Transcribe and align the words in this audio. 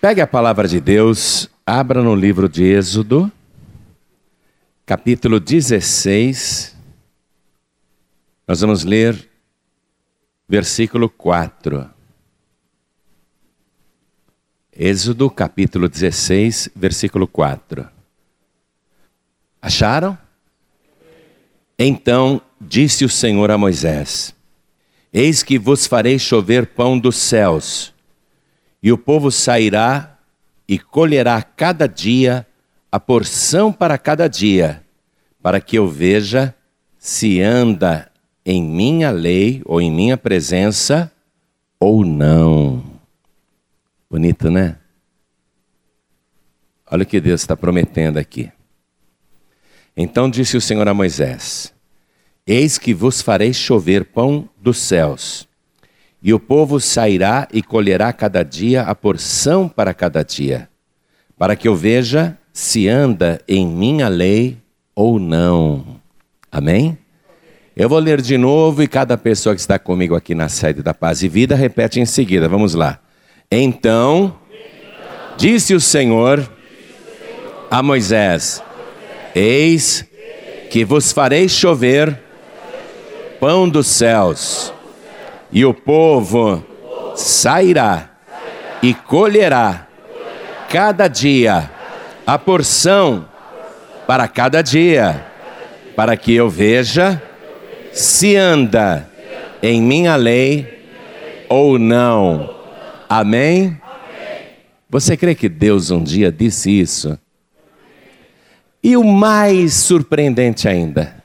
Pegue 0.00 0.22
a 0.22 0.26
palavra 0.26 0.66
de 0.66 0.80
Deus, 0.80 1.50
abra 1.66 2.02
no 2.02 2.14
livro 2.14 2.48
de 2.48 2.64
Êxodo, 2.64 3.30
capítulo 4.86 5.38
16. 5.38 6.74
Nós 8.48 8.62
vamos 8.62 8.82
ler 8.82 9.28
versículo 10.48 11.10
4. 11.10 11.90
Êxodo, 14.72 15.28
capítulo 15.28 15.86
16, 15.86 16.70
versículo 16.74 17.28
4. 17.28 17.86
Acharam? 19.60 20.16
Então 21.78 22.40
disse 22.58 23.04
o 23.04 23.08
Senhor 23.10 23.50
a 23.50 23.58
Moisés: 23.58 24.34
Eis 25.12 25.42
que 25.42 25.58
vos 25.58 25.86
farei 25.86 26.18
chover 26.18 26.68
pão 26.68 26.98
dos 26.98 27.16
céus, 27.16 27.92
e 28.82 28.90
o 28.92 28.98
povo 28.98 29.30
sairá 29.30 30.18
e 30.66 30.78
colherá 30.78 31.42
cada 31.42 31.86
dia 31.86 32.46
a 32.90 32.98
porção 32.98 33.72
para 33.72 33.98
cada 33.98 34.28
dia, 34.28 34.82
para 35.42 35.60
que 35.60 35.76
eu 35.76 35.88
veja 35.88 36.54
se 36.98 37.40
anda 37.40 38.10
em 38.44 38.62
minha 38.62 39.10
lei 39.10 39.62
ou 39.64 39.80
em 39.80 39.90
minha 39.90 40.16
presença 40.16 41.10
ou 41.78 42.04
não. 42.04 42.82
Bonito, 44.10 44.50
né? 44.50 44.76
Olha 46.90 47.04
o 47.04 47.06
que 47.06 47.20
Deus 47.20 47.42
está 47.42 47.56
prometendo 47.56 48.18
aqui. 48.18 48.50
Então 49.96 50.28
disse 50.28 50.56
o 50.56 50.60
Senhor 50.60 50.88
a 50.88 50.94
Moisés: 50.94 51.72
Eis 52.46 52.78
que 52.78 52.92
vos 52.92 53.22
farei 53.22 53.52
chover 53.52 54.06
pão 54.06 54.48
dos 54.60 54.78
céus, 54.78 55.48
e 56.22 56.34
o 56.34 56.40
povo 56.40 56.80
sairá 56.80 57.48
e 57.52 57.62
colherá 57.62 58.12
cada 58.12 58.42
dia 58.42 58.82
a 58.82 58.94
porção 58.94 59.68
para 59.68 59.94
cada 59.94 60.22
dia, 60.22 60.68
para 61.38 61.56
que 61.56 61.66
eu 61.66 61.74
veja 61.74 62.36
se 62.52 62.88
anda 62.88 63.40
em 63.48 63.66
minha 63.66 64.08
lei 64.08 64.58
ou 64.94 65.18
não. 65.18 66.00
Amém? 66.52 66.98
Eu 67.74 67.88
vou 67.88 67.98
ler 67.98 68.20
de 68.20 68.36
novo 68.36 68.82
e 68.82 68.88
cada 68.88 69.16
pessoa 69.16 69.54
que 69.54 69.60
está 69.60 69.78
comigo 69.78 70.14
aqui 70.14 70.34
na 70.34 70.48
sede 70.48 70.82
da 70.82 70.92
Paz 70.92 71.22
e 71.22 71.28
Vida 71.28 71.54
repete 71.54 72.00
em 72.00 72.04
seguida. 72.04 72.48
Vamos 72.48 72.74
lá. 72.74 73.00
Então, 73.50 74.36
disse 75.38 75.72
o 75.72 75.80
Senhor 75.80 76.46
a 77.70 77.82
Moisés: 77.82 78.62
Eis 79.34 80.04
que 80.68 80.84
vos 80.84 81.12
farei 81.12 81.48
chover 81.48 82.20
pão 83.40 83.68
dos 83.68 83.86
céus, 83.86 84.72
e 85.52 85.64
o 85.64 85.74
povo 85.74 86.64
sairá 87.16 88.10
e 88.82 88.94
colherá 88.94 89.86
cada 90.68 91.08
dia 91.08 91.70
a 92.26 92.38
porção 92.38 93.28
para 94.06 94.28
cada 94.28 94.62
dia, 94.62 95.26
para 95.96 96.16
que 96.16 96.34
eu 96.34 96.48
veja 96.48 97.20
se 97.92 98.36
anda 98.36 99.08
em 99.62 99.82
minha 99.82 100.16
lei 100.16 100.86
ou 101.48 101.78
não. 101.78 102.54
Amém? 103.08 103.80
Você 104.88 105.16
crê 105.16 105.34
que 105.34 105.48
Deus 105.48 105.90
um 105.90 106.02
dia 106.02 106.30
disse 106.30 106.70
isso? 106.70 107.18
E 108.82 108.96
o 108.96 109.04
mais 109.04 109.74
surpreendente 109.74 110.66
ainda, 110.66 111.22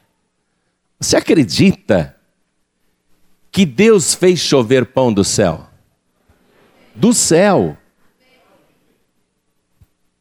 você 1.00 1.16
acredita 1.18 2.15
que 3.56 3.66
Deus 3.66 4.14
fez 4.14 4.42
chover 4.42 4.88
pão 4.88 5.14
do 5.14 5.24
céu? 5.24 5.70
Do 6.94 7.14
céu. 7.14 7.78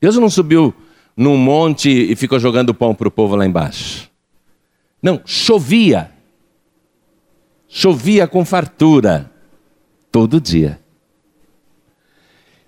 Deus 0.00 0.16
não 0.18 0.30
subiu 0.30 0.72
num 1.16 1.36
monte 1.36 1.90
e 1.90 2.14
ficou 2.14 2.38
jogando 2.38 2.72
pão 2.72 2.94
para 2.94 3.08
o 3.08 3.10
povo 3.10 3.34
lá 3.34 3.44
embaixo. 3.44 4.08
Não, 5.02 5.20
chovia. 5.24 6.12
Chovia 7.66 8.28
com 8.28 8.44
fartura 8.44 9.28
todo 10.12 10.40
dia. 10.40 10.78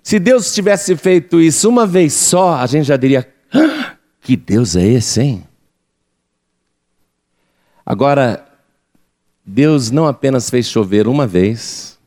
Se 0.03 0.19
Deus 0.19 0.53
tivesse 0.53 0.97
feito 0.97 1.39
isso 1.39 1.69
uma 1.69 1.87
vez 1.87 2.11
só, 2.11 2.55
a 2.55 2.65
gente 2.65 2.87
já 2.87 2.97
diria: 2.97 3.33
ah, 3.53 3.95
que 4.19 4.35
Deus 4.35 4.75
é 4.75 4.85
esse, 4.85 5.21
hein? 5.21 5.47
Agora, 7.85 8.46
Deus 9.49 9.89
não 9.89 10.05
apenas 10.05 10.49
fez 10.49 10.67
chover 10.67 11.07
uma 11.07 11.25
vez, 11.25 11.97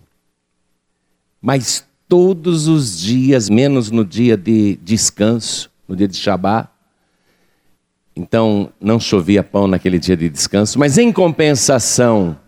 mas 1.41 1.87
todos 2.07 2.69
os 2.69 3.01
dias, 3.01 3.49
menos 3.49 3.91
no 3.91 4.05
dia 4.05 4.37
de 4.37 4.77
descanso, 4.83 5.71
no 5.89 5.97
dia 5.97 6.07
de 6.07 6.19
Shabá. 6.19 6.69
Então, 8.15 8.71
não 8.79 9.01
chovia 9.01 9.43
pão 9.43 9.67
naquele 9.67 9.99
dia 9.99 10.19
de 10.19 10.29
descanso, 10.29 10.79
mas 10.79 10.99
em 10.99 11.11
compensação, 11.11 12.39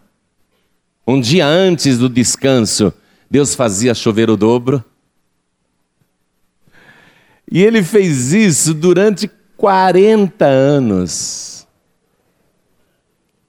um 1.07 1.19
dia 1.19 1.47
antes 1.47 1.97
do 1.97 2.07
descanso, 2.07 2.93
Deus 3.31 3.55
fazia 3.55 3.95
chover 3.95 4.29
o 4.29 4.37
dobro. 4.37 4.85
E 7.51 7.63
ele 7.63 7.83
fez 7.83 8.35
isso 8.35 8.75
durante 8.75 9.31
40 9.57 10.45
anos. 10.45 11.67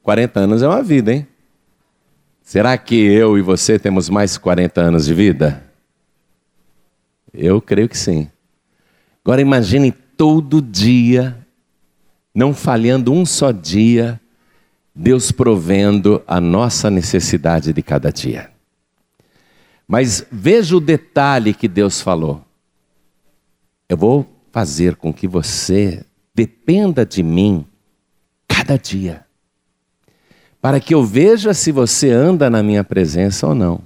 40 0.03 0.39
anos 0.39 0.63
é 0.63 0.67
uma 0.67 0.81
vida, 0.81 1.11
hein? 1.11 1.27
Será 2.43 2.77
que 2.77 2.93
eu 2.93 3.37
e 3.37 3.41
você 3.41 3.79
temos 3.79 4.09
mais 4.09 4.37
40 4.37 4.81
anos 4.81 5.05
de 5.05 5.13
vida? 5.13 5.63
Eu 7.33 7.61
creio 7.61 7.87
que 7.87 7.97
sim. 7.97 8.29
Agora 9.23 9.41
imagine 9.41 9.91
todo 9.91 10.61
dia, 10.61 11.37
não 12.35 12.53
falhando 12.53 13.13
um 13.13 13.25
só 13.25 13.51
dia, 13.51 14.19
Deus 14.93 15.31
provendo 15.31 16.21
a 16.27 16.39
nossa 16.41 16.91
necessidade 16.91 17.71
de 17.71 17.81
cada 17.81 18.11
dia. 18.11 18.51
Mas 19.87 20.25
veja 20.29 20.75
o 20.75 20.81
detalhe 20.81 21.53
que 21.53 21.67
Deus 21.67 22.01
falou. 22.01 22.45
Eu 23.87 23.97
vou 23.97 24.29
fazer 24.51 24.97
com 24.97 25.13
que 25.13 25.27
você 25.27 26.05
dependa 26.35 27.05
de 27.05 27.23
mim 27.23 27.65
cada 28.47 28.77
dia, 28.77 29.22
para 30.63 30.79
que 30.79 30.93
eu 30.93 31.03
veja 31.03 31.53
se 31.53 31.73
você 31.73 32.09
anda 32.09 32.49
na 32.49 32.63
minha 32.63 32.85
presença 32.85 33.45
ou 33.47 33.53
não. 33.53 33.81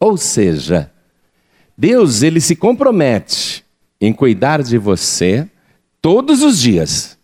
Ou 0.00 0.16
seja, 0.16 0.90
Deus 1.76 2.22
ele 2.22 2.40
se 2.40 2.56
compromete 2.56 3.62
em 4.00 4.10
cuidar 4.10 4.62
de 4.62 4.78
você 4.78 5.46
todos 6.00 6.42
os 6.42 6.58
dias. 6.58 7.18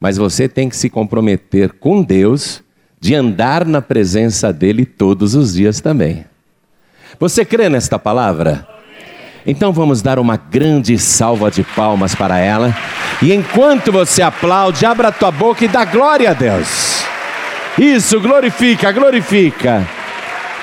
Mas 0.00 0.16
você 0.16 0.48
tem 0.48 0.68
que 0.68 0.76
se 0.76 0.90
comprometer 0.90 1.74
com 1.74 2.02
Deus 2.02 2.60
de 3.00 3.14
andar 3.14 3.64
na 3.64 3.80
presença 3.80 4.52
dele 4.52 4.84
todos 4.84 5.36
os 5.36 5.54
dias 5.54 5.80
também. 5.80 6.24
Você 7.20 7.44
crê 7.44 7.68
nesta 7.68 8.00
palavra? 8.00 8.66
Então 9.46 9.72
vamos 9.72 10.02
dar 10.02 10.18
uma 10.18 10.36
grande 10.36 10.98
salva 10.98 11.52
de 11.52 11.62
palmas 11.62 12.16
para 12.16 12.36
ela. 12.40 12.76
E 13.22 13.32
enquanto 13.32 13.92
você 13.92 14.22
aplaude, 14.22 14.84
abra 14.84 15.12
tua 15.12 15.30
boca 15.30 15.64
e 15.64 15.68
dá 15.68 15.84
glória 15.84 16.32
a 16.32 16.34
Deus. 16.34 17.06
Isso, 17.78 18.20
glorifica, 18.20 18.90
glorifica. 18.90 19.86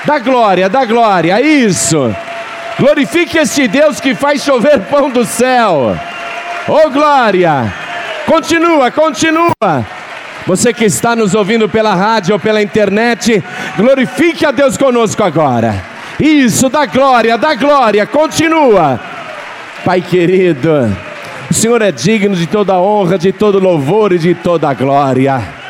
Dá 0.06 0.20
glória, 0.20 0.70
dá 0.70 0.86
glória, 0.86 1.42
isso. 1.42 2.14
Glorifique 2.78 3.38
este 3.38 3.68
Deus 3.68 4.00
que 4.00 4.14
faz 4.14 4.44
chover 4.44 4.82
pão 4.82 5.10
do 5.10 5.26
céu. 5.26 5.98
Oh 6.68 6.90
glória! 6.90 7.74
Continua, 8.26 8.92
continua. 8.92 9.86
Você 10.46 10.74
que 10.74 10.86
está 10.86 11.16
nos 11.16 11.34
ouvindo 11.34 11.70
pela 11.70 11.96
rádio 11.96 12.34
ou 12.34 12.40
pela 12.40 12.62
internet, 12.62 13.44
glorifique 13.78 14.46
a 14.46 14.52
Deus 14.52 14.78
conosco 14.78 15.24
agora. 15.24 15.84
Isso, 16.20 16.70
dá 16.70 16.86
glória, 16.86 17.38
dá 17.38 17.56
glória, 17.56 18.06
continua. 18.06 19.00
Pai 19.84 20.02
querido, 20.02 20.96
o 21.50 21.54
Senhor 21.54 21.82
é 21.82 21.92
digno 21.92 22.36
de 22.36 22.48
toda 22.48 22.80
honra, 22.80 23.18
de 23.18 23.32
todo 23.32 23.60
louvor 23.60 24.12
e 24.12 24.18
de 24.18 24.36
toda 24.36 24.74
glória. 24.74 25.65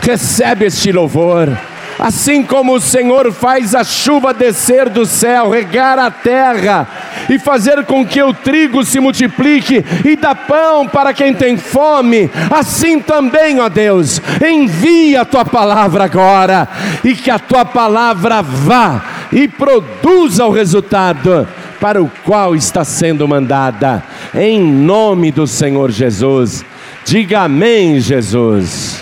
Recebe 0.00 0.66
este 0.66 0.92
louvor. 0.92 1.56
Assim 1.98 2.44
como 2.44 2.74
o 2.74 2.80
Senhor 2.80 3.32
faz 3.32 3.74
a 3.74 3.82
chuva 3.82 4.32
descer 4.32 4.88
do 4.88 5.04
céu, 5.04 5.50
regar 5.50 5.98
a 5.98 6.10
terra 6.12 6.86
e 7.28 7.40
fazer 7.40 7.84
com 7.84 8.06
que 8.06 8.22
o 8.22 8.32
trigo 8.32 8.84
se 8.84 9.00
multiplique 9.00 9.84
e 10.04 10.14
dá 10.14 10.32
pão 10.32 10.86
para 10.86 11.12
quem 11.12 11.34
tem 11.34 11.56
fome, 11.56 12.30
assim 12.50 13.00
também, 13.00 13.58
ó 13.58 13.68
Deus, 13.68 14.22
envia 14.40 15.22
a 15.22 15.24
tua 15.24 15.44
palavra 15.44 16.04
agora 16.04 16.68
e 17.02 17.16
que 17.16 17.32
a 17.32 17.38
tua 17.38 17.64
palavra 17.64 18.42
vá 18.42 19.02
e 19.32 19.48
produza 19.48 20.46
o 20.46 20.52
resultado 20.52 21.48
para 21.80 22.00
o 22.00 22.10
qual 22.24 22.54
está 22.54 22.84
sendo 22.84 23.26
mandada, 23.26 24.04
em 24.34 24.60
nome 24.62 25.32
do 25.32 25.48
Senhor 25.48 25.90
Jesus. 25.90 26.64
Diga 27.04 27.42
amém, 27.42 27.98
Jesus. 27.98 28.97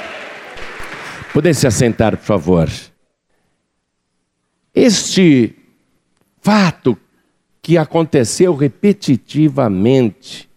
Poder 1.36 1.54
se 1.54 1.66
assentar, 1.66 2.16
por 2.16 2.24
favor. 2.24 2.70
Este 4.74 5.54
fato 6.40 6.96
que 7.60 7.76
aconteceu 7.76 8.54
repetitivamente 8.54 10.48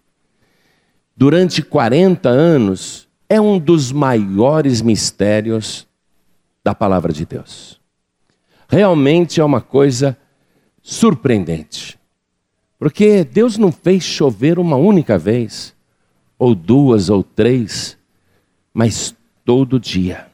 durante 1.17 1.61
40 1.61 2.29
anos 2.29 3.09
é 3.27 3.41
um 3.41 3.59
dos 3.59 3.91
maiores 3.91 4.81
mistérios 4.81 5.85
da 6.63 6.73
palavra 6.73 7.11
de 7.11 7.25
Deus. 7.25 7.77
Realmente 8.69 9.41
é 9.41 9.43
uma 9.43 9.59
coisa 9.59 10.17
surpreendente. 10.81 11.99
Porque 12.77 13.25
Deus 13.25 13.57
não 13.57 13.73
fez 13.73 14.05
chover 14.05 14.57
uma 14.57 14.77
única 14.77 15.17
vez, 15.17 15.75
ou 16.37 16.55
duas 16.55 17.09
ou 17.09 17.21
três, 17.21 17.97
mas 18.73 19.13
todo 19.43 19.77
dia. 19.77 20.28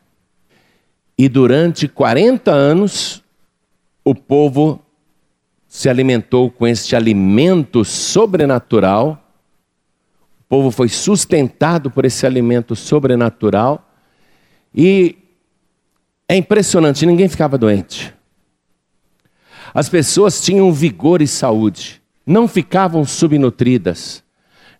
E 1.17 1.29
durante 1.29 1.87
40 1.87 2.51
anos, 2.51 3.23
o 4.03 4.13
povo 4.13 4.81
se 5.65 5.89
alimentou 5.89 6.51
com 6.51 6.67
este 6.67 6.95
alimento 6.95 7.85
sobrenatural, 7.85 9.21
o 10.41 10.43
povo 10.47 10.71
foi 10.71 10.89
sustentado 10.89 11.89
por 11.89 12.05
esse 12.05 12.25
alimento 12.25 12.75
sobrenatural, 12.75 13.89
e 14.73 15.17
é 16.27 16.35
impressionante, 16.35 17.05
ninguém 17.05 17.29
ficava 17.29 17.57
doente. 17.57 18.13
As 19.73 19.89
pessoas 19.89 20.41
tinham 20.41 20.71
vigor 20.71 21.21
e 21.21 21.27
saúde, 21.27 22.01
não 22.25 22.47
ficavam 22.47 23.05
subnutridas, 23.05 24.23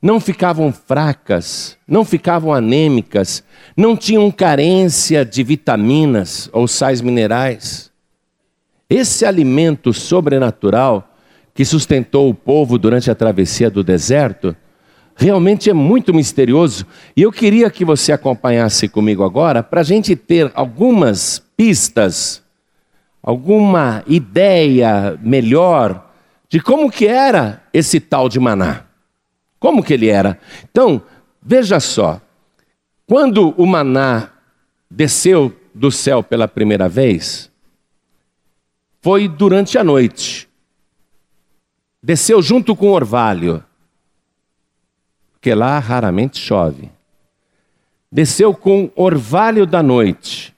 não 0.06 0.19
ficavam 0.19 0.72
fracas, 0.72 1.80
não 1.88 2.06
ficavam 2.06 2.54
anêmicas, 2.54 3.44
não 3.75 3.98
tinham 3.98 4.30
carência 4.30 5.25
de 5.25 5.42
vitaminas 5.42 6.48
ou 6.54 6.68
sais 6.68 7.02
minerais. 7.02 7.90
Esse 8.88 9.25
alimento 9.25 9.92
sobrenatural 9.92 11.10
que 11.56 11.66
sustentou 11.66 12.30
o 12.30 12.36
povo 12.36 12.78
durante 12.78 13.10
a 13.10 13.16
travessia 13.16 13.68
do 13.68 13.84
deserto 13.84 14.56
realmente 15.16 15.72
é 15.72 15.74
muito 15.74 16.13
misterioso. 16.13 16.86
E 17.18 17.24
eu 17.24 17.31
queria 17.31 17.72
que 17.72 17.84
você 17.84 18.12
acompanhasse 18.12 18.88
comigo 18.88 19.24
agora 19.24 19.63
para 19.63 19.81
a 19.81 19.84
gente 19.84 20.16
ter 20.16 20.51
algumas 20.54 21.42
pistas, 21.58 22.44
alguma 23.24 24.04
ideia 24.06 25.18
melhor 25.19 26.12
de 26.48 26.60
como 26.60 26.92
que 26.92 27.08
era 27.08 27.63
esse 27.74 28.00
tal 28.00 28.30
de 28.30 28.40
maná. 28.40 28.86
Como 29.65 29.83
que 29.83 29.95
ele 29.95 30.09
era? 30.09 30.39
Então, 30.69 31.01
veja 31.41 31.79
só. 31.79 32.21
Quando 33.07 33.50
o 33.59 33.65
maná 33.65 34.29
desceu 34.88 35.59
do 35.73 35.89
céu 35.89 36.21
pela 36.21 36.47
primeira 36.47 36.88
vez, 36.88 37.51
foi 39.01 39.27
durante 39.27 39.75
a 39.79 39.83
noite. 39.83 40.47
Desceu 42.00 42.44
junto 42.44 42.75
com 42.75 42.89
o 42.89 42.94
orvalho, 42.94 43.65
porque 45.31 45.56
lá 45.56 45.79
raramente 45.79 46.38
chove. 46.38 46.91
Desceu 48.12 48.53
com 48.53 48.91
o 48.95 49.01
orvalho 49.01 49.65
da 49.65 49.81
noite 49.81 50.56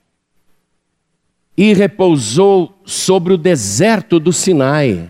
e 1.55 1.73
repousou 1.73 2.77
sobre 2.83 3.31
o 3.31 3.37
deserto 3.37 4.19
do 4.19 4.33
Sinai. 4.33 5.09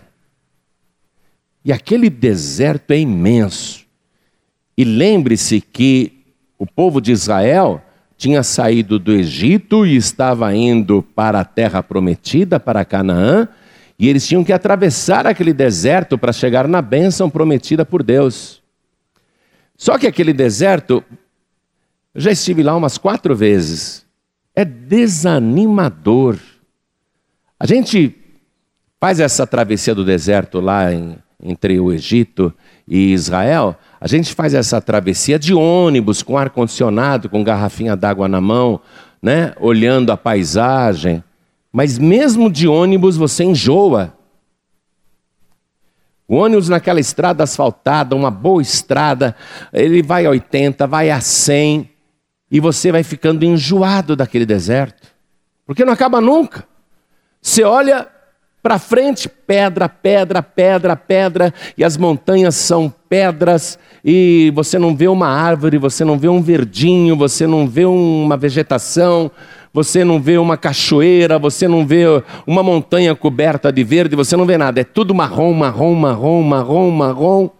E 1.64 1.72
aquele 1.72 2.08
deserto 2.08 2.92
é 2.92 3.00
imenso. 3.00 3.87
E 4.78 4.84
lembre-se 4.84 5.60
que 5.60 6.12
o 6.56 6.64
povo 6.64 7.00
de 7.00 7.10
Israel 7.10 7.82
tinha 8.16 8.44
saído 8.44 8.96
do 8.96 9.12
Egito 9.12 9.84
e 9.84 9.96
estava 9.96 10.54
indo 10.54 11.02
para 11.02 11.40
a 11.40 11.44
terra 11.44 11.82
prometida, 11.82 12.60
para 12.60 12.84
Canaã, 12.84 13.48
e 13.98 14.08
eles 14.08 14.24
tinham 14.24 14.44
que 14.44 14.52
atravessar 14.52 15.26
aquele 15.26 15.52
deserto 15.52 16.16
para 16.16 16.32
chegar 16.32 16.68
na 16.68 16.80
bênção 16.80 17.28
prometida 17.28 17.84
por 17.84 18.04
Deus. 18.04 18.62
Só 19.76 19.98
que 19.98 20.06
aquele 20.06 20.32
deserto, 20.32 21.02
eu 22.14 22.20
já 22.20 22.30
estive 22.30 22.62
lá 22.62 22.76
umas 22.76 22.96
quatro 22.96 23.34
vezes, 23.34 24.06
é 24.54 24.64
desanimador. 24.64 26.38
A 27.58 27.66
gente 27.66 28.14
faz 29.00 29.18
essa 29.18 29.44
travessia 29.44 29.92
do 29.92 30.04
deserto 30.04 30.60
lá 30.60 30.92
em, 30.94 31.18
entre 31.42 31.80
o 31.80 31.92
Egito 31.92 32.54
e 32.86 33.12
Israel, 33.12 33.76
a 34.00 34.06
gente 34.06 34.34
faz 34.34 34.54
essa 34.54 34.80
travessia 34.80 35.38
de 35.38 35.52
ônibus, 35.52 36.22
com 36.22 36.38
ar-condicionado, 36.38 37.28
com 37.28 37.42
garrafinha 37.42 37.96
d'água 37.96 38.28
na 38.28 38.40
mão, 38.40 38.80
né? 39.20 39.52
olhando 39.60 40.12
a 40.12 40.16
paisagem. 40.16 41.22
Mas 41.72 41.98
mesmo 41.98 42.50
de 42.50 42.68
ônibus 42.68 43.16
você 43.16 43.44
enjoa. 43.44 44.14
O 46.28 46.36
ônibus 46.36 46.68
naquela 46.68 47.00
estrada 47.00 47.42
asfaltada, 47.42 48.14
uma 48.14 48.30
boa 48.30 48.62
estrada, 48.62 49.34
ele 49.72 50.02
vai 50.02 50.26
a 50.26 50.30
80, 50.30 50.86
vai 50.86 51.10
a 51.10 51.20
100, 51.20 51.90
e 52.50 52.60
você 52.60 52.92
vai 52.92 53.02
ficando 53.02 53.44
enjoado 53.44 54.14
daquele 54.14 54.46
deserto. 54.46 55.08
Porque 55.66 55.84
não 55.84 55.92
acaba 55.92 56.20
nunca. 56.20 56.64
Você 57.40 57.64
olha 57.64 58.06
para 58.62 58.78
frente, 58.78 59.28
pedra, 59.28 59.88
pedra, 59.88 60.42
pedra, 60.42 60.96
pedra, 60.96 61.54
e 61.76 61.84
as 61.84 61.96
montanhas 61.96 62.54
são 62.54 62.92
pedras, 63.08 63.78
e 64.04 64.52
você 64.54 64.78
não 64.78 64.94
vê 64.94 65.08
uma 65.08 65.28
árvore, 65.28 65.78
você 65.78 66.04
não 66.04 66.18
vê 66.18 66.28
um 66.28 66.40
verdinho, 66.40 67.16
você 67.16 67.46
não 67.46 67.66
vê 67.66 67.84
uma 67.84 68.36
vegetação, 68.36 69.30
você 69.72 70.04
não 70.04 70.20
vê 70.20 70.38
uma 70.38 70.56
cachoeira, 70.56 71.38
você 71.38 71.66
não 71.68 71.86
vê 71.86 72.04
uma 72.46 72.62
montanha 72.62 73.14
coberta 73.14 73.72
de 73.72 73.82
verde, 73.84 74.16
você 74.16 74.36
não 74.36 74.46
vê 74.46 74.56
nada, 74.56 74.80
é 74.80 74.84
tudo 74.84 75.14
marrom, 75.14 75.52
marrom, 75.52 75.94
marrom, 75.94 76.42
marrom, 76.42 76.90
marrom. 76.90 77.50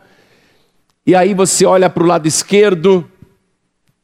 E 1.06 1.14
aí 1.14 1.34
você 1.34 1.64
olha 1.64 1.90
para 1.90 2.02
o 2.02 2.06
lado 2.06 2.26
esquerdo, 2.26 3.08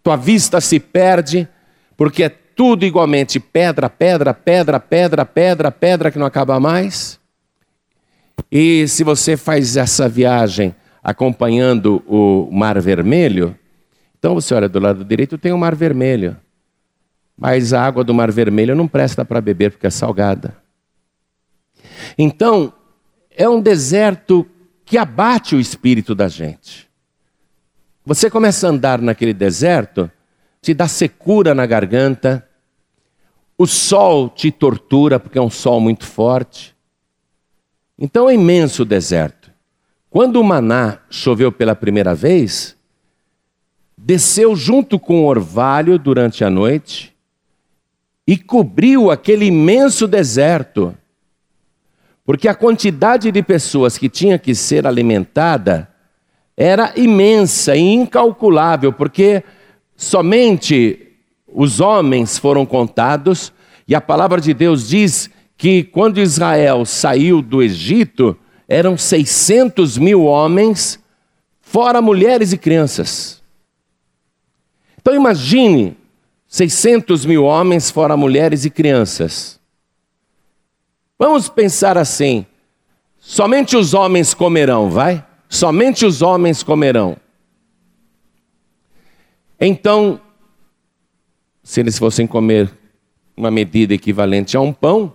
tua 0.02 0.16
vista 0.16 0.60
se 0.60 0.80
perde, 0.80 1.48
porque 1.96 2.24
é 2.24 2.28
tudo 2.28 2.84
igualmente 2.84 3.38
pedra, 3.38 3.88
pedra, 3.88 4.32
pedra, 4.34 4.80
pedra, 4.80 5.24
pedra, 5.24 5.70
pedra 5.70 6.10
que 6.10 6.18
não 6.18 6.26
acaba 6.26 6.60
mais. 6.60 7.18
E 8.50 8.86
se 8.88 9.04
você 9.04 9.36
faz 9.36 9.76
essa 9.76 10.08
viagem 10.08 10.74
acompanhando 11.04 12.02
o 12.06 12.48
Mar 12.50 12.80
Vermelho, 12.80 13.54
então 14.18 14.34
você 14.34 14.54
olha 14.54 14.70
do 14.70 14.80
lado 14.80 15.04
direito, 15.04 15.36
tem 15.36 15.52
o 15.52 15.58
Mar 15.58 15.74
Vermelho. 15.74 16.34
Mas 17.36 17.74
a 17.74 17.84
água 17.84 18.02
do 18.02 18.14
Mar 18.14 18.32
Vermelho 18.32 18.74
não 18.74 18.88
presta 18.88 19.22
para 19.22 19.38
beber 19.38 19.72
porque 19.72 19.86
é 19.86 19.90
salgada. 19.90 20.56
Então, 22.16 22.72
é 23.36 23.46
um 23.46 23.60
deserto 23.60 24.46
que 24.82 24.96
abate 24.96 25.54
o 25.54 25.60
espírito 25.60 26.14
da 26.14 26.26
gente. 26.26 26.88
Você 28.06 28.30
começa 28.30 28.66
a 28.66 28.70
andar 28.70 29.00
naquele 29.00 29.34
deserto, 29.34 30.10
te 30.62 30.72
dá 30.72 30.88
secura 30.88 31.54
na 31.54 31.66
garganta, 31.66 32.48
o 33.58 33.66
sol 33.66 34.30
te 34.30 34.50
tortura 34.50 35.20
porque 35.20 35.38
é 35.38 35.42
um 35.42 35.50
sol 35.50 35.80
muito 35.80 36.06
forte. 36.06 36.74
Então 37.98 38.28
é 38.28 38.34
imenso 38.34 38.82
o 38.82 38.86
deserto. 38.86 39.43
Quando 40.14 40.40
o 40.40 40.44
maná 40.44 40.98
choveu 41.10 41.50
pela 41.50 41.74
primeira 41.74 42.14
vez, 42.14 42.76
desceu 43.98 44.54
junto 44.54 44.96
com 44.96 45.24
o 45.24 45.26
orvalho 45.26 45.98
durante 45.98 46.44
a 46.44 46.48
noite 46.48 47.12
e 48.24 48.36
cobriu 48.36 49.10
aquele 49.10 49.46
imenso 49.46 50.06
deserto. 50.06 50.96
Porque 52.24 52.46
a 52.46 52.54
quantidade 52.54 53.32
de 53.32 53.42
pessoas 53.42 53.98
que 53.98 54.08
tinha 54.08 54.38
que 54.38 54.54
ser 54.54 54.86
alimentada 54.86 55.88
era 56.56 56.92
imensa 56.94 57.74
e 57.74 57.80
incalculável, 57.80 58.92
porque 58.92 59.42
somente 59.96 61.08
os 61.48 61.80
homens 61.80 62.38
foram 62.38 62.64
contados, 62.64 63.52
e 63.88 63.96
a 63.96 64.00
palavra 64.00 64.40
de 64.40 64.54
Deus 64.54 64.88
diz 64.88 65.28
que 65.56 65.82
quando 65.82 66.20
Israel 66.20 66.84
saiu 66.84 67.42
do 67.42 67.60
Egito, 67.60 68.38
eram 68.68 68.96
600 68.96 69.98
mil 69.98 70.24
homens, 70.24 70.98
fora 71.60 72.00
mulheres 72.00 72.52
e 72.52 72.58
crianças. 72.58 73.42
Então 75.00 75.14
imagine 75.14 75.96
600 76.46 77.26
mil 77.26 77.44
homens, 77.44 77.90
fora 77.90 78.16
mulheres 78.16 78.64
e 78.64 78.70
crianças. 78.70 79.60
Vamos 81.18 81.48
pensar 81.48 81.98
assim: 81.98 82.46
somente 83.18 83.76
os 83.76 83.94
homens 83.94 84.34
comerão, 84.34 84.90
vai? 84.90 85.24
Somente 85.48 86.06
os 86.06 86.22
homens 86.22 86.62
comerão. 86.62 87.16
Então, 89.60 90.20
se 91.62 91.80
eles 91.80 91.98
fossem 91.98 92.26
comer 92.26 92.70
uma 93.36 93.50
medida 93.50 93.94
equivalente 93.94 94.56
a 94.56 94.60
um 94.60 94.72
pão, 94.72 95.14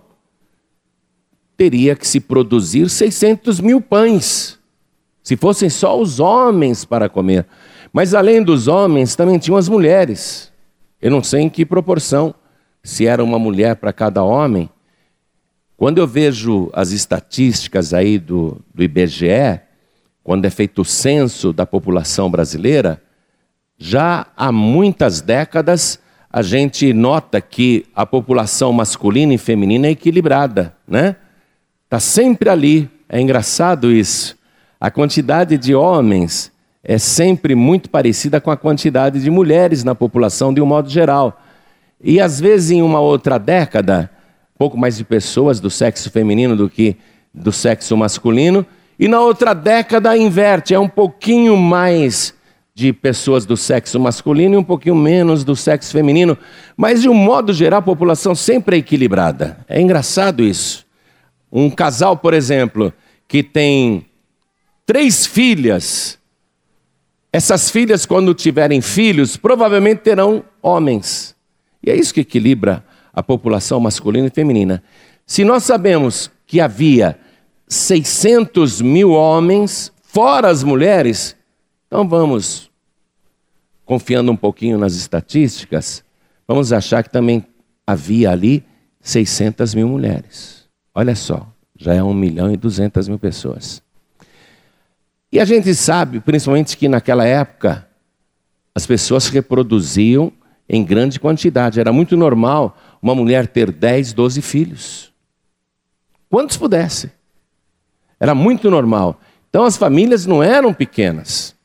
teria 1.60 1.94
que 1.94 2.08
se 2.08 2.20
produzir 2.20 2.88
600 2.88 3.60
mil 3.60 3.82
pães, 3.82 4.58
se 5.22 5.36
fossem 5.36 5.68
só 5.68 6.00
os 6.00 6.18
homens 6.18 6.86
para 6.86 7.06
comer. 7.06 7.44
Mas 7.92 8.14
além 8.14 8.42
dos 8.42 8.66
homens, 8.66 9.14
também 9.14 9.38
tinham 9.38 9.58
as 9.58 9.68
mulheres. 9.68 10.50
Eu 11.02 11.10
não 11.10 11.22
sei 11.22 11.42
em 11.42 11.50
que 11.50 11.66
proporção, 11.66 12.34
se 12.82 13.06
era 13.06 13.22
uma 13.22 13.38
mulher 13.38 13.76
para 13.76 13.92
cada 13.92 14.22
homem, 14.22 14.70
Quando 15.76 15.98
eu 15.98 16.06
vejo 16.06 16.70
as 16.72 16.92
estatísticas 16.92 17.92
aí 17.92 18.18
do, 18.18 18.58
do 18.74 18.82
IBGE, 18.82 19.60
quando 20.22 20.46
é 20.46 20.50
feito 20.50 20.80
o 20.80 20.84
censo 20.84 21.52
da 21.52 21.66
população 21.66 22.30
brasileira, 22.30 23.02
já 23.78 24.26
há 24.34 24.50
muitas 24.50 25.20
décadas 25.20 25.98
a 26.30 26.40
gente 26.40 26.92
nota 26.94 27.40
que 27.40 27.86
a 27.94 28.06
população 28.06 28.72
masculina 28.72 29.34
e 29.34 29.38
feminina 29.38 29.88
é 29.88 29.90
equilibrada, 29.90 30.74
né? 30.88 31.16
Está 31.90 31.98
sempre 31.98 32.48
ali. 32.48 32.88
É 33.08 33.20
engraçado 33.20 33.90
isso. 33.90 34.38
A 34.80 34.92
quantidade 34.92 35.58
de 35.58 35.74
homens 35.74 36.52
é 36.84 36.98
sempre 36.98 37.56
muito 37.56 37.90
parecida 37.90 38.40
com 38.40 38.48
a 38.48 38.56
quantidade 38.56 39.20
de 39.20 39.28
mulheres 39.28 39.82
na 39.82 39.92
população 39.92 40.54
de 40.54 40.60
um 40.60 40.66
modo 40.66 40.88
geral. 40.88 41.42
E 42.00 42.20
às 42.20 42.38
vezes 42.38 42.70
em 42.70 42.80
uma 42.80 43.00
outra 43.00 43.38
década, 43.38 44.08
pouco 44.56 44.78
mais 44.78 44.98
de 44.98 45.04
pessoas 45.04 45.58
do 45.58 45.68
sexo 45.68 46.12
feminino 46.12 46.54
do 46.54 46.70
que 46.70 46.96
do 47.34 47.50
sexo 47.50 47.96
masculino, 47.96 48.64
e 48.96 49.08
na 49.08 49.18
outra 49.18 49.52
década 49.52 50.16
inverte, 50.16 50.72
é 50.72 50.78
um 50.78 50.88
pouquinho 50.88 51.56
mais 51.56 52.32
de 52.72 52.92
pessoas 52.92 53.44
do 53.44 53.56
sexo 53.56 53.98
masculino 53.98 54.54
e 54.54 54.58
um 54.58 54.64
pouquinho 54.64 54.94
menos 54.94 55.42
do 55.42 55.56
sexo 55.56 55.90
feminino, 55.90 56.38
mas 56.76 57.02
de 57.02 57.08
um 57.08 57.14
modo 57.14 57.52
geral 57.52 57.80
a 57.80 57.82
população 57.82 58.32
sempre 58.32 58.76
é 58.76 58.78
equilibrada. 58.78 59.58
É 59.68 59.80
engraçado 59.80 60.44
isso. 60.44 60.88
Um 61.52 61.70
casal, 61.70 62.16
por 62.16 62.34
exemplo, 62.34 62.92
que 63.26 63.42
tem 63.42 64.06
três 64.86 65.26
filhas, 65.26 66.18
essas 67.32 67.70
filhas, 67.70 68.04
quando 68.04 68.34
tiverem 68.34 68.80
filhos, 68.80 69.36
provavelmente 69.36 70.02
terão 70.02 70.44
homens. 70.62 71.34
E 71.82 71.90
é 71.90 71.94
isso 71.94 72.12
que 72.12 72.20
equilibra 72.20 72.84
a 73.12 73.22
população 73.22 73.80
masculina 73.80 74.26
e 74.26 74.30
feminina. 74.30 74.82
Se 75.26 75.44
nós 75.44 75.64
sabemos 75.64 76.30
que 76.46 76.60
havia 76.60 77.18
600 77.68 78.80
mil 78.80 79.12
homens, 79.12 79.92
fora 80.02 80.48
as 80.48 80.64
mulheres, 80.64 81.36
então 81.86 82.08
vamos, 82.08 82.68
confiando 83.84 84.32
um 84.32 84.36
pouquinho 84.36 84.76
nas 84.76 84.94
estatísticas, 84.94 86.02
vamos 86.48 86.72
achar 86.72 87.04
que 87.04 87.10
também 87.10 87.46
havia 87.86 88.30
ali 88.30 88.64
600 89.00 89.74
mil 89.74 89.88
mulheres. 89.88 90.59
Olha 90.94 91.14
só, 91.14 91.46
já 91.76 91.94
é 91.94 92.02
1 92.02 92.12
milhão 92.12 92.52
e 92.52 92.56
200 92.56 93.08
mil 93.08 93.18
pessoas. 93.18 93.82
E 95.32 95.38
a 95.38 95.44
gente 95.44 95.74
sabe, 95.74 96.20
principalmente, 96.20 96.76
que 96.76 96.88
naquela 96.88 97.24
época 97.24 97.88
as 98.74 98.86
pessoas 98.86 99.28
reproduziam 99.28 100.32
em 100.68 100.84
grande 100.84 101.20
quantidade. 101.20 101.80
Era 101.80 101.92
muito 101.92 102.16
normal 102.16 102.76
uma 103.00 103.14
mulher 103.14 103.46
ter 103.46 103.70
10, 103.70 104.12
12 104.12 104.42
filhos. 104.42 105.12
Quantos 106.28 106.56
pudesse. 106.56 107.12
Era 108.18 108.34
muito 108.34 108.70
normal. 108.70 109.20
Então 109.48 109.64
as 109.64 109.76
famílias 109.76 110.26
não 110.26 110.42
eram 110.42 110.74
pequenas. 110.74 111.56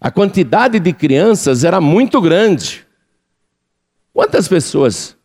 A 0.00 0.10
quantidade 0.10 0.78
de 0.78 0.92
crianças 0.92 1.64
era 1.64 1.80
muito 1.80 2.20
grande. 2.20 2.86
Quantas 4.12 4.48
pessoas 4.48 5.16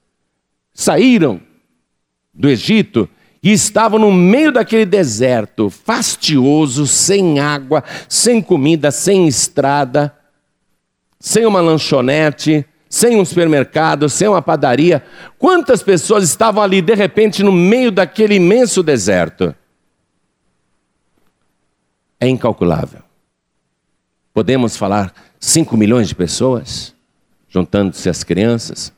saíram 0.74 1.42
do 2.34 2.50
Egito 2.50 3.08
e 3.42 3.52
estavam 3.52 4.00
no 4.00 4.12
meio 4.12 4.52
daquele 4.52 4.86
deserto, 4.86 5.70
fastioso, 5.70 6.88
sem 6.88 7.40
água, 7.40 7.84
sem 8.08 8.42
comida, 8.42 8.90
sem 8.90 9.28
estrada, 9.28 10.16
sem 11.20 11.46
uma 11.46 11.60
lanchonete, 11.60 12.66
sem 12.90 13.20
um 13.20 13.25
supermercado, 13.25 14.08
sem 14.08 14.28
uma 14.28 14.42
padaria? 14.42 15.04
Quantas 15.38 15.84
pessoas 15.84 16.24
estavam 16.24 16.63
ali 16.63 16.82
de 16.82 16.94
repente 16.94 17.44
no 17.44 17.52
meio 17.52 17.92
daquele 17.92 18.36
imenso 18.36 18.82
deserto? 18.82 19.54
É 22.20 22.28
incalculável. 22.28 23.02
Podemos 24.34 24.78
falar 24.78 25.13
5 25.40 25.75
milhões 25.75 26.08
de 26.08 26.16
pessoas, 26.16 26.96
juntando-se 27.50 28.10
as 28.10 28.24
crianças. 28.24 28.94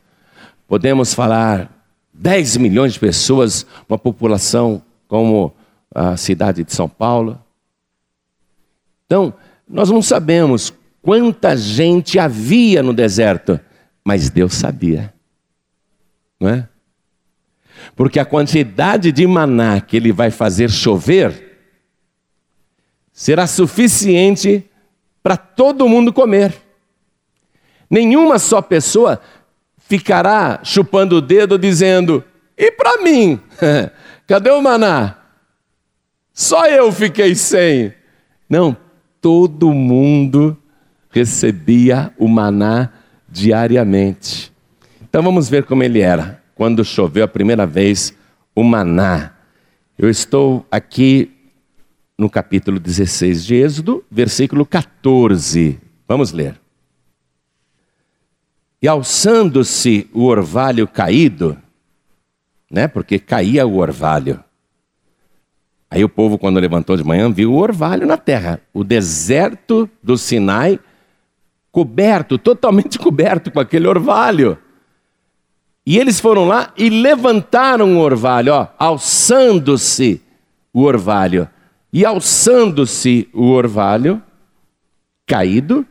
Podemos 0.67 1.13
falar 1.13 1.74
10 2.17 2.57
milhões 2.57 2.93
de 2.93 2.99
pessoas, 2.99 3.65
uma 3.87 3.97
população 3.97 4.81
como 5.07 5.53
a 5.93 6.17
cidade 6.17 6.63
de 6.63 6.73
São 6.73 6.87
Paulo. 6.87 7.39
Então, 9.05 9.33
nós 9.67 9.89
não 9.89 10.01
sabemos 10.01 10.73
quanta 11.01 11.55
gente 11.55 12.17
havia 12.17 12.81
no 12.81 12.93
deserto, 12.93 13.59
mas 14.03 14.29
Deus 14.29 14.53
sabia. 14.53 15.13
Não 16.39 16.49
é? 16.49 16.67
Porque 17.95 18.19
a 18.19 18.25
quantidade 18.25 19.11
de 19.11 19.27
maná 19.27 19.79
que 19.81 19.97
ele 19.97 20.11
vai 20.11 20.31
fazer 20.31 20.69
chover 20.69 21.59
será 23.11 23.45
suficiente 23.47 24.69
para 25.21 25.37
todo 25.37 25.87
mundo 25.87 26.11
comer. 26.11 26.53
Nenhuma 27.89 28.39
só 28.39 28.61
pessoa 28.61 29.21
ficará 29.87 30.59
chupando 30.63 31.17
o 31.17 31.21
dedo 31.21 31.57
dizendo: 31.57 32.23
e 32.57 32.71
para 32.71 33.01
mim? 33.01 33.39
Cadê 34.27 34.49
o 34.49 34.61
maná? 34.61 35.17
Só 36.33 36.65
eu 36.65 36.91
fiquei 36.91 37.35
sem. 37.35 37.93
Não, 38.49 38.75
todo 39.21 39.71
mundo 39.71 40.57
recebia 41.09 42.11
o 42.17 42.27
maná 42.27 42.89
diariamente. 43.29 44.51
Então 45.01 45.23
vamos 45.23 45.47
ver 45.47 45.63
como 45.63 45.83
ele 45.83 46.01
era 46.01 46.41
quando 46.55 46.83
choveu 46.83 47.23
a 47.23 47.27
primeira 47.27 47.65
vez 47.65 48.13
o 48.55 48.63
maná. 48.63 49.33
Eu 49.97 50.09
estou 50.09 50.65
aqui 50.69 51.31
no 52.17 52.29
capítulo 52.29 52.79
16 52.79 53.45
de 53.45 53.55
Êxodo, 53.55 54.03
versículo 54.09 54.65
14. 54.65 55.79
Vamos 56.07 56.31
ler. 56.31 56.59
E 58.85 58.87
alçando-se 58.87 60.07
o 60.13 60.25
orvalho 60.25 60.87
caído, 60.87 61.57
né? 62.69 62.87
Porque 62.87 63.17
caía 63.17 63.65
o 63.65 63.77
orvalho. 63.77 64.43
Aí 65.89 66.03
o 66.03 66.07
povo, 66.07 66.37
quando 66.37 66.59
levantou 66.59 66.95
de 66.95 67.03
manhã, 67.03 67.31
viu 67.31 67.51
o 67.51 67.57
orvalho 67.57 68.05
na 68.05 68.15
terra, 68.15 68.61
o 68.71 68.83
deserto 68.83 69.89
do 70.03 70.15
Sinai 70.19 70.79
coberto, 71.71 72.37
totalmente 72.37 72.99
coberto 73.01 73.49
com 73.49 73.59
aquele 73.59 73.87
orvalho. 73.87 74.55
E 75.83 75.97
eles 75.97 76.19
foram 76.19 76.45
lá 76.45 76.71
e 76.77 76.87
levantaram 76.87 77.97
o 77.97 77.99
orvalho, 77.99 78.53
ó, 78.53 78.67
alçando-se 78.77 80.21
o 80.71 80.83
orvalho. 80.83 81.49
E 81.91 82.05
alçando-se 82.05 83.27
o 83.33 83.47
orvalho, 83.49 84.21
caído, 85.25 85.83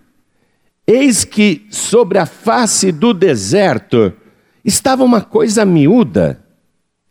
eis 0.87 1.25
que 1.25 1.67
sobre 1.71 2.19
a 2.19 2.27
face 2.27 2.93
do 2.93 3.15
deserto 3.15 4.13
estava 4.65 5.05
uma 5.05 5.21
coisa 5.21 5.65
miúda, 5.65 6.45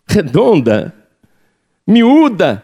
redonda, 0.08 0.94
miúda, 1.86 2.64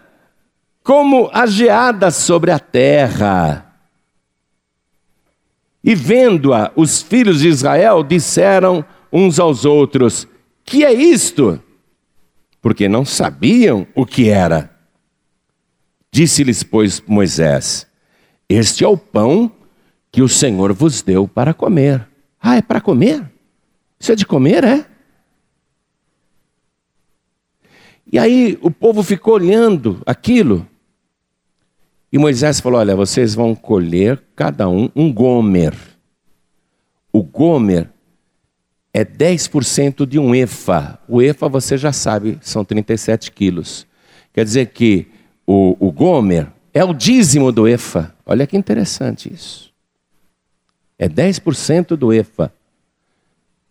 como 0.84 1.30
a 1.34 1.46
geada 1.46 2.12
sobre 2.12 2.51
a 2.51 2.60
terra. 2.60 3.66
E 5.84 5.96
vendo-a, 5.96 6.72
os 6.75 7.01
filhos 7.01 7.39
de 7.39 7.48
Israel 7.48 8.04
disseram 8.04 8.84
uns 9.12 9.39
aos 9.39 9.66
outros: 9.66 10.28
Que 10.66 10.84
é 10.84 10.92
isto? 10.92 11.62
Porque 12.62 12.89
não 12.89 13.06
sabiam 13.06 13.88
o 13.96 14.06
que 14.06 14.30
era. 14.30 14.75
Disse-lhes, 16.12 16.63
pois, 16.63 17.01
Moisés: 17.08 17.88
Este 18.50 18.84
é 18.84 18.88
o 18.88 18.98
pão 18.98 19.51
que 20.12 20.22
o 20.22 20.30
Senhor 20.30 20.74
vos 20.74 21.01
deu 21.01 21.28
para 21.28 21.54
comer. 21.54 22.08
Ah, 22.42 22.58
é 22.58 22.62
para 22.62 22.82
comer? 22.82 23.24
Isso 24.00 24.12
é 24.12 24.16
de 24.16 24.25
comer, 24.25 24.63
é? 24.63 24.86
E 28.12 28.18
aí 28.18 28.58
o 28.62 28.72
povo 28.72 29.04
ficou 29.04 29.36
olhando 29.36 30.01
aquilo. 30.06 30.68
E 32.12 32.18
Moisés 32.18 32.60
falou: 32.60 32.80
Olha, 32.80 32.96
vocês 32.96 33.36
vão 33.36 33.54
colher 33.54 34.22
cada 34.36 34.68
um 34.68 34.89
um 34.96 35.13
gomer. 35.13 35.75
O 37.12 37.22
gomer 37.22 37.89
é 38.94 39.06
10% 39.06 40.06
de 40.06 40.18
um 40.18 40.34
efa. 40.34 41.00
O 41.08 41.22
efa 41.22 41.48
você 41.48 41.78
já 41.78 41.92
sabe, 41.92 42.38
são 42.42 42.66
37 42.66 43.32
quilos. 43.32 43.86
Quer 44.34 44.44
dizer 44.44 44.68
que 44.68 45.08
o, 45.46 45.75
o 45.80 45.92
Gomer 45.92 46.48
é 46.74 46.84
o 46.84 46.94
dízimo 46.94 47.51
do 47.51 47.68
EFA. 47.68 48.13
Olha 48.25 48.46
que 48.46 48.56
interessante 48.56 49.34
isso. 49.34 49.69
É 51.00 51.10
10% 51.10 51.96
do 51.96 52.13
EFA. 52.13 52.53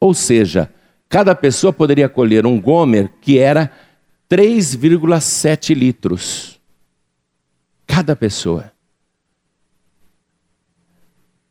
Ou 0.00 0.12
seja, 0.14 0.72
cada 1.08 1.34
pessoa 1.34 1.72
poderia 1.72 2.08
colher 2.08 2.44
um 2.46 2.60
Gomer 2.60 3.10
que 3.20 3.38
era 3.38 3.70
3,7 4.28 5.74
litros. 5.74 6.58
Cada 7.86 8.16
pessoa. 8.16 8.72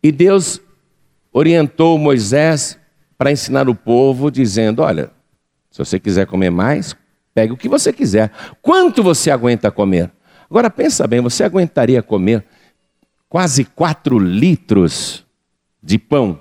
E 0.01 0.11
Deus 0.11 0.59
orientou 1.31 1.97
Moisés 1.97 2.77
para 3.17 3.31
ensinar 3.31 3.69
o 3.69 3.75
povo, 3.75 4.31
dizendo: 4.31 4.81
Olha, 4.81 5.11
se 5.69 5.79
você 5.79 5.99
quiser 5.99 6.25
comer 6.25 6.49
mais, 6.49 6.95
Pegue 7.37 7.53
o 7.53 7.57
que 7.57 7.69
você 7.69 7.93
quiser. 7.93 8.31
Quanto 8.63 9.03
você 9.03 9.29
aguenta 9.29 9.69
comer? 9.69 10.11
Agora 10.49 10.71
pensa 10.71 11.05
bem, 11.05 11.21
você 11.21 11.43
aguentaria 11.43 12.01
comer 12.01 12.43
quase 13.29 13.63
4 13.63 14.17
litros 14.17 15.23
de 15.81 15.97
pão, 15.97 16.39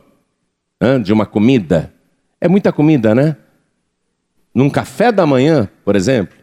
de 1.03 1.13
uma 1.13 1.27
comida? 1.27 1.93
É 2.41 2.49
muita 2.49 2.73
comida, 2.73 3.15
né? 3.15 3.37
Num 4.55 4.71
café 4.71 5.13
da 5.13 5.27
manhã, 5.27 5.69
por 5.85 5.97
exemplo, 5.97 6.37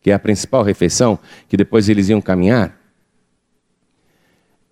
que 0.00 0.10
é 0.10 0.14
a 0.14 0.18
principal 0.18 0.62
refeição, 0.62 1.18
que 1.48 1.56
depois 1.56 1.88
eles 1.88 2.08
iam 2.08 2.20
caminhar. 2.20 2.78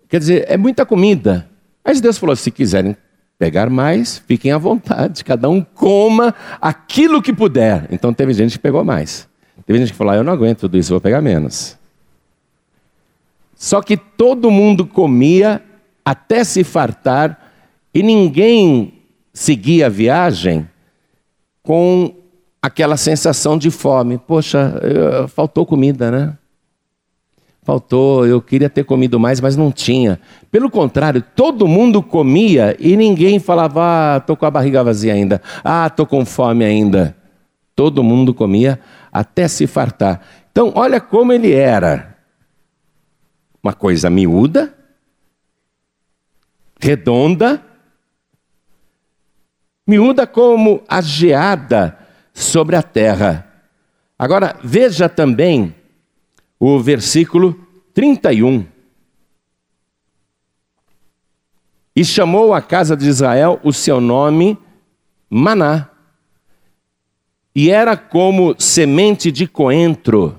Quer 0.07 0.19
dizer, 0.19 0.45
é 0.47 0.57
muita 0.57 0.85
comida. 0.85 1.49
Mas 1.83 1.99
Deus 2.01 2.17
falou: 2.17 2.35
se 2.35 2.49
quiserem 2.49 2.95
pegar 3.37 3.69
mais, 3.69 4.17
fiquem 4.25 4.51
à 4.51 4.57
vontade, 4.57 5.23
cada 5.23 5.49
um 5.49 5.61
coma 5.61 6.33
aquilo 6.61 7.21
que 7.21 7.33
puder. 7.33 7.87
Então 7.91 8.13
teve 8.13 8.33
gente 8.33 8.53
que 8.53 8.59
pegou 8.59 8.83
mais. 8.83 9.27
Teve 9.65 9.79
gente 9.79 9.91
que 9.91 9.97
falou: 9.97 10.13
ah, 10.13 10.17
eu 10.17 10.23
não 10.23 10.33
aguento 10.33 10.61
tudo 10.61 10.77
isso, 10.77 10.93
vou 10.93 11.01
pegar 11.01 11.21
menos. 11.21 11.77
Só 13.55 13.81
que 13.81 13.97
todo 13.97 14.51
mundo 14.51 14.85
comia 14.85 15.61
até 16.05 16.43
se 16.43 16.63
fartar 16.63 17.46
e 17.93 18.03
ninguém 18.03 18.93
seguia 19.33 19.85
a 19.87 19.89
viagem 19.89 20.67
com 21.63 22.13
aquela 22.61 22.97
sensação 22.97 23.57
de 23.57 23.69
fome. 23.69 24.17
Poxa, 24.17 24.81
faltou 25.29 25.65
comida, 25.65 26.11
né? 26.11 26.37
Faltou, 27.63 28.25
eu 28.25 28.41
queria 28.41 28.69
ter 28.69 28.85
comido 28.85 29.19
mais, 29.19 29.41
mas 29.41 29.57
não 29.57 29.73
tinha. 29.73 30.19
Pelo 30.49 30.69
contrário, 30.71 31.21
todo 31.35 31.67
mundo 31.67 32.01
comia 32.01 32.75
e 32.79 32.95
ninguém 32.95 33.39
falava, 33.39 34.15
ah, 34.15 34.19
tô 34.21 34.37
com 34.37 34.45
a 34.45 34.51
barriga 34.51 34.81
vazia 34.83 35.13
ainda, 35.13 35.41
ah, 35.63 35.89
tô 35.89 36.05
com 36.05 36.25
fome 36.25 36.63
ainda. 36.63 37.13
Todo 37.75 38.01
mundo 38.01 38.33
comia 38.33 38.79
até 39.11 39.49
se 39.49 39.67
fartar. 39.67 40.21
Então, 40.49 40.71
olha 40.75 41.01
como 41.01 41.33
ele 41.33 41.51
era. 41.51 42.15
Uma 43.61 43.73
coisa 43.73 44.09
miúda, 44.09 44.73
redonda, 46.79 47.61
miúda 49.87 50.27
como 50.27 50.83
a 50.87 50.99
geada 50.99 51.97
sobre 52.33 52.75
a 52.75 52.83
terra. 52.83 53.47
Agora, 54.19 54.59
veja 54.61 55.07
também 55.07 55.73
o 56.59 56.79
versículo 56.79 57.57
31. 57.93 58.65
E 61.95 62.03
chamou 62.03 62.53
a 62.53 62.61
casa 62.61 62.95
de 62.95 63.07
Israel 63.07 63.59
o 63.63 63.71
seu 63.71 64.01
nome 64.01 64.57
Maná. 65.29 65.89
E 67.55 67.71
era 67.71 67.97
como 67.97 68.55
semente 68.59 69.31
de 69.31 69.47
coentro. 69.47 70.37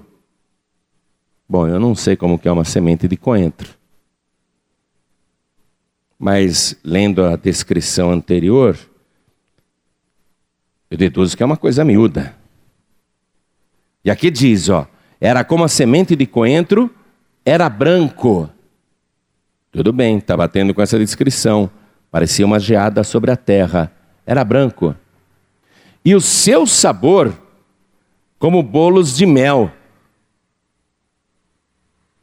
Bom, 1.48 1.66
eu 1.66 1.80
não 1.80 1.94
sei 1.94 2.14
como 2.16 2.38
que 2.38 2.46
é 2.46 2.52
uma 2.52 2.64
semente 2.64 3.08
de 3.08 3.16
coentro. 3.16 3.76
Mas 6.16 6.78
lendo 6.84 7.24
a 7.24 7.36
descrição 7.36 8.12
anterior, 8.12 8.78
eu 10.90 10.96
deduzo 10.96 11.36
que 11.36 11.42
é 11.42 11.46
uma 11.46 11.56
coisa 11.56 11.84
miúda. 11.84 12.34
E 14.04 14.10
aqui 14.10 14.30
diz, 14.30 14.68
ó, 14.68 14.86
era 15.20 15.44
como 15.44 15.64
a 15.64 15.68
semente 15.68 16.16
de 16.16 16.26
coentro, 16.26 16.90
era 17.44 17.68
branco. 17.68 18.48
Tudo 19.70 19.92
bem, 19.92 20.18
está 20.18 20.36
batendo 20.36 20.72
com 20.72 20.80
essa 20.80 20.98
descrição. 20.98 21.70
Parecia 22.10 22.46
uma 22.46 22.58
geada 22.58 23.04
sobre 23.04 23.30
a 23.30 23.36
terra. 23.36 23.92
Era 24.24 24.42
branco. 24.44 24.94
E 26.04 26.14
o 26.14 26.20
seu 26.20 26.66
sabor, 26.66 27.36
como 28.38 28.62
bolos 28.62 29.16
de 29.16 29.26
mel. 29.26 29.70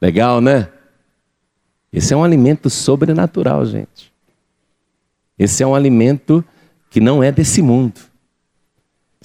Legal, 0.01 0.41
né? 0.41 0.69
Esse 1.91 2.13
é 2.13 2.17
um 2.17 2.24
alimento 2.24 2.69
sobrenatural, 2.69 3.65
gente. 3.65 4.12
Esse 5.38 5.62
é 5.62 5.67
um 5.67 5.75
alimento 5.75 6.44
que 6.89 7.00
não 7.00 7.22
é 7.24 7.31
desse 7.31 7.61
mundo. 7.61 8.00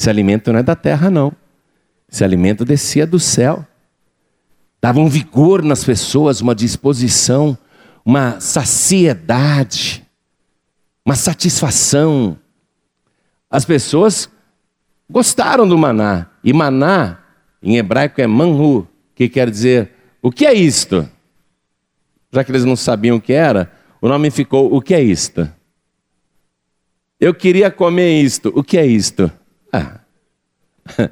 Esse 0.00 0.08
alimento 0.08 0.50
não 0.50 0.58
é 0.58 0.62
da 0.62 0.74
terra, 0.74 1.10
não. 1.10 1.30
Esse 2.10 2.24
alimento 2.24 2.64
descia 2.64 3.06
do 3.06 3.20
céu, 3.20 3.66
dava 4.80 4.98
um 4.98 5.10
vigor 5.10 5.62
nas 5.62 5.84
pessoas, 5.84 6.40
uma 6.40 6.54
disposição, 6.54 7.56
uma 8.02 8.40
saciedade, 8.40 10.02
uma 11.04 11.14
satisfação. 11.14 12.38
As 13.50 13.66
pessoas 13.66 14.30
gostaram 15.08 15.68
do 15.68 15.76
maná, 15.76 16.28
e 16.42 16.50
maná 16.50 17.18
em 17.62 17.76
hebraico 17.76 18.22
é 18.22 18.26
manhu, 18.26 18.88
que 19.14 19.28
quer 19.28 19.50
dizer 19.50 19.92
o 20.22 20.32
que 20.32 20.46
é 20.46 20.54
isto? 20.54 21.06
Já 22.32 22.42
que 22.42 22.50
eles 22.50 22.64
não 22.64 22.74
sabiam 22.74 23.18
o 23.18 23.20
que 23.20 23.34
era, 23.34 23.70
o 24.00 24.08
nome 24.08 24.30
ficou 24.30 24.74
o 24.74 24.80
que 24.80 24.94
é 24.94 25.02
isto? 25.02 25.46
Eu 27.20 27.34
queria 27.34 27.70
comer 27.70 28.22
isto, 28.22 28.50
o 28.56 28.64
que 28.64 28.78
é 28.78 28.86
isto? 28.86 29.30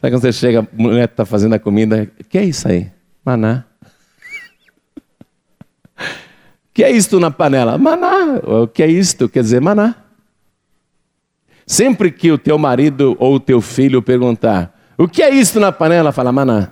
Sabe 0.00 0.14
quando 0.14 0.20
você 0.20 0.32
chega, 0.32 0.60
a 0.60 0.66
mulher 0.72 1.08
está 1.08 1.24
fazendo 1.24 1.54
a 1.54 1.58
comida, 1.58 2.10
que 2.28 2.38
é 2.38 2.44
isso 2.44 2.68
aí? 2.68 2.90
Maná. 3.24 3.64
Que 6.72 6.84
é 6.84 6.90
isto 6.90 7.18
na 7.18 7.30
panela? 7.30 7.78
Maná. 7.78 8.38
O 8.44 8.68
que 8.68 8.82
é 8.82 8.86
isto? 8.86 9.30
Quer 9.30 9.42
dizer 9.42 9.62
maná. 9.62 9.94
Sempre 11.66 12.10
que 12.10 12.30
o 12.30 12.36
teu 12.36 12.58
marido 12.58 13.16
ou 13.18 13.36
o 13.36 13.40
teu 13.40 13.62
filho 13.62 14.02
perguntar, 14.02 14.78
o 14.98 15.08
que 15.08 15.22
é 15.22 15.30
isto 15.30 15.58
na 15.58 15.72
panela? 15.72 16.12
Fala 16.12 16.30
maná. 16.30 16.68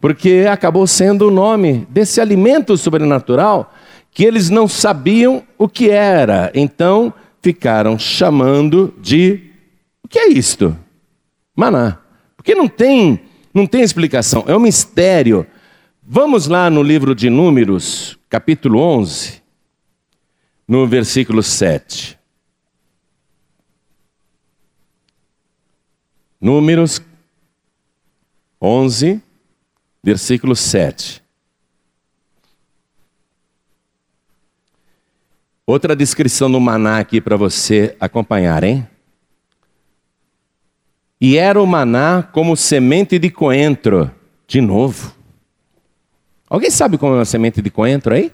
Porque 0.00 0.46
acabou 0.48 0.86
sendo 0.86 1.26
o 1.26 1.30
nome 1.32 1.84
desse 1.90 2.20
alimento 2.20 2.76
sobrenatural 2.76 3.74
que 4.12 4.24
eles 4.24 4.48
não 4.48 4.68
sabiam 4.68 5.42
o 5.58 5.68
que 5.68 5.90
era. 5.90 6.52
Então 6.54 7.12
ficaram 7.42 7.98
chamando 7.98 8.94
de 9.00 9.45
que 10.16 10.20
é 10.20 10.28
isto? 10.30 10.74
Maná. 11.54 11.98
Porque 12.38 12.54
não 12.54 12.66
tem, 12.66 13.20
não 13.52 13.66
tem 13.66 13.82
explicação, 13.82 14.44
é 14.46 14.56
um 14.56 14.60
mistério. 14.60 15.46
Vamos 16.02 16.46
lá 16.46 16.70
no 16.70 16.82
livro 16.82 17.14
de 17.14 17.28
Números, 17.28 18.18
capítulo 18.30 18.80
11, 18.80 19.42
no 20.66 20.86
versículo 20.86 21.42
7. 21.42 22.18
Números 26.40 27.02
11, 28.58 29.20
versículo 30.02 30.56
7. 30.56 31.22
Outra 35.66 35.94
descrição 35.94 36.50
do 36.50 36.58
maná 36.58 37.00
aqui 37.00 37.20
para 37.20 37.36
você 37.36 37.94
acompanhar, 38.00 38.64
hein? 38.64 38.88
E 41.20 41.36
era 41.36 41.60
o 41.60 41.66
maná 41.66 42.22
como 42.22 42.56
semente 42.56 43.18
de 43.18 43.30
coentro. 43.30 44.10
De 44.46 44.60
novo. 44.60 45.14
Alguém 46.48 46.70
sabe 46.70 46.98
como 46.98 47.14
é 47.14 47.18
uma 47.18 47.24
semente 47.24 47.60
de 47.60 47.70
coentro 47.70 48.14
aí? 48.14 48.32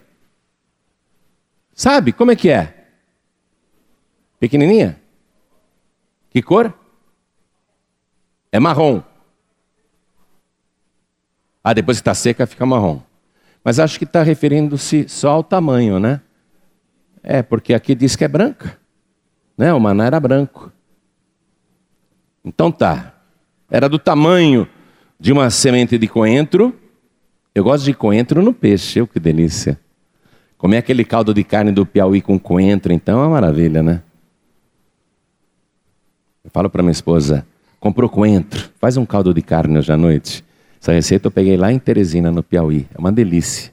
Sabe? 1.75 2.13
Como 2.13 2.31
é 2.31 2.37
que 2.37 2.51
é? 2.51 2.87
Pequenininha? 4.39 5.01
Que 6.31 6.43
cor? 6.43 6.75
É 8.51 8.59
marrom. 8.59 9.03
Ah, 11.65 11.73
depois 11.73 11.99
que 11.99 12.03
está 12.03 12.15
seca 12.15 12.47
fica 12.47 12.67
marrom. 12.67 13.01
Mas 13.65 13.79
acho 13.79 13.99
que 13.99 14.05
está 14.05 14.23
referindo-se 14.23 15.09
só 15.09 15.31
ao 15.31 15.45
tamanho, 15.45 16.01
né? 16.01 16.21
É, 17.23 17.43
porque 17.43 17.73
aqui 17.73 17.95
diz 17.95 18.17
que 18.17 18.25
é 18.25 18.29
branca. 18.29 18.79
Né? 19.57 19.73
O 19.73 19.79
maná 19.79 20.07
era 20.07 20.19
branco. 20.19 20.73
Então 22.45 22.71
tá. 22.71 23.15
Era 23.71 23.89
do 23.89 23.99
tamanho 23.99 24.69
de 25.19 25.33
uma 25.33 25.49
semente 25.51 25.97
de 25.97 26.09
coentro. 26.09 26.75
Eu 27.55 27.65
gosto 27.65 27.85
de 27.85 27.95
coentro 27.95 28.43
no 28.43 28.53
peixe, 28.53 28.99
eu 28.99 29.07
que 29.07 29.21
delícia. 29.21 29.79
Comer 30.59 30.79
aquele 30.79 31.05
caldo 31.05 31.35
de 31.35 31.43
carne 31.43 31.73
do 31.73 31.85
Piauí 31.85 32.21
com 32.21 32.39
coentro, 32.39 32.93
então 32.93 33.19
é 33.19 33.23
uma 33.23 33.31
maravilha, 33.31 33.83
né? 33.83 34.03
Eu 36.45 36.51
falo 36.51 36.69
para 36.69 36.83
minha 36.83 36.93
esposa, 36.93 37.47
comprou 37.79 38.09
coentro, 38.09 38.71
faz 38.81 38.97
um 38.97 39.07
caldo 39.07 39.33
de 39.33 39.43
carne 39.43 39.79
hoje 39.79 39.93
à 39.93 39.97
noite. 39.97 40.45
Essa 40.81 40.93
receita 40.93 41.29
eu 41.29 41.31
peguei 41.31 41.57
lá 41.57 41.73
em 41.73 41.79
Teresina, 41.79 42.31
no 42.31 42.43
Piauí. 42.43 42.89
É 42.93 42.99
uma 42.99 43.13
delícia. 43.13 43.73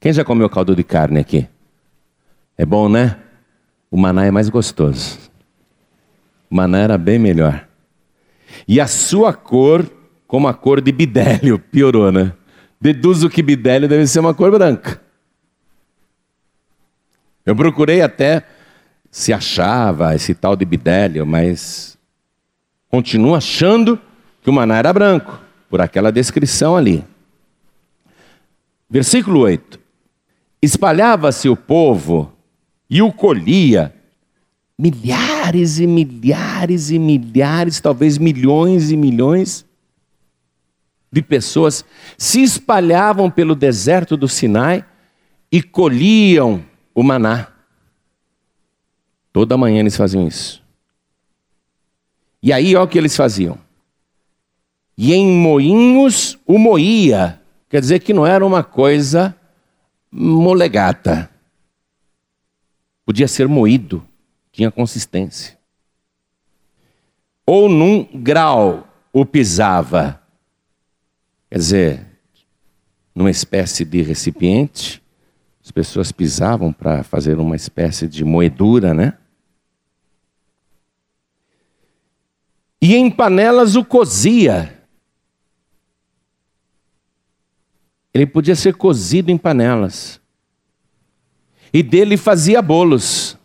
Quem 0.00 0.12
já 0.12 0.24
comeu 0.24 0.48
caldo 0.48 0.74
de 0.74 0.82
carne 0.82 1.20
aqui? 1.20 1.46
É 2.56 2.64
bom, 2.64 2.88
né? 2.88 3.18
O 3.90 3.96
maná 3.98 4.24
é 4.24 4.30
mais 4.30 4.48
gostoso. 4.48 5.18
O 6.50 6.54
maná 6.54 6.78
era 6.78 6.96
bem 6.96 7.18
melhor. 7.18 7.66
E 8.66 8.80
a 8.80 8.86
sua 8.86 9.32
cor, 9.32 9.88
como 10.26 10.48
a 10.48 10.54
cor 10.54 10.80
de 10.80 10.90
bidélio, 10.90 11.58
piorou, 11.58 12.10
né? 12.10 12.32
Deduzo 12.80 13.30
que 13.30 13.42
bidélio 13.42 13.88
deve 13.88 14.06
ser 14.06 14.20
uma 14.20 14.34
cor 14.34 14.50
branca. 14.50 15.00
Eu 17.44 17.54
procurei 17.54 18.02
até 18.02 18.44
se 19.10 19.32
achava 19.32 20.14
esse 20.14 20.34
tal 20.34 20.56
de 20.56 20.64
bidélio, 20.64 21.24
mas 21.24 21.96
continua 22.88 23.38
achando 23.38 24.00
que 24.42 24.50
o 24.50 24.52
maná 24.52 24.76
era 24.78 24.92
branco, 24.92 25.40
por 25.70 25.80
aquela 25.80 26.12
descrição 26.12 26.76
ali. 26.76 27.04
Versículo 28.90 29.40
8: 29.40 29.80
Espalhava-se 30.60 31.48
o 31.48 31.56
povo 31.56 32.32
e 32.88 33.00
o 33.00 33.12
colhia, 33.12 33.94
milhares 34.78 35.78
e 35.78 35.86
milhares 35.86 36.90
e 36.90 36.98
milhares, 36.98 37.80
talvez 37.80 38.18
milhões 38.18 38.90
e 38.90 38.96
milhões 38.96 39.64
de 41.10 41.22
pessoas 41.22 41.84
se 42.18 42.42
espalhavam 42.42 43.30
pelo 43.30 43.54
deserto 43.54 44.16
do 44.16 44.28
Sinai 44.28 44.84
e 45.50 45.62
colhiam 45.62 46.64
o 46.94 47.02
maná. 47.02 47.48
Toda 49.32 49.56
manhã 49.56 49.80
eles 49.80 49.96
faziam 49.96 50.26
isso. 50.26 50.62
E 52.42 52.52
aí, 52.52 52.76
olha 52.76 52.84
o 52.84 52.88
que 52.88 52.98
eles 52.98 53.16
faziam. 53.16 53.58
E 54.96 55.12
em 55.12 55.26
moinhos 55.26 56.38
o 56.46 56.58
moía. 56.58 57.40
Quer 57.68 57.80
dizer 57.80 58.00
que 58.00 58.12
não 58.12 58.26
era 58.26 58.44
uma 58.44 58.62
coisa 58.62 59.34
molegata. 60.10 61.30
Podia 63.04 63.28
ser 63.28 63.48
moído, 63.48 64.06
tinha 64.56 64.70
consistência. 64.70 65.58
Ou 67.44 67.68
num 67.68 68.04
grau 68.22 68.88
o 69.12 69.26
pisava. 69.26 70.18
Quer 71.50 71.58
dizer, 71.58 72.06
numa 73.14 73.30
espécie 73.30 73.84
de 73.84 74.00
recipiente, 74.00 75.02
as 75.62 75.70
pessoas 75.70 76.10
pisavam 76.10 76.72
para 76.72 77.02
fazer 77.02 77.38
uma 77.38 77.54
espécie 77.54 78.08
de 78.08 78.24
moedura, 78.24 78.94
né? 78.94 79.18
E 82.80 82.94
em 82.94 83.10
panelas 83.10 83.76
o 83.76 83.84
cozia. 83.84 84.82
Ele 88.14 88.24
podia 88.24 88.56
ser 88.56 88.74
cozido 88.74 89.30
em 89.30 89.36
panelas. 89.36 90.18
E 91.74 91.82
dele 91.82 92.16
fazia 92.16 92.62
bolos. 92.62 93.35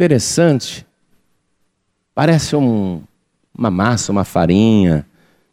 Interessante. 0.00 0.86
Parece 2.14 2.56
um, 2.56 3.02
uma 3.54 3.70
massa, 3.70 4.10
uma 4.10 4.24
farinha. 4.24 5.06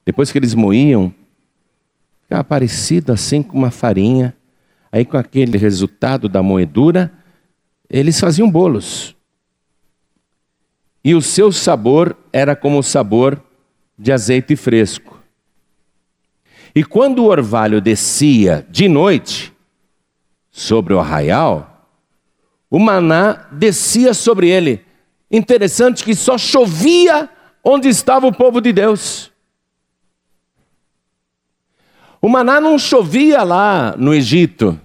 Depois 0.06 0.32
que 0.32 0.38
eles 0.38 0.54
moíam, 0.56 1.14
ficava 2.22 2.46
parecido 2.46 3.12
assim 3.12 3.44
com 3.44 3.58
uma 3.58 3.72
farinha. 3.72 4.34
Aí, 4.90 5.04
com 5.04 5.18
aquele 5.18 5.58
resultado 5.58 6.30
da 6.30 6.42
moedura, 6.42 7.12
eles 7.90 8.22
faziam 8.22 8.50
bolos. 8.50 9.14
E 11.04 11.14
o 11.14 11.22
seu 11.22 11.52
sabor 11.52 12.16
era 12.32 12.56
como 12.56 12.80
o 12.80 12.84
sabor 12.84 13.44
de 14.00 14.14
azeite 14.14 14.56
fresco. 14.56 15.22
E 16.74 16.86
quando 16.86 17.20
o 17.20 17.28
orvalho 17.28 17.82
descia 17.82 18.66
de 18.70 18.88
noite 18.88 19.54
sobre 20.50 20.94
o 20.94 21.00
arraial, 21.00 21.77
o 22.70 22.80
maná 22.80 23.48
descia 23.52 24.14
sobre 24.14 24.50
ele. 24.50 24.86
Interessante 25.32 26.04
que 26.04 26.16
só 26.16 26.38
chovia 26.38 27.30
onde 27.64 27.90
estava 27.90 28.28
o 28.28 28.34
povo 28.34 28.62
de 28.62 28.72
Deus. 28.72 29.32
O 32.22 32.30
maná 32.30 32.60
não 32.60 32.80
chovia 32.80 33.44
lá 33.44 33.96
no 33.98 34.14
Egito, 34.14 34.80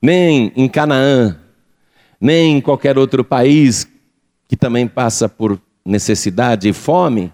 nem 0.00 0.52
em 0.54 0.68
Canaã, 0.68 1.38
nem 2.20 2.58
em 2.58 2.60
qualquer 2.60 2.98
outro 2.98 3.24
país 3.24 3.88
que 4.46 4.56
também 4.56 4.86
passa 4.86 5.28
por 5.28 5.60
necessidade 5.84 6.68
e 6.68 6.72
fome, 6.72 7.32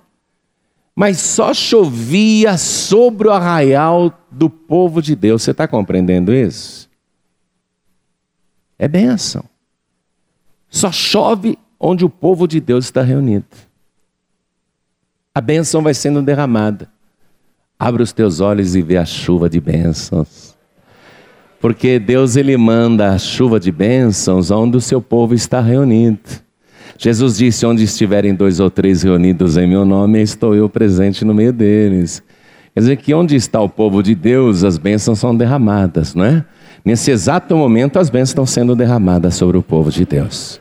mas 0.94 1.18
só 1.18 1.52
chovia 1.52 2.56
sobre 2.56 3.28
o 3.28 3.32
arraial 3.32 4.12
do 4.30 4.48
povo 4.48 5.02
de 5.02 5.16
Deus. 5.16 5.42
Você 5.42 5.50
está 5.50 5.66
compreendendo 5.66 6.32
isso? 6.32 6.88
É 8.78 8.88
bênção. 8.88 9.44
Só 10.68 10.90
chove 10.90 11.58
onde 11.78 12.04
o 12.04 12.10
povo 12.10 12.48
de 12.48 12.60
Deus 12.60 12.86
está 12.86 13.02
reunido. 13.02 13.46
A 15.34 15.40
bênção 15.40 15.82
vai 15.82 15.94
sendo 15.94 16.22
derramada. 16.22 16.88
Abre 17.78 18.02
os 18.02 18.12
teus 18.12 18.40
olhos 18.40 18.74
e 18.74 18.82
vê 18.82 18.96
a 18.96 19.04
chuva 19.04 19.48
de 19.48 19.60
bênçãos. 19.60 20.54
Porque 21.60 21.98
Deus 21.98 22.36
ele 22.36 22.56
manda 22.56 23.10
a 23.10 23.18
chuva 23.18 23.58
de 23.58 23.72
bênçãos 23.72 24.50
onde 24.50 24.76
o 24.76 24.80
seu 24.80 25.00
povo 25.00 25.34
está 25.34 25.60
reunido. 25.60 26.20
Jesus 26.98 27.38
disse: 27.38 27.66
Onde 27.66 27.84
estiverem 27.84 28.34
dois 28.34 28.60
ou 28.60 28.70
três 28.70 29.02
reunidos 29.02 29.56
em 29.56 29.66
meu 29.66 29.84
nome, 29.84 30.22
estou 30.22 30.54
eu 30.54 30.68
presente 30.68 31.24
no 31.24 31.34
meio 31.34 31.52
deles. 31.52 32.22
Quer 32.72 32.80
dizer 32.80 32.96
que 32.96 33.14
onde 33.14 33.36
está 33.36 33.60
o 33.60 33.68
povo 33.68 34.02
de 34.02 34.14
Deus, 34.14 34.64
as 34.64 34.78
bênçãos 34.78 35.18
são 35.18 35.34
derramadas, 35.36 36.14
não 36.14 36.24
é? 36.24 36.44
Nesse 36.84 37.10
exato 37.10 37.56
momento, 37.56 37.98
as 37.98 38.10
bênçãos 38.10 38.30
estão 38.30 38.46
sendo 38.46 38.76
derramadas 38.76 39.34
sobre 39.34 39.56
o 39.56 39.62
povo 39.62 39.90
de 39.90 40.04
Deus. 40.04 40.60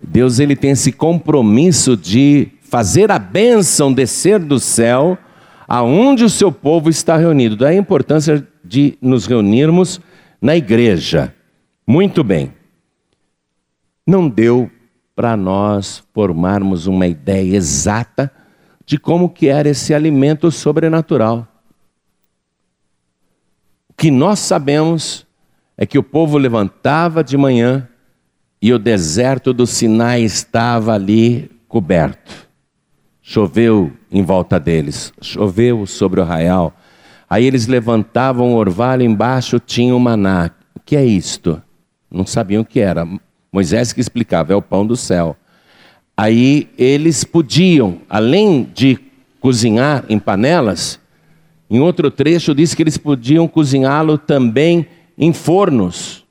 Deus 0.00 0.38
ele 0.38 0.56
tem 0.56 0.70
esse 0.70 0.92
compromisso 0.92 1.96
de 1.96 2.48
fazer 2.62 3.10
a 3.10 3.18
bênção 3.18 3.92
descer 3.92 4.38
do 4.38 4.58
céu 4.58 5.18
aonde 5.68 6.24
o 6.24 6.30
seu 6.30 6.50
povo 6.50 6.88
está 6.88 7.16
reunido. 7.16 7.56
Daí 7.56 7.76
a 7.76 7.80
importância 7.80 8.46
de 8.64 8.96
nos 9.00 9.26
reunirmos 9.26 10.00
na 10.40 10.56
igreja. 10.56 11.34
Muito 11.86 12.22
bem. 12.24 12.52
Não 14.06 14.28
deu 14.28 14.70
para 15.14 15.36
nós 15.36 16.02
formarmos 16.12 16.86
uma 16.86 17.06
ideia 17.06 17.56
exata 17.56 18.30
de 18.84 18.98
como 18.98 19.28
que 19.28 19.48
era 19.48 19.68
esse 19.68 19.92
alimento 19.92 20.50
sobrenatural. 20.50 21.46
O 23.88 23.94
que 23.94 24.10
nós 24.10 24.38
sabemos 24.38 25.25
é 25.76 25.84
que 25.84 25.98
o 25.98 26.02
povo 26.02 26.38
levantava 26.38 27.22
de 27.22 27.36
manhã 27.36 27.88
e 28.60 28.72
o 28.72 28.78
deserto 28.78 29.52
do 29.52 29.66
Sinai 29.66 30.22
estava 30.22 30.94
ali 30.94 31.50
coberto. 31.68 32.46
Choveu 33.20 33.92
em 34.10 34.22
volta 34.22 34.58
deles, 34.58 35.12
choveu 35.20 35.84
sobre 35.84 36.20
o 36.20 36.22
arraial. 36.22 36.74
Aí 37.28 37.44
eles 37.44 37.66
levantavam 37.66 38.54
o 38.54 38.56
orvalho, 38.56 39.02
embaixo 39.02 39.58
tinha 39.58 39.94
o 39.94 40.00
maná. 40.00 40.50
O 40.74 40.80
que 40.80 40.96
é 40.96 41.04
isto? 41.04 41.60
Não 42.10 42.24
sabiam 42.24 42.62
o 42.62 42.64
que 42.64 42.80
era. 42.80 43.06
Moisés 43.52 43.92
que 43.92 44.00
explicava, 44.00 44.52
é 44.52 44.56
o 44.56 44.62
pão 44.62 44.86
do 44.86 44.96
céu. 44.96 45.36
Aí 46.16 46.70
eles 46.78 47.24
podiam, 47.24 48.00
além 48.08 48.70
de 48.72 48.98
cozinhar 49.40 50.04
em 50.08 50.18
panelas, 50.18 50.98
em 51.68 51.80
outro 51.80 52.10
trecho 52.10 52.54
diz 52.54 52.74
que 52.74 52.82
eles 52.82 52.96
podiam 52.96 53.46
cozinhá-lo 53.48 54.16
também 54.16 54.86
em 55.16 55.32
fornos. 55.32 56.26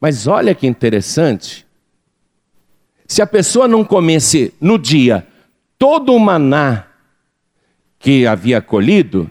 Mas 0.00 0.26
olha 0.26 0.54
que 0.54 0.66
interessante. 0.66 1.66
Se 3.06 3.22
a 3.22 3.26
pessoa 3.26 3.68
não 3.68 3.84
comesse 3.84 4.52
no 4.60 4.78
dia 4.78 5.26
todo 5.78 6.14
o 6.14 6.18
maná 6.18 6.86
que 7.98 8.26
havia 8.26 8.60
colhido, 8.60 9.30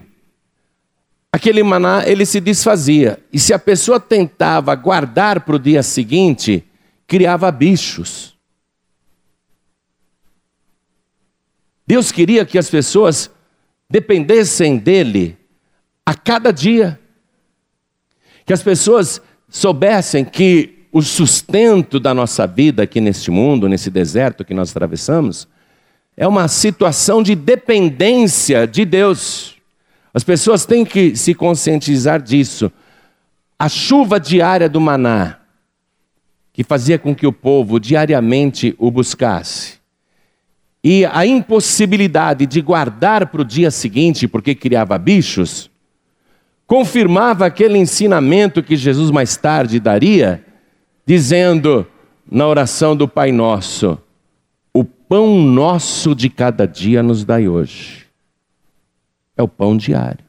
aquele 1.32 1.62
maná 1.62 2.02
ele 2.06 2.24
se 2.24 2.40
desfazia. 2.40 3.18
E 3.32 3.38
se 3.38 3.52
a 3.52 3.58
pessoa 3.58 4.00
tentava 4.00 4.74
guardar 4.74 5.40
para 5.40 5.56
o 5.56 5.58
dia 5.58 5.82
seguinte, 5.82 6.64
criava 7.06 7.50
bichos. 7.50 8.34
Deus 11.86 12.10
queria 12.10 12.46
que 12.46 12.56
as 12.56 12.70
pessoas 12.70 13.30
dependessem 13.90 14.78
dele 14.78 15.36
a 16.06 16.14
cada 16.14 16.52
dia. 16.52 16.98
Que 18.44 18.52
as 18.52 18.62
pessoas 18.62 19.20
soubessem 19.48 20.24
que 20.24 20.86
o 20.92 21.02
sustento 21.02 21.98
da 21.98 22.14
nossa 22.14 22.46
vida 22.46 22.84
aqui 22.84 23.00
neste 23.00 23.30
mundo, 23.30 23.68
nesse 23.68 23.90
deserto 23.90 24.44
que 24.44 24.54
nós 24.54 24.70
atravessamos, 24.70 25.48
é 26.16 26.26
uma 26.26 26.46
situação 26.46 27.22
de 27.22 27.34
dependência 27.34 28.66
de 28.66 28.84
Deus. 28.84 29.56
As 30.12 30.22
pessoas 30.22 30.64
têm 30.64 30.84
que 30.84 31.16
se 31.16 31.34
conscientizar 31.34 32.22
disso. 32.22 32.70
A 33.58 33.68
chuva 33.68 34.20
diária 34.20 34.68
do 34.68 34.80
maná, 34.80 35.40
que 36.52 36.62
fazia 36.62 36.98
com 36.98 37.14
que 37.14 37.26
o 37.26 37.32
povo 37.32 37.80
diariamente 37.80 38.76
o 38.78 38.90
buscasse, 38.90 39.78
e 40.84 41.04
a 41.06 41.26
impossibilidade 41.26 42.46
de 42.46 42.60
guardar 42.60 43.26
para 43.26 43.40
o 43.40 43.44
dia 43.44 43.70
seguinte, 43.70 44.28
porque 44.28 44.54
criava 44.54 44.96
bichos, 44.98 45.70
confirmava 46.66 47.46
aquele 47.46 47.78
ensinamento 47.78 48.62
que 48.62 48.76
Jesus 48.76 49.10
mais 49.10 49.36
tarde 49.36 49.80
daria, 49.80 50.44
dizendo 51.06 51.86
na 52.30 52.46
oração 52.46 52.96
do 52.96 53.06
Pai 53.06 53.32
Nosso: 53.32 53.98
pão 55.08 55.40
nosso 55.40 56.14
de 56.14 56.28
cada 56.28 56.66
dia 56.66 57.02
nos 57.02 57.24
dai 57.24 57.48
hoje. 57.48 58.06
É 59.36 59.42
o 59.42 59.48
pão 59.48 59.76
diário. 59.76 60.24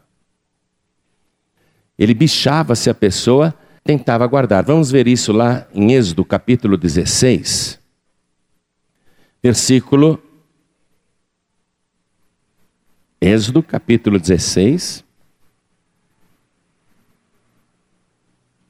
Ele 1.97 2.13
bichava 2.13 2.75
se 2.75 2.89
a 2.89 2.93
pessoa 2.93 3.53
tentava 3.83 4.25
guardar. 4.27 4.63
Vamos 4.63 4.91
ver 4.91 5.07
isso 5.07 5.31
lá 5.31 5.67
em 5.73 5.93
Êxodo 5.93 6.25
capítulo 6.25 6.77
16, 6.77 7.79
versículo. 9.41 10.21
Êxodo, 13.21 13.63
capítulo 13.63 14.19
16, 14.19 15.04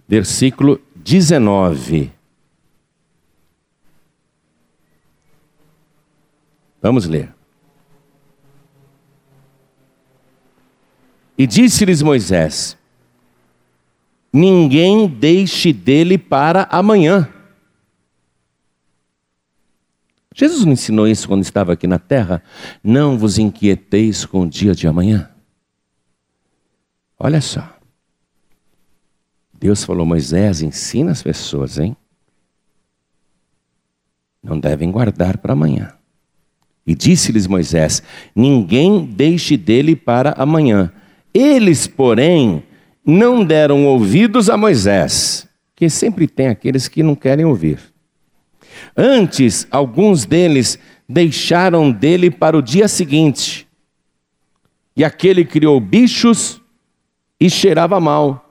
versículo 0.07 0.79
19. 0.95 2.11
Vamos 6.81 7.05
ler. 7.05 7.33
E 11.37 11.45
disse-lhes 11.45 12.01
Moisés: 12.01 12.77
Ninguém 14.31 15.07
deixe 15.07 15.73
dele 15.73 16.17
para 16.17 16.63
amanhã. 16.71 17.27
Jesus 20.33 20.65
não 20.65 20.73
ensinou 20.73 21.07
isso 21.07 21.27
quando 21.27 21.43
estava 21.43 21.73
aqui 21.73 21.87
na 21.87 21.97
terra? 21.97 22.43
Não 22.83 23.17
vos 23.17 23.37
inquieteis 23.37 24.25
com 24.25 24.41
o 24.41 24.49
dia 24.49 24.75
de 24.75 24.85
amanhã. 24.85 25.31
Olha 27.17 27.39
só. 27.39 27.74
Deus 29.65 29.83
falou, 29.83 30.05
Moisés, 30.05 30.61
ensina 30.61 31.11
as 31.11 31.23
pessoas, 31.23 31.79
hein? 31.79 31.97
Não 34.43 34.59
devem 34.59 34.91
guardar 34.91 35.39
para 35.39 35.53
amanhã. 35.53 35.91
E 36.85 36.93
disse-lhes 36.93 37.47
Moisés: 37.47 38.03
Ninguém 38.35 39.03
deixe 39.03 39.57
dele 39.57 39.95
para 39.95 40.33
amanhã. 40.33 40.93
Eles, 41.33 41.87
porém, 41.87 42.61
não 43.03 43.43
deram 43.43 43.87
ouvidos 43.87 44.51
a 44.51 44.55
Moisés, 44.55 45.49
que 45.75 45.89
sempre 45.89 46.27
tem 46.27 46.49
aqueles 46.49 46.87
que 46.87 47.01
não 47.01 47.15
querem 47.15 47.43
ouvir. 47.43 47.79
Antes, 48.95 49.67
alguns 49.71 50.25
deles 50.25 50.77
deixaram 51.09 51.91
dele 51.91 52.29
para 52.29 52.55
o 52.55 52.61
dia 52.61 52.87
seguinte. 52.87 53.67
E 54.95 55.03
aquele 55.03 55.43
criou 55.43 55.79
bichos 55.79 56.61
e 57.39 57.49
cheirava 57.49 57.99
mal. 57.99 58.44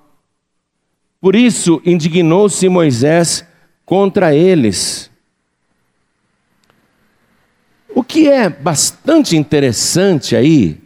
Por 1.24 1.34
isso 1.34 1.80
indignou-se 1.86 2.68
Moisés 2.68 3.46
contra 3.86 4.34
eles. 4.34 5.10
O 7.94 8.04
que 8.04 8.28
é 8.28 8.50
bastante 8.50 9.34
interessante 9.34 10.36
aí 10.36 10.82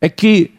é 0.00 0.08
que 0.08 0.54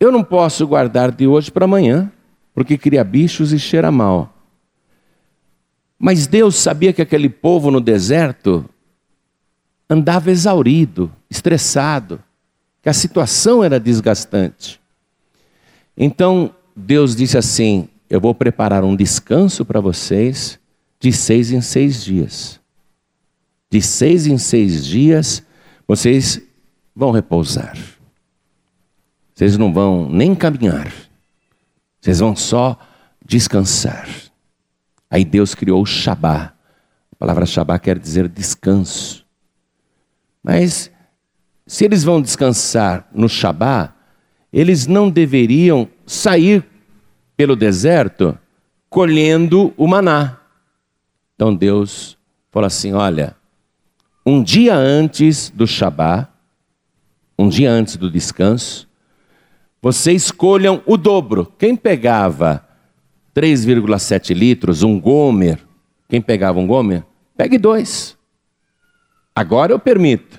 eu 0.00 0.10
não 0.10 0.24
posso 0.24 0.66
guardar 0.66 1.12
de 1.12 1.28
hoje 1.28 1.52
para 1.52 1.64
amanhã, 1.64 2.10
porque 2.52 2.76
cria 2.76 3.04
bichos 3.04 3.52
e 3.52 3.58
cheira 3.60 3.92
mal. 3.92 4.34
Mas 5.96 6.26
Deus 6.26 6.56
sabia 6.56 6.92
que 6.92 7.02
aquele 7.02 7.28
povo 7.28 7.70
no 7.70 7.80
deserto 7.80 8.68
andava 9.88 10.32
exaurido, 10.32 11.12
estressado, 11.30 12.20
que 12.82 12.88
a 12.88 12.92
situação 12.92 13.62
era 13.62 13.78
desgastante. 13.78 14.82
Então 15.96 16.54
Deus 16.74 17.14
disse 17.14 17.38
assim: 17.38 17.88
Eu 18.08 18.20
vou 18.20 18.34
preparar 18.34 18.84
um 18.84 18.96
descanso 18.96 19.64
para 19.64 19.80
vocês 19.80 20.58
de 20.98 21.12
seis 21.12 21.50
em 21.50 21.60
seis 21.60 22.04
dias. 22.04 22.60
De 23.70 23.80
seis 23.82 24.26
em 24.26 24.38
seis 24.38 24.84
dias, 24.84 25.42
vocês 25.86 26.40
vão 26.94 27.10
repousar. 27.10 27.76
Vocês 29.34 29.58
não 29.58 29.72
vão 29.72 30.08
nem 30.08 30.34
caminhar. 30.34 30.92
Vocês 32.00 32.20
vão 32.20 32.36
só 32.36 32.78
descansar. 33.24 34.08
Aí 35.10 35.24
Deus 35.24 35.54
criou 35.54 35.82
o 35.82 35.86
Shabá. 35.86 36.54
A 37.12 37.16
palavra 37.16 37.46
Shabá 37.46 37.78
quer 37.78 37.98
dizer 37.98 38.28
descanso. 38.28 39.24
Mas 40.42 40.90
se 41.66 41.84
eles 41.84 42.04
vão 42.04 42.20
descansar 42.20 43.08
no 43.12 43.28
Shabá, 43.28 43.94
eles 44.54 44.86
não 44.86 45.10
deveriam 45.10 45.88
sair 46.06 46.64
pelo 47.36 47.56
deserto 47.56 48.38
colhendo 48.88 49.74
o 49.76 49.88
maná. 49.88 50.38
Então 51.34 51.52
Deus 51.52 52.16
falou 52.52 52.68
assim: 52.68 52.92
olha, 52.92 53.34
um 54.24 54.40
dia 54.40 54.76
antes 54.76 55.50
do 55.50 55.66
Shabá, 55.66 56.28
um 57.36 57.48
dia 57.48 57.68
antes 57.68 57.96
do 57.96 58.08
descanso, 58.08 58.88
vocês 59.82 60.22
escolham 60.22 60.80
o 60.86 60.96
dobro. 60.96 61.52
Quem 61.58 61.74
pegava 61.74 62.64
3,7 63.34 64.32
litros, 64.32 64.84
um 64.84 65.00
gomer, 65.00 65.58
quem 66.08 66.22
pegava 66.22 66.60
um 66.60 66.66
gomer, 66.66 67.04
pegue 67.36 67.58
dois. 67.58 68.16
Agora 69.34 69.72
eu 69.72 69.80
permito. 69.80 70.38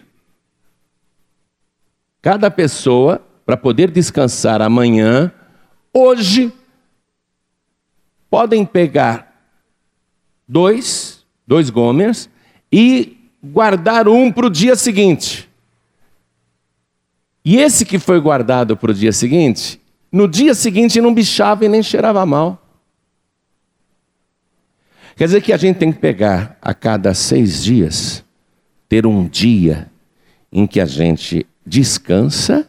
Cada 2.22 2.50
pessoa 2.50 3.22
para 3.46 3.56
poder 3.56 3.92
descansar 3.92 4.62
amanhã, 4.62 5.32
hoje, 5.94 6.52
podem 8.30 8.66
pegar 8.66 9.54
dois, 10.48 11.24
dois 11.46 11.70
gomers, 11.70 12.30
e 12.72 13.18
guardar 13.44 14.08
um 14.08 14.32
para 14.32 14.48
o 14.48 14.50
dia 14.50 14.76
seguinte. 14.76 15.48
E 17.44 17.58
esse 17.58 17.86
que 17.86 18.00
foi 18.00 18.20
guardado 18.20 18.76
para 18.76 18.90
o 18.90 18.94
dia 18.94 19.12
seguinte, 19.12 19.80
no 20.12 20.28
dia 20.28 20.56
seguinte 20.56 21.00
não 21.00 21.14
bichava 21.14 21.64
e 21.64 21.70
nem 21.70 21.84
cheirava 21.84 22.26
mal. 22.26 22.62
Quer 25.16 25.26
dizer 25.26 25.42
que 25.42 25.54
a 25.54 25.58
gente 25.58 25.78
tem 25.78 25.94
que 25.94 26.00
pegar 26.00 26.58
a 26.62 26.74
cada 26.74 27.14
seis 27.14 27.64
dias, 27.64 28.26
ter 28.90 29.06
um 29.06 29.28
dia 29.28 29.90
em 30.52 30.66
que 30.66 30.82
a 30.82 30.86
gente 30.86 31.46
descansa 31.66 32.68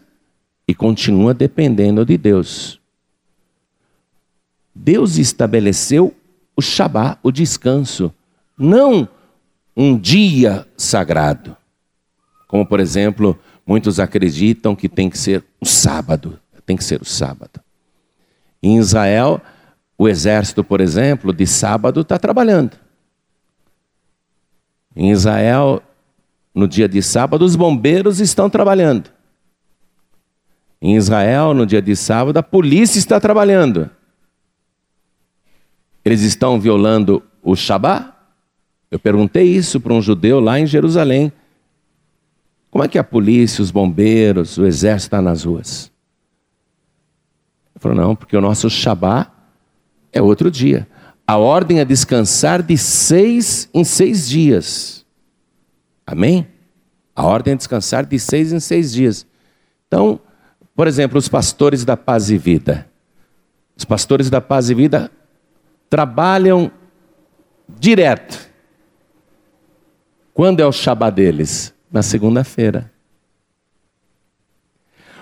e 0.68 0.74
continua 0.74 1.32
dependendo 1.32 2.04
de 2.04 2.16
Deus. 2.16 2.80
Deus 4.74 5.16
estabeleceu 5.16 6.14
o 6.56 6.62
Shabá, 6.62 7.18
o 7.22 7.30
descanso, 7.30 8.12
não 8.58 9.08
um 9.76 9.98
dia 9.98 10.66
sagrado. 10.76 11.56
Como, 12.48 12.64
por 12.64 12.80
exemplo, 12.80 13.38
muitos 13.66 14.00
acreditam 14.00 14.74
que 14.74 14.88
tem 14.88 15.10
que 15.10 15.18
ser 15.18 15.44
o 15.60 15.66
sábado. 15.66 16.38
Tem 16.64 16.76
que 16.76 16.84
ser 16.84 17.00
o 17.00 17.04
sábado. 17.04 17.60
Em 18.62 18.78
Israel, 18.78 19.40
o 19.96 20.08
exército, 20.08 20.64
por 20.64 20.80
exemplo, 20.80 21.32
de 21.32 21.46
sábado 21.46 22.00
está 22.00 22.18
trabalhando. 22.18 22.76
Em 24.94 25.10
Israel, 25.10 25.82
no 26.54 26.66
dia 26.66 26.88
de 26.88 27.02
sábado, 27.02 27.44
os 27.44 27.54
bombeiros 27.54 28.18
estão 28.18 28.48
trabalhando. 28.48 29.10
Em 30.80 30.96
Israel, 30.96 31.54
no 31.54 31.66
dia 31.66 31.80
de 31.80 31.96
sábado, 31.96 32.36
a 32.36 32.42
polícia 32.42 32.98
está 32.98 33.18
trabalhando. 33.18 33.90
Eles 36.04 36.22
estão 36.22 36.60
violando 36.60 37.22
o 37.42 37.56
Shabá? 37.56 38.14
Eu 38.90 38.98
perguntei 38.98 39.44
isso 39.44 39.80
para 39.80 39.92
um 39.92 40.00
judeu 40.00 40.38
lá 40.38 40.60
em 40.60 40.66
Jerusalém. 40.66 41.32
Como 42.70 42.84
é 42.84 42.88
que 42.88 42.98
a 42.98 43.04
polícia, 43.04 43.62
os 43.62 43.70
bombeiros, 43.70 44.58
o 44.58 44.66
exército 44.66 45.08
está 45.08 45.22
nas 45.22 45.44
ruas? 45.44 45.90
Ele 47.74 47.80
falou, 47.80 47.96
não, 47.96 48.14
porque 48.14 48.36
o 48.36 48.40
nosso 48.40 48.68
Shabá 48.70 49.32
é 50.12 50.20
outro 50.22 50.50
dia. 50.50 50.86
A 51.26 51.36
ordem 51.36 51.80
é 51.80 51.84
descansar 51.84 52.62
de 52.62 52.78
seis 52.78 53.68
em 53.74 53.82
seis 53.82 54.28
dias. 54.28 55.04
Amém? 56.06 56.46
A 57.14 57.24
ordem 57.24 57.54
é 57.54 57.56
descansar 57.56 58.06
de 58.06 58.18
seis 58.18 58.52
em 58.52 58.60
seis 58.60 58.92
dias. 58.92 59.26
Então, 59.88 60.20
por 60.76 60.86
exemplo, 60.86 61.18
os 61.18 61.26
pastores 61.26 61.86
da 61.86 61.96
paz 61.96 62.30
e 62.30 62.36
vida. 62.36 62.86
Os 63.74 63.84
pastores 63.86 64.28
da 64.28 64.42
paz 64.42 64.68
e 64.68 64.74
vida 64.74 65.10
trabalham 65.88 66.70
direto. 67.66 68.50
Quando 70.34 70.60
é 70.60 70.66
o 70.66 70.72
Shabá 70.72 71.08
deles? 71.08 71.74
Na 71.90 72.02
segunda-feira. 72.02 72.92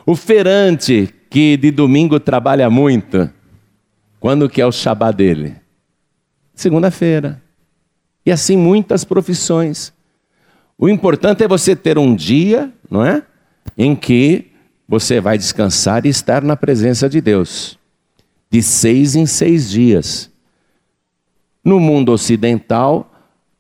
O 0.05 0.17
feirante 0.17 1.14
que 1.31 1.57
de 1.57 1.71
domingo 1.71 2.19
trabalha 2.19 2.69
muito, 2.69 3.31
quando 4.19 4.49
que 4.49 4.61
é 4.61 4.67
o 4.67 4.73
Shabá 4.73 5.12
dele? 5.12 5.57
Segunda-feira. 6.53 7.40
E 8.27 8.33
assim 8.33 8.57
muitas 8.57 9.05
profissões. 9.05 9.93
O 10.77 10.88
importante 10.88 11.45
é 11.45 11.49
você 11.49 11.77
ter 11.77 11.97
um 11.97 12.14
dia, 12.14 12.73
não 12.90 13.05
é? 13.05 13.23
Em 13.79 13.95
que 13.95 14.54
você 14.87 15.20
vai 15.20 15.38
descansar 15.38 16.05
e 16.05 16.09
estar 16.09 16.42
na 16.42 16.57
presença 16.57 17.09
de 17.09 17.20
Deus. 17.20 17.79
De 18.51 18.62
seis 18.62 19.16
em 19.16 19.27
seis 19.27 19.70
dias. 19.70 20.31
No 21.64 21.81
mundo 21.81 22.12
ocidental, 22.12 23.11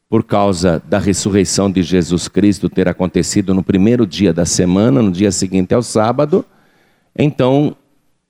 por 0.08 0.22
causa 0.22 0.82
da 0.86 0.98
ressurreição 0.98 1.70
de 1.70 1.82
Jesus 1.82 2.28
Cristo 2.28 2.68
ter 2.68 2.88
acontecido 2.88 3.54
no 3.54 3.62
primeiro 3.62 4.06
dia 4.06 4.32
da 4.32 4.44
semana, 4.44 5.02
no 5.02 5.10
dia 5.10 5.32
seguinte 5.32 5.74
ao 5.74 5.82
sábado, 5.82 6.44
então, 7.16 7.76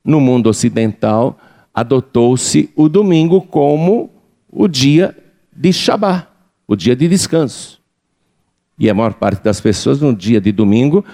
no 0.05 0.21
mundo 0.21 0.49
ocidental, 0.49 1.39
adotou-se 1.75 2.71
o 2.77 2.89
domingo 2.89 3.41
como 3.41 4.11
o 4.51 4.69
dia 4.69 5.17
de 5.53 5.73
Shabá, 5.73 6.29
o 6.67 6.77
dia 6.77 6.95
de 6.95 7.09
descanso. 7.09 7.81
E 8.79 8.89
a 8.89 8.95
maior 8.95 9.15
parte 9.15 9.43
das 9.43 9.61
pessoas 9.61 10.01
no 10.01 10.15
dia 10.15 10.41
de 10.41 10.53
domingo 10.53 11.05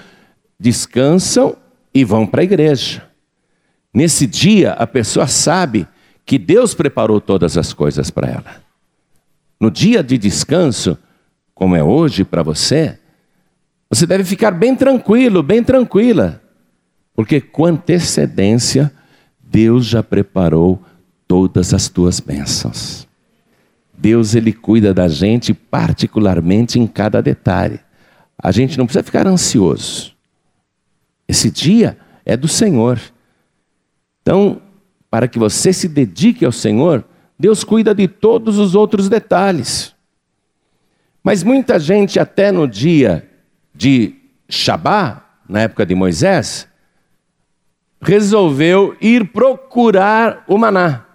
descansam 0.59 1.57
e 1.92 2.05
vão 2.05 2.26
para 2.26 2.40
a 2.40 2.44
igreja. 2.44 3.09
Nesse 3.92 4.26
dia, 4.26 4.72
a 4.72 4.87
pessoa 4.87 5.26
sabe 5.26 5.87
que 6.24 6.38
Deus 6.38 6.74
preparou 6.74 7.20
todas 7.20 7.57
as 7.57 7.72
coisas 7.72 8.11
para 8.11 8.29
ela. 8.29 8.62
No 9.59 9.70
dia 9.70 10.03
de 10.03 10.16
descanso, 10.16 10.96
como 11.55 11.76
é 11.76 11.83
hoje 11.83 12.24
para 12.24 12.42
você, 12.42 12.98
você 13.88 14.07
deve 14.07 14.24
ficar 14.24 14.53
bem 14.53 14.76
tranquilo, 14.76 15.42
bem 15.42 15.62
tranquila, 15.64 16.40
porque 17.14 17.40
com 17.40 17.66
antecedência 17.66 18.92
Deus 19.42 19.85
já 19.85 20.03
preparou 20.03 20.81
todas 21.26 21.74
as 21.74 21.88
tuas 21.88 22.20
bênçãos. 22.20 23.07
Deus 23.92 24.35
ele 24.35 24.53
cuida 24.53 24.94
da 24.94 25.09
gente 25.09 25.53
particularmente 25.53 26.79
em 26.79 26.87
cada 26.87 27.20
detalhe. 27.20 27.81
A 28.42 28.50
gente 28.50 28.79
não 28.79 28.87
precisa 28.87 29.03
ficar 29.03 29.26
ansioso. 29.26 30.10
Esse 31.31 31.49
dia 31.49 31.97
é 32.27 32.37
do 32.37 32.49
Senhor. 32.49 33.01
Então, 34.21 34.61
para 35.09 35.29
que 35.29 35.38
você 35.38 35.73
se 35.73 35.87
dedique 35.87 36.45
ao 36.45 36.51
Senhor, 36.51 37.05
Deus 37.38 37.62
cuida 37.62 37.95
de 37.95 38.09
todos 38.09 38.59
os 38.59 38.75
outros 38.75 39.09
detalhes. 39.09 39.95
Mas 41.23 41.45
muita 41.45 41.79
gente, 41.79 42.19
até 42.19 42.51
no 42.51 42.66
dia 42.66 43.31
de 43.73 44.16
Shabá, 44.49 45.25
na 45.49 45.61
época 45.61 45.87
de 45.87 45.95
Moisés, 45.95 46.66
resolveu 48.03 48.97
ir 49.01 49.29
procurar 49.29 50.45
o 50.49 50.59
maná. 50.59 51.07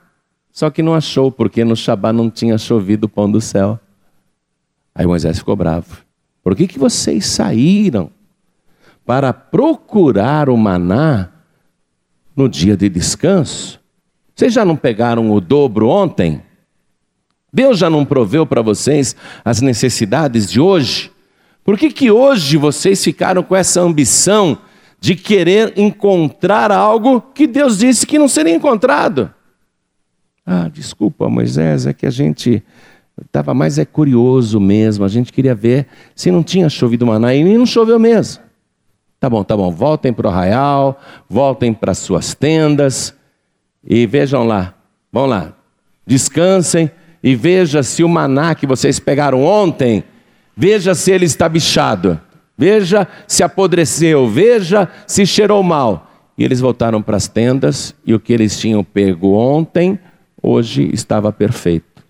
Só 0.50 0.70
que 0.70 0.82
não 0.82 0.94
achou, 0.94 1.30
porque 1.30 1.66
no 1.66 1.76
Shabá 1.76 2.14
não 2.14 2.30
tinha 2.30 2.58
chovido 2.58 3.08
o 3.08 3.10
pão 3.10 3.30
do 3.30 3.42
céu. 3.42 3.78
Aí 4.94 5.06
Moisés 5.06 5.40
ficou 5.40 5.58
bravo. 5.58 5.98
Por 6.42 6.56
que, 6.56 6.68
que 6.68 6.80
vocês 6.80 7.26
saíram 7.26 8.15
para 9.06 9.32
procurar 9.32 10.50
o 10.50 10.58
maná 10.58 11.30
no 12.36 12.50
dia 12.50 12.76
de 12.76 12.90
descanso? 12.90 13.80
Vocês 14.36 14.54
já 14.54 14.66
não 14.66 14.76
pegaram 14.76 15.32
o 15.32 15.40
dobro 15.40 15.88
ontem? 15.88 16.42
Deus 17.54 17.78
já 17.78 17.90
não 17.90 18.04
proveu 18.04 18.46
para 18.46 18.62
vocês 18.62 19.16
as 19.46 19.62
necessidades 19.62 20.50
de 20.52 20.60
hoje? 20.60 21.12
Por 21.64 21.78
que, 21.78 21.90
que 21.90 22.12
hoje 22.12 22.58
vocês 22.58 23.02
ficaram 23.04 23.42
com 23.42 23.56
essa 23.56 23.82
ambição 23.82 24.58
de 25.00 25.16
querer 25.16 25.74
encontrar 25.78 26.72
algo 26.72 27.22
que 27.22 27.48
Deus 27.48 27.78
disse 27.78 28.06
que 28.06 28.20
não 28.20 28.28
seria 28.28 28.54
encontrado? 28.54 29.34
Ah, 30.46 30.70
desculpa, 30.72 31.30
Moisés, 31.30 31.88
é 31.88 31.94
que 31.94 32.06
a 32.06 32.12
gente 32.12 32.62
estava 33.26 33.54
mais 33.54 33.80
é 33.80 33.86
curioso 33.86 34.60
mesmo, 34.60 35.06
a 35.06 35.08
gente 35.08 35.32
queria 35.32 35.56
ver 35.56 35.88
se 36.14 36.30
não 36.30 36.44
tinha 36.44 36.70
chovido 36.70 37.08
maná 37.08 37.34
e 37.34 37.44
não 37.44 37.66
choveu 37.66 37.98
mesmo. 37.98 38.45
Tá 39.20 39.30
bom, 39.30 39.44
tá 39.44 39.56
bom, 39.56 39.72
voltem 39.72 40.14
para 40.14 40.28
o 40.28 40.30
arraial, 40.30 41.00
voltem 41.30 41.74
para 41.74 41.94
suas 41.94 42.34
tendas 42.34 43.16
e 43.84 44.06
vejam 44.06 44.46
lá, 44.46 44.74
vão 45.12 45.26
lá, 45.26 45.54
descansem 46.06 46.92
e 47.24 47.36
veja 47.36 47.82
se 47.82 48.04
o 48.04 48.10
maná 48.10 48.54
que 48.54 48.68
vocês 48.68 49.00
pegaram 49.00 49.44
ontem, 49.44 50.04
veja 50.56 50.94
se 50.94 51.12
ele 51.12 51.26
está 51.26 51.50
bichado, 51.50 52.20
veja 52.58 53.08
se 53.28 53.42
apodreceu, 53.42 54.28
veja 54.28 54.88
se 55.08 55.26
cheirou 55.26 55.64
mal. 55.64 56.12
E 56.38 56.44
eles 56.44 56.60
voltaram 56.60 57.02
para 57.02 57.16
as 57.16 57.28
tendas 57.28 57.96
e 58.06 58.14
o 58.14 58.20
que 58.20 58.34
eles 58.34 58.60
tinham 58.60 58.84
pego 58.84 59.34
ontem 59.34 59.98
hoje 60.42 60.90
estava 60.94 61.32
perfeito. 61.32 62.04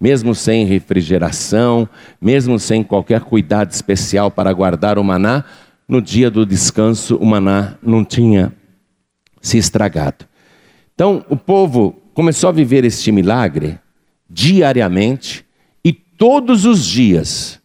Mesmo 0.00 0.34
sem 0.34 0.64
refrigeração, 0.64 1.88
mesmo 2.20 2.58
sem 2.58 2.82
qualquer 2.82 3.20
cuidado 3.20 3.70
especial 3.70 4.30
para 4.30 4.52
guardar 4.52 4.98
o 4.98 5.04
maná, 5.04 5.44
no 5.90 6.00
dia 6.00 6.30
do 6.30 6.46
descanso 6.46 7.16
o 7.16 7.26
maná 7.26 7.74
não 7.82 8.04
tinha 8.04 8.52
se 9.42 9.58
estragado. 9.58 10.24
Então 10.94 11.24
o 11.28 11.36
povo 11.36 12.00
começou 12.14 12.48
a 12.48 12.52
viver 12.52 12.84
este 12.84 13.12
milagre 13.12 13.78
diariamente 14.28 15.44
e 15.84 15.92
todos 15.92 16.64
os 16.64 16.86
dias, 16.86 17.60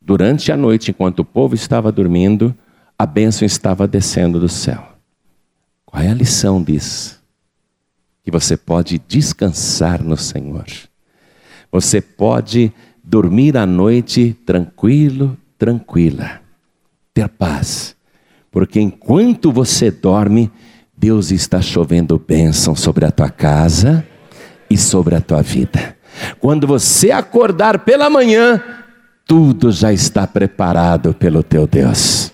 durante 0.00 0.50
a 0.50 0.56
noite, 0.56 0.90
enquanto 0.90 1.20
o 1.20 1.24
povo 1.24 1.54
estava 1.54 1.92
dormindo, 1.92 2.52
a 2.98 3.04
bênção 3.04 3.44
estava 3.44 3.86
descendo 3.86 4.40
do 4.40 4.48
céu. 4.48 4.96
Qual 5.84 6.02
é 6.02 6.08
a 6.08 6.14
lição 6.14 6.62
disso? 6.62 7.16
que 8.26 8.30
você 8.32 8.56
pode 8.56 8.98
descansar 9.06 10.02
no 10.02 10.16
Senhor. 10.16 10.66
Você 11.70 12.00
pode 12.00 12.72
dormir 13.02 13.56
à 13.56 13.64
noite 13.64 14.36
tranquilo, 14.44 15.38
tranquila, 15.56 16.40
ter 17.16 17.28
paz, 17.30 17.96
porque 18.50 18.78
enquanto 18.78 19.50
você 19.50 19.90
dorme, 19.90 20.52
Deus 20.94 21.30
está 21.30 21.62
chovendo 21.62 22.18
bênção 22.18 22.76
sobre 22.76 23.06
a 23.06 23.10
tua 23.10 23.30
casa 23.30 24.06
e 24.68 24.76
sobre 24.76 25.14
a 25.14 25.20
tua 25.22 25.40
vida. 25.40 25.96
Quando 26.38 26.66
você 26.66 27.10
acordar 27.10 27.78
pela 27.80 28.10
manhã, 28.10 28.62
tudo 29.24 29.72
já 29.72 29.94
está 29.94 30.26
preparado 30.26 31.14
pelo 31.14 31.42
teu 31.42 31.66
Deus. 31.66 32.30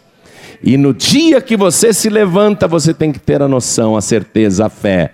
E 0.61 0.77
no 0.77 0.93
dia 0.93 1.41
que 1.41 1.57
você 1.57 1.93
se 1.93 2.09
levanta, 2.09 2.67
você 2.67 2.93
tem 2.93 3.13
que 3.13 3.21
ter 3.21 3.41
a 3.41 3.47
noção, 3.47 3.97
a 3.97 4.01
certeza, 4.01 4.67
a 4.67 4.69
fé 4.69 5.13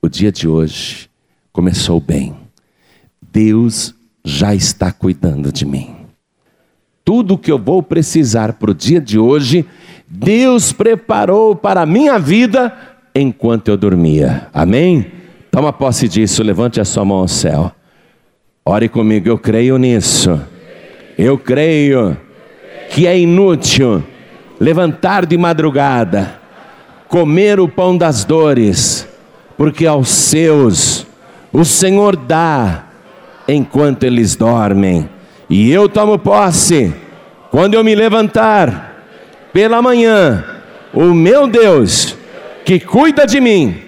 o 0.00 0.08
dia 0.08 0.30
de 0.30 0.46
hoje 0.46 1.10
começou 1.52 1.98
bem. 1.98 2.36
Deus 3.20 3.92
já 4.24 4.54
está 4.54 4.92
cuidando 4.92 5.50
de 5.50 5.64
mim. 5.64 6.03
Tudo 7.04 7.36
que 7.36 7.52
eu 7.52 7.58
vou 7.58 7.82
precisar 7.82 8.54
para 8.54 8.70
o 8.70 8.74
dia 8.74 9.00
de 9.00 9.18
hoje, 9.18 9.66
Deus 10.08 10.72
preparou 10.72 11.54
para 11.54 11.82
a 11.82 11.86
minha 11.86 12.18
vida 12.18 12.72
enquanto 13.14 13.68
eu 13.68 13.76
dormia. 13.76 14.48
Amém? 14.52 15.06
Toma 15.50 15.72
posse 15.72 16.08
disso, 16.08 16.42
levante 16.42 16.80
a 16.80 16.84
sua 16.84 17.04
mão 17.04 17.18
ao 17.18 17.28
céu. 17.28 17.70
Ore 18.64 18.88
comigo, 18.88 19.28
eu 19.28 19.38
creio 19.38 19.76
nisso. 19.76 20.40
Eu 21.18 21.36
creio 21.36 22.16
que 22.90 23.06
é 23.06 23.18
inútil 23.18 24.02
levantar 24.58 25.26
de 25.26 25.36
madrugada, 25.36 26.40
comer 27.08 27.60
o 27.60 27.68
pão 27.68 27.96
das 27.96 28.24
dores 28.24 29.06
porque 29.56 29.86
aos 29.86 30.08
seus 30.08 31.06
o 31.52 31.64
Senhor 31.64 32.16
dá 32.16 32.86
enquanto 33.46 34.04
eles 34.04 34.34
dormem. 34.34 35.08
E 35.48 35.70
eu 35.70 35.88
tomo 35.88 36.18
posse, 36.18 36.94
quando 37.50 37.74
eu 37.74 37.84
me 37.84 37.94
levantar 37.94 39.04
pela 39.52 39.82
manhã, 39.82 40.44
o 40.92 41.14
meu 41.14 41.46
Deus, 41.46 42.16
que 42.64 42.80
cuida 42.80 43.26
de 43.26 43.40
mim, 43.40 43.80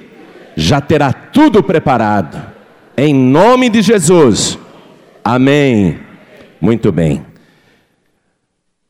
já 0.54 0.80
terá 0.80 1.12
tudo 1.12 1.62
preparado. 1.62 2.40
Em 2.96 3.14
nome 3.14 3.68
de 3.68 3.82
Jesus. 3.82 4.58
Amém. 5.24 5.98
Muito 6.60 6.90
bem. 6.92 7.24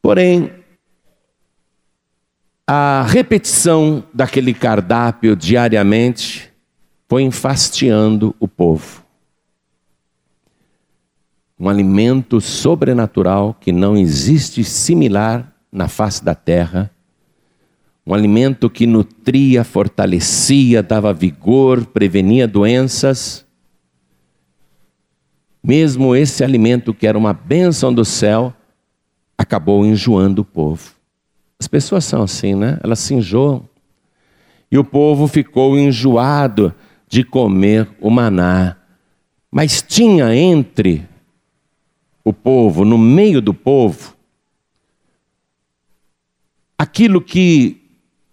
Porém, 0.03 0.53
a 2.67 3.05
repetição 3.09 4.05
daquele 4.13 4.53
cardápio 4.53 5.37
diariamente 5.37 6.53
foi 7.09 7.23
enfastiando 7.23 8.35
o 8.41 8.49
povo. 8.49 9.06
Um 11.59 11.69
alimento 11.69 12.41
sobrenatural 12.41 13.57
que 13.59 13.73
não 13.73 13.97
existe 13.97 14.63
similar 14.63 15.55
na 15.73 15.89
face 15.89 16.25
da 16.25 16.35
terra. 16.35 16.91
Um 18.07 18.15
alimento 18.15 18.69
que 18.69 18.87
nutria, 18.87 19.65
fortalecia, 19.65 20.83
dava 20.83 21.13
vigor, 21.13 21.87
prevenia 21.87 22.47
doenças. 22.47 23.45
Mesmo 25.63 26.15
esse 26.15 26.45
alimento 26.45 26.95
que 26.95 27.07
era 27.07 27.19
uma 27.19 27.33
bênção 27.33 27.93
do 27.93 28.05
céu, 28.05 28.55
acabou 29.37 29.85
enjoando 29.85 30.43
o 30.43 30.45
povo. 30.45 30.93
As 31.59 31.67
pessoas 31.67 32.05
são 32.05 32.23
assim, 32.23 32.55
né? 32.55 32.79
Elas 32.85 32.99
se 32.99 33.15
enjoam. 33.15 33.69
E 34.71 34.79
o 34.79 34.85
povo 34.85 35.27
ficou 35.27 35.79
enjoado 35.79 36.75
de 37.09 37.25
comer 37.25 37.89
o 38.01 38.11
maná. 38.11 38.77
Mas 39.51 39.81
tinha 39.81 40.35
entre 40.35 41.09
o 42.27 42.33
povo, 42.33 42.85
no 42.85 42.99
meio 42.99 43.41
do 43.41 43.55
povo, 43.55 44.17
aquilo 46.77 47.21
que 47.21 47.81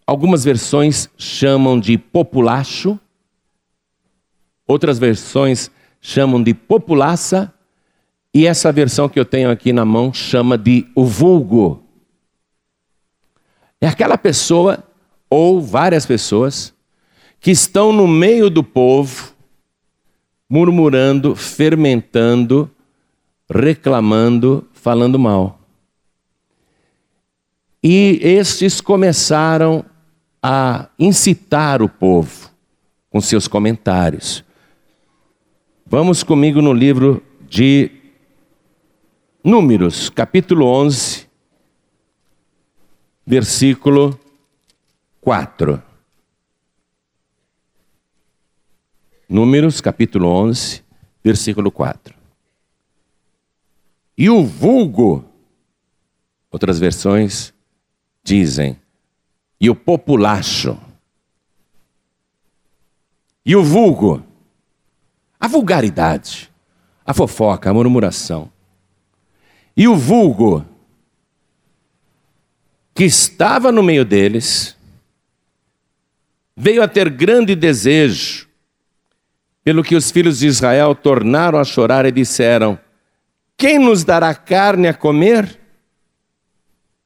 algumas 0.07 0.43
versões 0.43 1.07
chamam 1.15 1.79
de 1.79 1.95
populacho, 1.95 2.99
outras 4.65 4.97
versões 4.97 5.69
chamam 6.01 6.41
de 6.41 6.55
populaça, 6.55 7.53
e 8.33 8.47
essa 8.47 8.71
versão 8.71 9.07
que 9.07 9.19
eu 9.19 9.25
tenho 9.25 9.51
aqui 9.51 9.71
na 9.71 9.85
mão 9.85 10.11
chama 10.11 10.57
de 10.57 10.87
o 10.95 11.05
vulgo. 11.05 11.83
É 13.79 13.87
aquela 13.87 14.17
pessoa, 14.17 14.83
ou 15.29 15.61
várias 15.61 16.03
pessoas, 16.03 16.73
que 17.39 17.51
estão 17.51 17.93
no 17.93 18.07
meio 18.07 18.49
do 18.49 18.63
povo, 18.63 19.35
murmurando, 20.49 21.35
fermentando, 21.35 22.71
reclamando, 23.53 24.67
falando 24.73 25.19
mal. 25.19 25.59
E 27.83 28.19
estes 28.21 28.81
começaram 28.81 29.85
a 30.41 30.89
incitar 30.97 31.81
o 31.81 31.87
povo 31.87 32.49
com 33.09 33.21
seus 33.21 33.47
comentários. 33.47 34.43
Vamos 35.85 36.23
comigo 36.23 36.61
no 36.61 36.73
livro 36.73 37.21
de 37.47 37.91
Números, 39.43 40.09
capítulo 40.09 40.65
11, 40.65 41.27
versículo 43.25 44.19
4. 45.21 45.83
Números, 49.29 49.81
capítulo 49.81 50.29
11, 50.29 50.81
versículo 51.23 51.69
4. 51.71 52.22
E 54.17 54.29
o 54.29 54.43
vulgo, 54.43 55.25
outras 56.51 56.79
versões 56.79 57.53
dizem, 58.23 58.79
e 59.59 59.69
o 59.69 59.75
populacho, 59.75 60.79
e 63.45 63.55
o 63.55 63.63
vulgo, 63.63 64.23
a 65.39 65.47
vulgaridade, 65.47 66.51
a 67.05 67.13
fofoca, 67.13 67.69
a 67.69 67.73
murmuração, 67.73 68.51
e 69.75 69.87
o 69.87 69.95
vulgo, 69.95 70.65
que 72.93 73.03
estava 73.03 73.71
no 73.71 73.81
meio 73.81 74.05
deles, 74.05 74.77
veio 76.55 76.83
a 76.83 76.87
ter 76.87 77.09
grande 77.09 77.55
desejo, 77.55 78.47
pelo 79.63 79.83
que 79.83 79.95
os 79.95 80.11
filhos 80.11 80.39
de 80.39 80.47
Israel 80.47 80.93
tornaram 80.93 81.57
a 81.57 81.63
chorar 81.63 82.05
e 82.05 82.11
disseram: 82.11 82.77
Quem 83.57 83.79
nos 83.79 84.03
dará 84.03 84.33
carne 84.33 84.87
a 84.87 84.93
comer? 84.93 85.59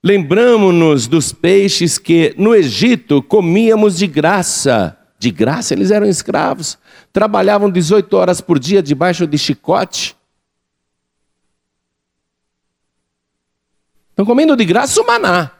Lembramos-nos 0.03 1.07
dos 1.07 1.33
peixes 1.33 1.97
que 1.97 2.33
no 2.37 2.55
Egito 2.55 3.21
comíamos 3.21 3.97
de 3.97 4.07
graça. 4.07 4.97
De 5.19 5.31
graça, 5.31 5.73
eles 5.73 5.89
eram 5.89 6.07
escravos, 6.07 6.77
trabalhavam 7.11 7.71
18 7.71 8.15
horas 8.15 8.39
por 8.39 8.59
dia 8.59 8.83
debaixo 8.83 9.25
de 9.25 9.37
chicote. 9.37 10.15
Estão 14.11 14.25
comendo 14.25 14.55
de 14.55 14.63
graça 14.63 15.01
o 15.01 15.05
maná. 15.05 15.51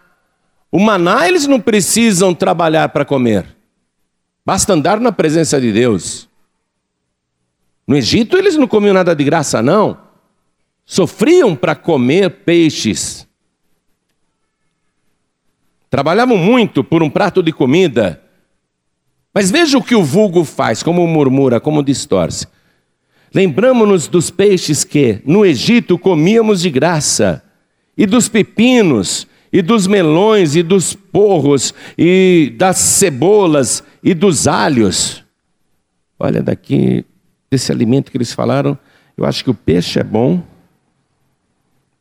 O 0.72 0.80
maná 0.80 1.28
eles 1.28 1.48
não 1.48 1.60
precisam 1.60 2.34
trabalhar 2.34 2.90
para 2.90 3.06
comer. 3.06 3.56
Basta 4.46 4.74
andar 4.74 5.00
na 5.00 5.12
presença 5.12 5.60
de 5.60 5.72
Deus. 5.72 6.30
No 7.88 7.96
Egito 7.96 8.38
eles 8.38 8.56
não 8.56 8.68
comiam 8.68 8.94
nada 8.94 9.16
de 9.16 9.24
graça, 9.24 9.62
não. 9.62 10.07
Sofriam 10.90 11.54
para 11.54 11.76
comer 11.76 12.30
peixes. 12.46 13.28
Trabalhavam 15.90 16.38
muito 16.38 16.82
por 16.82 17.04
um 17.04 17.10
prato 17.10 17.44
de 17.44 17.52
comida. 17.52 18.24
Mas 19.34 19.52
veja 19.52 19.78
o 19.78 19.84
que 19.84 19.94
o 19.94 20.04
vulgo 20.04 20.46
faz, 20.46 20.82
como 20.82 21.06
murmura, 21.06 21.60
como 21.60 21.84
distorce. 21.84 22.48
Lembramos-nos 23.36 24.08
dos 24.08 24.32
peixes 24.32 24.86
que 24.86 25.22
no 25.26 25.46
Egito 25.46 26.00
comíamos 26.00 26.62
de 26.62 26.70
graça, 26.70 27.44
e 27.98 28.06
dos 28.06 28.30
pepinos, 28.30 29.28
e 29.52 29.62
dos 29.62 29.88
melões, 29.88 30.56
e 30.56 30.64
dos 30.64 30.94
porros, 30.94 31.74
e 31.98 32.56
das 32.58 32.78
cebolas, 32.78 33.84
e 34.02 34.14
dos 34.14 34.48
alhos. 34.48 35.22
Olha, 36.18 36.42
daqui, 36.42 37.04
desse 37.52 37.74
alimento 37.74 38.10
que 38.10 38.18
eles 38.18 38.32
falaram, 38.32 38.80
eu 39.18 39.26
acho 39.26 39.44
que 39.44 39.50
o 39.50 39.54
peixe 39.54 40.00
é 40.00 40.04
bom. 40.04 40.42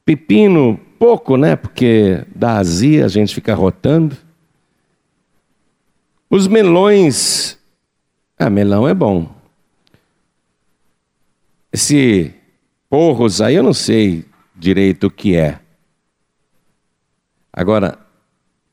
Pepino, 0.07 0.81
pouco, 1.01 1.37
né? 1.37 1.57
Porque 1.57 2.25
dá 2.33 2.59
azia, 2.59 3.05
a 3.05 3.09
gente 3.09 3.35
fica 3.35 3.55
rotando. 3.57 4.17
Os 6.31 6.47
melões. 6.47 7.59
Ah, 8.39 8.49
melão 8.49 8.87
é 8.87 8.95
bom. 8.95 9.29
Esse 11.73 12.33
porros 12.89 13.41
aí 13.41 13.57
eu 13.57 13.65
não 13.65 13.75
sei 13.75 14.25
direito 14.55 15.09
o 15.09 15.11
que 15.11 15.35
é. 15.35 15.59
Agora, 17.53 17.99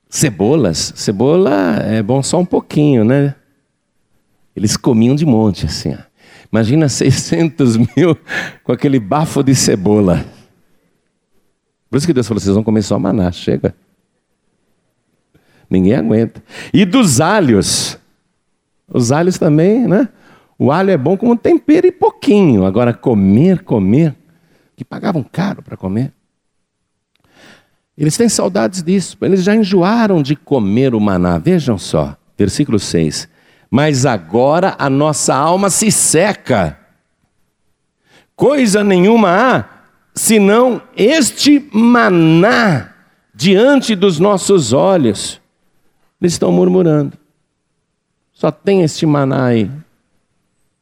cebolas, 0.07 0.93
cebola 0.95 1.77
é 1.79 2.03
bom 2.03 2.21
só 2.21 2.39
um 2.39 2.45
pouquinho, 2.45 3.03
né? 3.03 3.33
Eles 4.55 4.77
comiam 4.77 5.15
de 5.15 5.25
monte 5.25 5.65
assim. 5.65 5.97
Imagina 6.51 6.87
600 6.89 7.77
mil 7.77 8.15
com 8.63 8.71
aquele 8.71 8.99
bafo 8.99 9.41
de 9.41 9.55
cebola. 9.55 10.23
Por 11.93 11.97
isso 11.97 12.07
que 12.07 12.13
Deus 12.13 12.27
falou: 12.27 12.41
vocês 12.41 12.55
vão 12.55 12.63
comer 12.63 12.81
só 12.81 12.97
maná, 12.97 13.31
chega. 13.31 13.75
Ninguém 15.69 15.93
aguenta. 15.93 16.43
E 16.73 16.85
dos 16.85 17.21
alhos. 17.21 17.99
Os 18.91 19.11
alhos 19.11 19.37
também, 19.37 19.87
né? 19.87 20.09
O 20.57 20.71
alho 20.71 20.89
é 20.89 20.97
bom 20.97 21.15
como 21.15 21.37
tempero 21.37 21.85
e 21.85 21.91
pouquinho. 21.91 22.65
Agora, 22.65 22.95
comer, 22.95 23.61
comer, 23.61 24.15
que 24.75 24.83
pagavam 24.83 25.21
caro 25.21 25.61
para 25.61 25.77
comer. 25.77 26.11
Eles 27.95 28.17
têm 28.17 28.27
saudades 28.27 28.81
disso. 28.81 29.15
Eles 29.21 29.43
já 29.43 29.55
enjoaram 29.55 30.23
de 30.23 30.35
comer 30.35 30.95
o 30.95 30.99
maná. 30.99 31.37
Vejam 31.37 31.77
só, 31.77 32.17
versículo 32.35 32.79
6. 32.79 33.29
Mas 33.69 34.03
agora 34.03 34.75
a 34.79 34.89
nossa 34.89 35.35
alma 35.35 35.69
se 35.69 35.91
seca. 35.91 36.75
Coisa 38.35 38.83
nenhuma 38.83 39.29
há 39.29 39.72
senão 40.13 40.81
este 40.95 41.59
maná 41.71 42.93
diante 43.33 43.95
dos 43.95 44.19
nossos 44.19 44.73
olhos. 44.73 45.41
Eles 46.21 46.33
estão 46.33 46.51
murmurando. 46.51 47.17
Só 48.31 48.51
tem 48.51 48.81
este 48.81 49.05
maná 49.05 49.45
aí, 49.45 49.69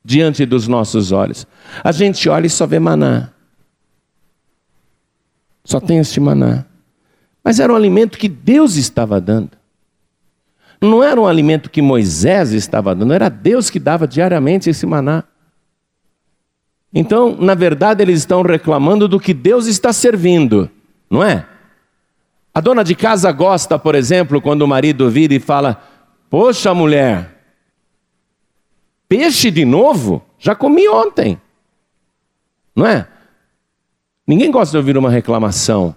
diante 0.04 0.46
dos 0.46 0.68
nossos 0.68 1.12
olhos. 1.12 1.46
A 1.84 1.92
gente 1.92 2.28
olha 2.30 2.48
e 2.48 2.50
só 2.50 2.66
vê 2.66 2.80
maná. 2.80 3.30
Só 5.64 5.80
tem 5.80 6.00
este 6.00 6.20
maná. 6.20 6.66
Mas 7.44 7.60
era 7.60 7.72
um 7.72 7.76
alimento 7.76 8.18
que 8.18 8.30
Deus 8.30 8.76
estava 8.76 9.20
dando. 9.20 9.52
Não 10.82 11.04
era 11.04 11.20
um 11.20 11.28
alimento 11.28 11.70
que 11.70 11.82
Moisés 11.82 12.52
estava 12.52 12.96
dando, 12.96 13.14
era 13.14 13.30
Deus 13.30 13.70
que 13.70 13.80
dava 13.80 14.08
diariamente 14.08 14.70
esse 14.70 14.86
maná. 14.86 15.24
Então, 16.94 17.36
na 17.40 17.56
verdade, 17.56 18.04
eles 18.04 18.20
estão 18.20 18.42
reclamando 18.42 19.08
do 19.08 19.20
que 19.20 19.34
Deus 19.34 19.68
está 19.68 19.94
servindo, 19.94 20.70
não 21.10 21.24
é? 21.24 21.46
A 22.54 22.60
dona 22.60 22.84
de 22.84 22.96
casa 22.96 23.32
gosta, 23.32 23.80
por 23.80 23.96
exemplo, 23.96 24.42
quando 24.42 24.64
o 24.64 24.68
marido 24.68 25.10
vira 25.10 25.34
e 25.34 25.40
fala: 25.40 25.82
Poxa, 26.30 26.74
mulher, 26.74 27.38
peixe 29.08 29.50
de 29.50 29.64
novo? 29.64 30.22
Já 30.38 30.54
comi 30.54 30.88
ontem. 30.90 31.40
Não 32.76 32.86
é? 32.86 33.08
Ninguém 34.28 34.52
gosta 34.52 34.72
de 34.72 34.78
ouvir 34.78 34.98
uma 34.98 35.10
reclamação. 35.10 35.96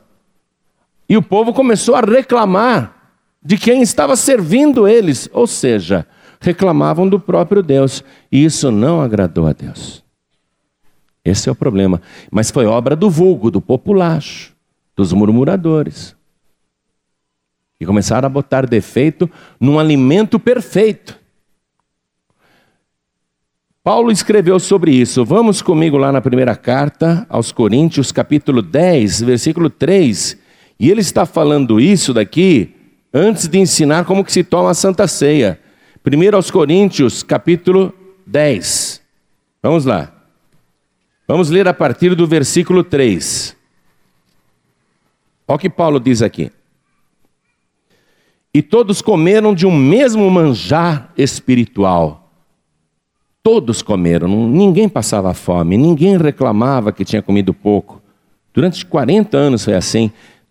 E 1.08 1.16
o 1.16 1.22
povo 1.22 1.52
começou 1.52 1.94
a 1.96 2.00
reclamar 2.00 2.94
de 3.42 3.58
quem 3.58 3.82
estava 3.82 4.16
servindo 4.16 4.86
eles, 4.86 5.28
ou 5.32 5.46
seja, 5.46 6.06
reclamavam 6.40 7.08
do 7.08 7.18
próprio 7.18 7.62
Deus. 7.62 8.04
E 8.30 8.44
isso 8.44 8.70
não 8.70 9.00
agradou 9.00 9.46
a 9.46 9.52
Deus. 9.52 10.03
Esse 11.24 11.48
é 11.48 11.52
o 11.52 11.54
problema. 11.54 12.02
Mas 12.30 12.50
foi 12.50 12.66
obra 12.66 12.94
do 12.94 13.08
vulgo, 13.08 13.50
do 13.50 13.60
populacho, 13.60 14.52
dos 14.94 15.12
murmuradores. 15.12 16.14
E 17.80 17.86
começaram 17.86 18.26
a 18.26 18.30
botar 18.30 18.66
defeito 18.66 19.30
num 19.58 19.78
alimento 19.78 20.38
perfeito. 20.38 21.18
Paulo 23.82 24.10
escreveu 24.10 24.58
sobre 24.58 24.92
isso. 24.92 25.24
Vamos 25.24 25.60
comigo 25.60 25.96
lá 25.98 26.10
na 26.10 26.20
primeira 26.20 26.56
carta 26.56 27.26
aos 27.28 27.52
Coríntios, 27.52 28.10
capítulo 28.12 28.62
10, 28.62 29.22
versículo 29.22 29.68
3. 29.68 30.38
E 30.80 30.90
ele 30.90 31.02
está 31.02 31.26
falando 31.26 31.78
isso 31.78 32.14
daqui 32.14 32.74
antes 33.12 33.46
de 33.46 33.58
ensinar 33.58 34.04
como 34.04 34.24
que 34.24 34.32
se 34.32 34.42
toma 34.42 34.70
a 34.70 34.74
Santa 34.74 35.06
Ceia. 35.06 35.60
Primeiro 36.02 36.36
aos 36.36 36.50
Coríntios, 36.50 37.22
capítulo 37.22 37.94
10. 38.26 39.02
Vamos 39.62 39.84
lá. 39.84 40.13
Vamos 41.26 41.48
ler 41.48 41.66
a 41.66 41.74
partir 41.74 42.14
do 42.14 42.26
versículo 42.26 42.84
3. 42.84 43.56
Olha 45.48 45.56
o 45.56 45.58
que 45.58 45.70
Paulo 45.70 45.98
diz 45.98 46.22
aqui. 46.22 46.50
E 48.52 48.62
todos 48.62 49.02
comeram 49.02 49.54
de 49.54 49.66
um 49.66 49.76
mesmo 49.76 50.30
manjar 50.30 51.12
espiritual. 51.16 52.30
Todos 53.42 53.82
comeram, 53.82 54.28
ninguém 54.28 54.88
passava 54.88 55.34
fome, 55.34 55.76
ninguém 55.76 56.16
reclamava 56.16 56.92
que 56.92 57.04
tinha 57.04 57.20
comido 57.20 57.52
pouco. 57.52 58.00
Durante 58.54 58.86
40 58.86 59.36
anos 59.36 59.64
foi 59.64 59.74
assim. 59.74 60.10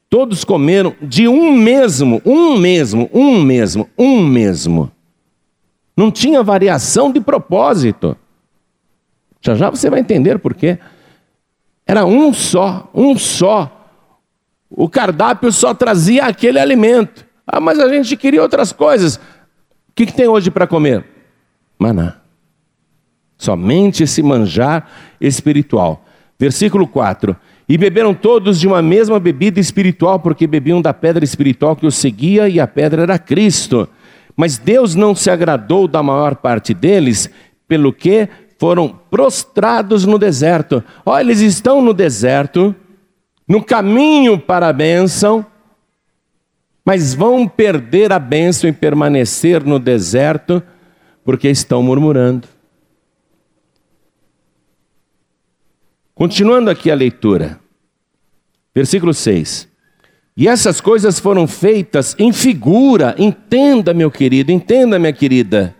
Todos 0.09 0.43
comeram 0.43 0.93
de 1.01 1.27
um 1.27 1.53
mesmo, 1.53 2.21
um 2.25 2.57
mesmo, 2.57 3.09
um 3.13 3.41
mesmo, 3.41 3.89
um 3.97 4.23
mesmo. 4.23 4.91
Não 5.95 6.11
tinha 6.11 6.43
variação 6.43 7.11
de 7.11 7.21
propósito. 7.21 8.17
Já 9.43 9.55
já 9.55 9.69
você 9.69 9.89
vai 9.89 9.99
entender 9.99 10.39
por 10.39 10.53
quê. 10.53 10.79
Era 11.85 12.05
um 12.05 12.33
só, 12.33 12.89
um 12.93 13.17
só. 13.17 13.69
O 14.69 14.87
cardápio 14.87 15.51
só 15.51 15.73
trazia 15.73 16.25
aquele 16.25 16.57
alimento. 16.57 17.25
Ah, 17.45 17.59
mas 17.59 17.77
a 17.77 17.89
gente 17.89 18.15
queria 18.15 18.41
outras 18.41 18.71
coisas. 18.71 19.17
O 19.17 19.21
que, 19.93 20.05
que 20.05 20.13
tem 20.13 20.27
hoje 20.27 20.49
para 20.49 20.65
comer? 20.65 21.05
Maná. 21.77 22.15
Somente 23.37 24.03
esse 24.03 24.23
manjar 24.23 24.89
espiritual. 25.19 26.05
Versículo 26.39 26.87
4. 26.87 27.35
E 27.67 27.77
beberam 27.77 28.13
todos 28.13 28.59
de 28.59 28.67
uma 28.67 28.81
mesma 28.81 29.19
bebida 29.19 29.59
espiritual, 29.59 30.19
porque 30.19 30.47
bebiam 30.47 30.81
da 30.81 30.93
pedra 30.93 31.23
espiritual 31.23 31.75
que 31.75 31.85
os 31.85 31.95
seguia, 31.95 32.47
e 32.47 32.59
a 32.59 32.67
pedra 32.67 33.03
era 33.03 33.19
Cristo. 33.19 33.87
Mas 34.35 34.57
Deus 34.57 34.95
não 34.95 35.13
se 35.13 35.29
agradou 35.29 35.87
da 35.87 36.01
maior 36.01 36.35
parte 36.35 36.73
deles, 36.73 37.29
pelo 37.67 37.93
que 37.93 38.29
foram 38.63 38.87
prostrados 38.87 40.05
no 40.05 40.17
deserto. 40.17 40.81
Olha, 41.05 41.21
eles 41.21 41.41
estão 41.41 41.81
no 41.81 41.93
deserto, 41.93 42.73
no 43.45 43.61
caminho 43.61 44.39
para 44.39 44.69
a 44.69 44.71
bênção, 44.71 45.45
mas 46.85 47.13
vão 47.13 47.45
perder 47.45 48.13
a 48.13 48.19
bênção 48.19 48.69
e 48.69 48.71
permanecer 48.71 49.65
no 49.65 49.77
deserto, 49.77 50.63
porque 51.25 51.49
estão 51.49 51.83
murmurando. 51.83 52.47
Continuando 56.15 56.69
aqui 56.69 56.89
a 56.89 56.95
leitura, 56.95 57.59
versículo 58.73 59.13
6. 59.13 59.67
E 60.37 60.47
essas 60.47 60.79
coisas 60.79 61.19
foram 61.19 61.47
feitas 61.47 62.15
em 62.17 62.31
figura, 62.31 63.13
entenda, 63.17 63.93
meu 63.93 64.09
querido, 64.09 64.53
entenda, 64.53 64.97
minha 64.97 65.11
querida, 65.11 65.75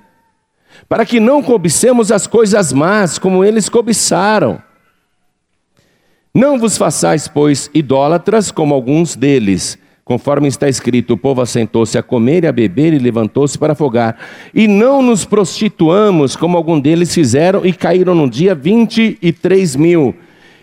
para 0.94 1.08
que 1.08 1.20
não 1.20 1.42
cobicemos 1.42 2.12
as 2.12 2.28
coisas 2.28 2.72
más 2.72 3.18
como 3.18 3.44
eles 3.44 3.68
cobiçaram. 3.68 4.62
Não 6.32 6.60
vos 6.60 6.78
façais, 6.78 7.28
pois, 7.28 7.68
idólatras 7.74 8.52
como 8.52 8.76
alguns 8.76 9.16
deles, 9.16 9.76
conforme 10.06 10.48
está 10.48 10.70
escrito: 10.70 11.16
o 11.16 11.18
povo 11.18 11.42
assentou-se 11.42 11.98
a 11.98 12.04
comer 12.04 12.44
e 12.44 12.48
a 12.48 12.52
beber 12.52 12.94
e 12.94 13.00
levantou-se 13.00 13.58
para 13.58 13.74
afogar. 13.74 14.20
E 14.54 14.68
não 14.68 15.02
nos 15.02 15.26
prostituamos 15.26 16.36
como 16.36 16.58
algum 16.58 16.80
deles 16.80 17.12
fizeram 17.12 17.66
e 17.66 17.74
caíram 17.74 18.14
no 18.14 18.30
dia 18.30 18.54
vinte 18.54 19.18
e 19.20 19.32
três 19.34 19.76
mil. 19.76 20.14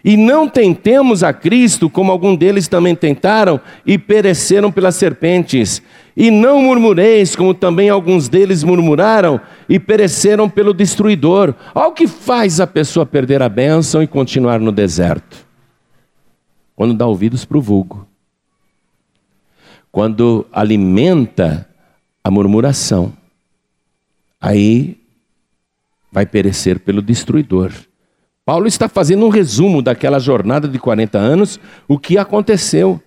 E 0.05 0.17
não 0.17 0.49
tentemos 0.49 1.23
a 1.23 1.33
Cristo, 1.33 1.91
como 1.91 2.11
algum 2.11 2.35
deles 2.35 2.69
também 2.69 2.95
tentaram 2.95 3.61
e 3.85 3.99
pereceram 3.99 4.73
pelas 4.73 4.97
serpentes. 4.97 5.83
E 6.17 6.31
não 6.31 6.63
murmureis, 6.63 7.37
como 7.37 7.53
também 7.53 7.89
alguns 7.89 8.29
deles 8.29 8.65
murmuraram 8.65 9.41
e 9.69 9.79
pereceram 9.79 10.49
pelo 10.49 10.73
destruidor. 10.73 11.55
Olha 11.75 11.89
o 11.89 11.93
que 11.93 12.07
faz 12.07 12.61
a 12.61 12.67
pessoa 12.67 13.05
perder 13.05 13.43
a 13.43 13.49
bênção 13.49 14.03
e 14.03 14.07
continuar 14.07 14.59
no 14.59 14.73
deserto. 14.73 15.47
Quando 16.75 16.95
dá 16.95 17.07
ouvidos 17.07 17.45
para 17.45 17.59
o 17.59 17.63
vulgo. 17.63 18.07
Quando 19.93 20.47
alimenta 20.51 21.69
a 22.25 22.31
murmuração. 22.31 23.13
Aí 24.41 24.99
vai 26.11 26.25
perecer 26.25 26.81
pelo 26.81 27.03
destruidor. 27.03 27.71
Paulo 28.45 28.67
está 28.67 28.89
fazendo 28.89 29.27
um 29.27 29.29
resumo 29.29 29.83
daquela 29.83 30.19
jornada 30.19 30.67
de 30.67 30.79
40 30.79 31.19
anos, 31.19 31.61
o 31.87 31.99
que 31.99 32.17
aconteceu. 32.17 33.01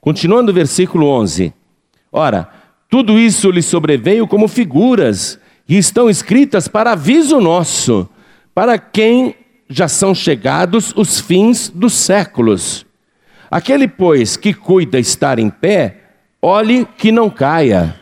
Continuando 0.00 0.50
o 0.50 0.54
versículo 0.54 1.06
11. 1.06 1.52
Ora, 2.10 2.48
tudo 2.88 3.18
isso 3.18 3.50
lhe 3.50 3.62
sobreveio 3.62 4.26
como 4.26 4.48
figuras, 4.48 5.38
e 5.68 5.78
estão 5.78 6.10
escritas 6.10 6.66
para 6.66 6.92
aviso 6.92 7.40
nosso, 7.40 8.08
para 8.52 8.76
quem 8.76 9.36
já 9.68 9.86
são 9.86 10.12
chegados 10.12 10.92
os 10.96 11.20
fins 11.20 11.68
dos 11.68 11.92
séculos. 11.92 12.84
Aquele, 13.48 13.86
pois, 13.86 14.36
que 14.36 14.52
cuida 14.52 14.98
estar 14.98 15.38
em 15.38 15.48
pé, 15.48 15.98
olhe 16.42 16.84
que 16.98 17.12
não 17.12 17.30
caia. 17.30 17.94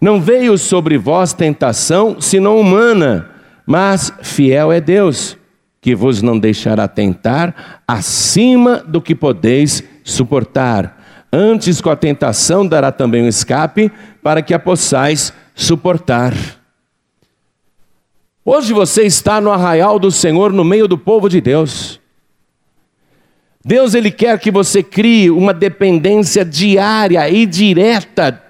Não 0.00 0.20
veio 0.20 0.56
sobre 0.56 0.96
vós 0.96 1.32
tentação 1.32 2.20
senão 2.20 2.58
humana, 2.58 3.28
mas 3.66 4.12
fiel 4.22 4.70
é 4.70 4.80
Deus 4.80 5.36
que 5.82 5.96
vos 5.96 6.22
não 6.22 6.38
deixará 6.38 6.86
tentar 6.86 7.82
acima 7.86 8.78
do 8.78 9.02
que 9.02 9.16
podeis 9.16 9.82
suportar. 10.04 11.26
Antes, 11.30 11.80
com 11.80 11.90
a 11.90 11.96
tentação, 11.96 12.64
dará 12.64 12.92
também 12.92 13.24
um 13.24 13.28
escape 13.28 13.90
para 14.22 14.40
que 14.40 14.54
a 14.54 14.60
possais 14.60 15.32
suportar. 15.56 16.34
Hoje 18.44 18.72
você 18.72 19.02
está 19.02 19.40
no 19.40 19.50
arraial 19.50 19.98
do 19.98 20.12
Senhor, 20.12 20.52
no 20.52 20.64
meio 20.64 20.86
do 20.86 20.96
povo 20.96 21.28
de 21.28 21.40
Deus. 21.40 22.00
Deus 23.64 23.94
ele 23.94 24.12
quer 24.12 24.38
que 24.38 24.52
você 24.52 24.84
crie 24.84 25.30
uma 25.30 25.52
dependência 25.52 26.44
diária 26.44 27.28
e 27.28 27.44
direta 27.44 28.40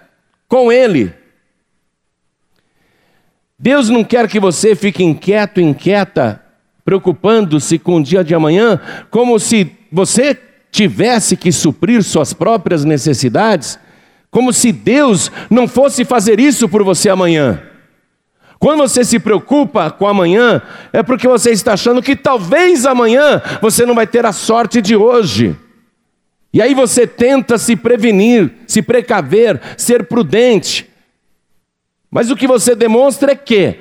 com 0.46 0.70
ele. 0.70 1.14
Deus 3.58 3.88
não 3.88 4.04
quer 4.04 4.28
que 4.28 4.40
você 4.40 4.74
fique 4.76 5.02
inquieto, 5.02 5.62
inquieta 5.62 6.41
preocupando-se 6.84 7.78
com 7.78 7.96
o 7.96 8.02
dia 8.02 8.24
de 8.24 8.34
amanhã, 8.34 8.80
como 9.10 9.38
se 9.38 9.70
você 9.90 10.38
tivesse 10.70 11.36
que 11.36 11.52
suprir 11.52 12.02
suas 12.02 12.32
próprias 12.32 12.84
necessidades, 12.84 13.78
como 14.30 14.52
se 14.52 14.72
Deus 14.72 15.30
não 15.50 15.68
fosse 15.68 16.04
fazer 16.04 16.40
isso 16.40 16.68
por 16.68 16.82
você 16.82 17.10
amanhã. 17.10 17.62
Quando 18.58 18.80
você 18.80 19.04
se 19.04 19.18
preocupa 19.18 19.90
com 19.90 20.06
amanhã, 20.06 20.62
é 20.92 21.02
porque 21.02 21.26
você 21.26 21.50
está 21.50 21.72
achando 21.74 22.00
que 22.00 22.14
talvez 22.14 22.86
amanhã 22.86 23.42
você 23.60 23.84
não 23.84 23.94
vai 23.94 24.06
ter 24.06 24.24
a 24.24 24.32
sorte 24.32 24.80
de 24.80 24.96
hoje. 24.96 25.56
E 26.52 26.62
aí 26.62 26.72
você 26.72 27.06
tenta 27.06 27.58
se 27.58 27.74
prevenir, 27.74 28.52
se 28.66 28.80
precaver, 28.80 29.60
ser 29.76 30.04
prudente. 30.04 30.88
Mas 32.10 32.30
o 32.30 32.36
que 32.36 32.46
você 32.46 32.74
demonstra 32.74 33.32
é 33.32 33.34
que 33.34 33.78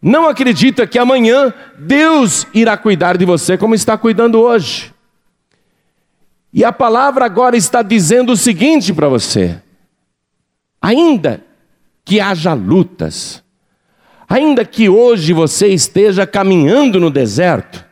não 0.00 0.28
acredita 0.28 0.86
que 0.86 0.98
amanhã 0.98 1.52
Deus 1.78 2.46
irá 2.52 2.76
cuidar 2.76 3.16
de 3.16 3.24
você 3.24 3.56
como 3.56 3.74
está 3.74 3.96
cuidando 3.96 4.40
hoje. 4.40 4.94
E 6.52 6.64
a 6.64 6.72
palavra 6.72 7.24
agora 7.24 7.56
está 7.56 7.82
dizendo 7.82 8.32
o 8.32 8.36
seguinte 8.36 8.92
para 8.92 9.08
você: 9.08 9.60
ainda 10.80 11.44
que 12.04 12.20
haja 12.20 12.54
lutas, 12.54 13.42
ainda 14.28 14.64
que 14.64 14.88
hoje 14.88 15.32
você 15.32 15.68
esteja 15.68 16.26
caminhando 16.26 17.00
no 17.00 17.10
deserto, 17.10 17.84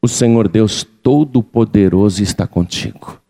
o 0.00 0.06
Senhor 0.06 0.48
Deus 0.48 0.84
Todo-Poderoso 1.02 2.22
está 2.22 2.46
contigo. 2.46 3.20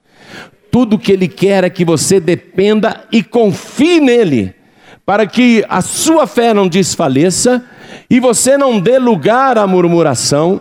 Tudo 0.71 0.99
que 0.99 1.13
Ele 1.13 1.29
quer 1.29 1.65
é 1.65 1.71
que 1.71 1.85
você 1.85 2.21
dependa 2.21 3.07
e 3.11 3.23
confie 3.23 4.01
nele, 4.01 4.55
para 5.09 5.27
que 5.27 5.65
a 5.71 5.81
sua 5.81 6.27
fé 6.27 6.53
não 6.53 6.69
desfaleça 6.69 7.65
e 8.11 8.21
você 8.21 8.59
não 8.59 8.79
dê 8.79 8.99
lugar 8.99 9.57
à 9.57 9.67
murmuração, 9.67 10.61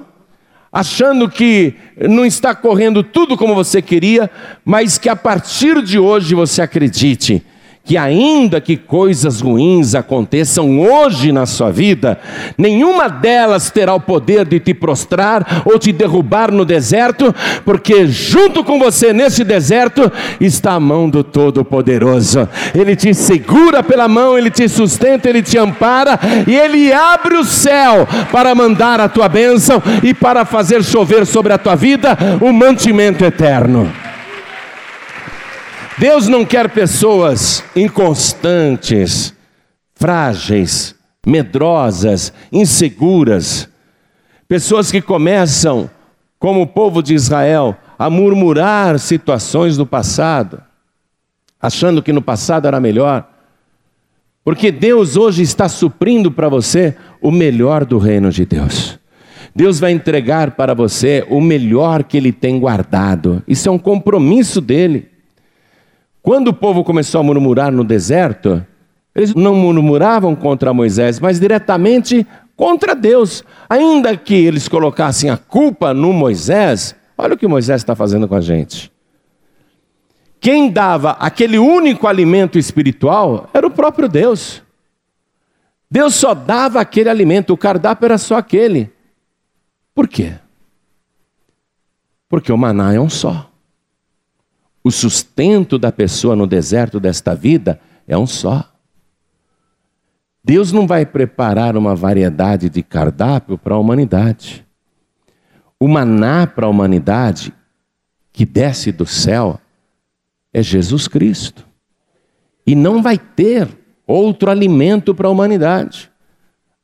achando 0.72 1.28
que 1.28 1.74
não 2.08 2.26
está 2.26 2.56
correndo 2.56 3.04
tudo 3.04 3.36
como 3.36 3.54
você 3.54 3.82
queria, 3.82 4.32
mas 4.64 4.98
que 4.98 5.10
a 5.10 5.18
partir 5.18 5.82
de 5.82 6.00
hoje 6.00 6.34
você 6.34 6.62
acredite 6.62 7.43
que 7.88 7.95
ainda 7.95 8.59
que 8.59 8.75
coisas 8.75 9.39
ruins 9.39 9.95
aconteçam 9.95 10.81
hoje 10.81 11.31
na 11.31 11.45
sua 11.45 11.71
vida, 11.71 12.19
nenhuma 12.57 13.07
delas 13.07 13.71
terá 13.71 13.93
o 13.93 13.99
poder 13.99 14.45
de 14.45 14.59
te 14.59 14.73
prostrar 14.73 15.63
ou 15.63 15.79
te 15.79 15.93
derrubar 15.93 16.51
no 16.51 16.65
deserto, 16.65 17.33
porque 17.63 18.05
junto 18.05 18.61
com 18.61 18.77
você 18.77 19.13
nesse 19.13 19.41
deserto 19.45 20.11
está 20.41 20.73
a 20.73 20.79
mão 20.81 21.09
do 21.09 21.23
Todo-Poderoso. 21.23 22.49
Ele 22.75 22.93
te 22.93 23.13
segura 23.13 23.81
pela 23.81 24.09
mão, 24.09 24.38
ele 24.38 24.51
te 24.51 24.67
sustenta, 24.67 25.29
ele 25.29 25.41
te 25.41 25.57
ampara 25.57 26.19
e 26.45 26.53
ele 26.53 26.91
abre 26.91 27.38
o 27.38 27.45
céu 27.45 28.05
para 28.33 28.53
mandar 28.53 28.99
a 28.99 29.07
tua 29.07 29.29
bênção 29.29 29.81
e 30.03 30.13
para 30.13 30.43
fazer 30.43 30.83
chover 30.83 31.25
sobre 31.25 31.53
a 31.53 31.57
tua 31.57 31.77
vida 31.77 32.17
o 32.41 32.51
mantimento 32.51 33.23
eterno. 33.23 33.89
Deus 36.00 36.28
não 36.28 36.45
quer 36.45 36.70
pessoas 36.70 37.64
inconstantes, 37.76 39.34
frágeis, 39.95 40.93
medrosas, 41.26 42.32
inseguras, 42.52 43.68
pessoas 44.48 44.91
que 44.91 45.02
começam, 45.02 45.89
como 46.38 46.62
o 46.62 46.68
povo 46.68 47.02
de 47.02 47.16
Israel, 47.16 47.76
a 47.98 48.12
murmurar 48.12 49.00
situações 49.00 49.76
do 49.76 49.88
passado, 49.88 50.62
achando 51.60 52.04
que 52.04 52.14
no 52.14 52.22
passado 52.22 52.68
era 52.68 52.80
melhor. 52.80 53.28
Porque 54.43 54.72
Deus 54.72 55.18
hoje 55.18 55.41
está 55.41 55.68
suprindo 55.68 56.32
para 56.32 56.48
você 56.48 56.95
o 57.20 57.32
melhor 57.32 57.84
do 57.84 57.98
reino 57.98 58.30
de 58.30 58.45
Deus. 58.45 59.00
Deus 59.56 59.80
vai 59.80 59.93
entregar 59.93 60.52
para 60.52 60.76
você 60.76 61.26
o 61.28 61.41
melhor 61.41 62.04
que 62.04 62.18
Ele 62.18 62.32
tem 62.32 62.60
guardado. 62.60 63.41
Isso 63.48 63.68
é 63.68 63.72
um 63.72 63.80
compromisso 63.80 64.62
dele. 64.62 65.16
Quando 66.28 66.49
o 66.49 66.53
povo 66.53 66.84
começou 66.84 67.21
a 67.21 67.23
murmurar 67.23 67.71
no 67.71 67.86
deserto, 67.86 68.61
eles 69.15 69.34
não 69.34 69.55
murmuravam 69.55 70.36
contra 70.36 70.73
Moisés, 70.73 71.21
mas 71.21 71.39
diretamente 71.39 72.28
contra 72.53 72.93
Deus. 72.93 73.45
Ainda 73.69 74.17
que 74.17 74.36
eles 74.36 74.67
colocassem 74.67 75.30
a 75.30 75.38
culpa 75.38 75.93
no 75.93 76.11
Moisés, 76.11 76.93
Olha 77.17 77.34
o 77.34 77.38
que 77.38 77.47
Moisés 77.47 77.82
está 77.82 77.95
fazendo 77.95 78.28
com 78.28 78.36
a 78.36 78.41
gente. 78.41 78.91
Quem 80.39 80.69
dava 80.69 81.11
aquele 81.11 81.57
único 81.57 82.05
alimento 82.05 82.59
espiritual 82.59 83.49
era 83.53 83.65
o 83.65 83.71
próprio 83.71 84.09
Deus. 84.09 84.61
Deus 85.89 86.13
só 86.13 86.34
dava 86.34 86.82
aquele 86.82 87.09
alimento, 87.09 87.53
o 87.53 87.57
cardápio 87.57 88.05
era 88.05 88.17
só 88.17 88.36
aquele. 88.36 88.91
Por 89.95 90.09
quê? 90.09 90.34
Porque 92.28 92.51
o 92.51 92.57
maná 92.57 92.93
é 92.93 92.99
um 92.99 93.09
só. 93.09 93.47
O 94.88 94.91
sustento 94.91 95.77
da 95.77 95.91
pessoa 95.91 96.33
no 96.33 96.47
deserto 96.47 96.97
desta 96.97 97.35
vida 97.35 97.77
é 98.07 98.17
um 98.17 98.25
só. 98.25 98.71
Deus 100.41 100.71
não 100.71 100.88
vai 100.88 101.05
preparar 101.05 101.75
uma 101.75 101.93
variedade 101.93 102.69
de 102.69 102.81
cardápio 102.81 103.57
para 103.57 103.75
a 103.75 103.77
humanidade. 103.77 104.65
O 105.77 105.89
maná 105.89 106.47
para 106.47 106.67
a 106.67 106.69
humanidade 106.69 107.53
que 108.31 108.45
desce 108.45 108.93
do 108.93 109.05
céu 109.05 109.59
é 110.53 110.63
Jesus 110.63 111.05
Cristo. 111.05 111.67
E 112.65 112.73
não 112.73 113.03
vai 113.03 113.17
ter 113.17 113.67
outro 114.07 114.49
alimento 114.49 115.13
para 115.13 115.27
a 115.27 115.31
humanidade. 115.31 116.09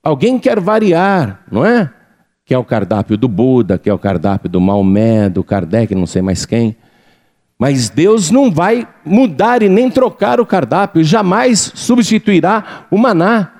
Alguém 0.03 0.37
quer 0.37 0.59
variar, 0.59 1.45
não 1.49 1.65
é? 1.65 1.89
Que 2.43 2.53
é 2.53 2.57
o 2.57 2.65
cardápio 2.65 3.15
do 3.15 3.29
Buda, 3.29 3.77
que 3.77 3.89
é 3.89 3.93
o 3.93 3.97
cardápio 3.97 4.49
do 4.49 4.59
Maomé, 4.59 5.29
do 5.29 5.41
Kardec, 5.41 5.95
não 5.95 6.05
sei 6.05 6.21
mais 6.21 6.45
quem. 6.45 6.75
Mas 7.57 7.89
Deus 7.89 8.31
não 8.31 8.51
vai 8.51 8.87
mudar 9.05 9.63
e 9.63 9.69
nem 9.69 9.89
trocar 9.89 10.39
o 10.39 10.45
cardápio, 10.45 11.03
jamais 11.03 11.71
substituirá 11.75 12.85
o 12.91 12.97
maná. 12.97 13.51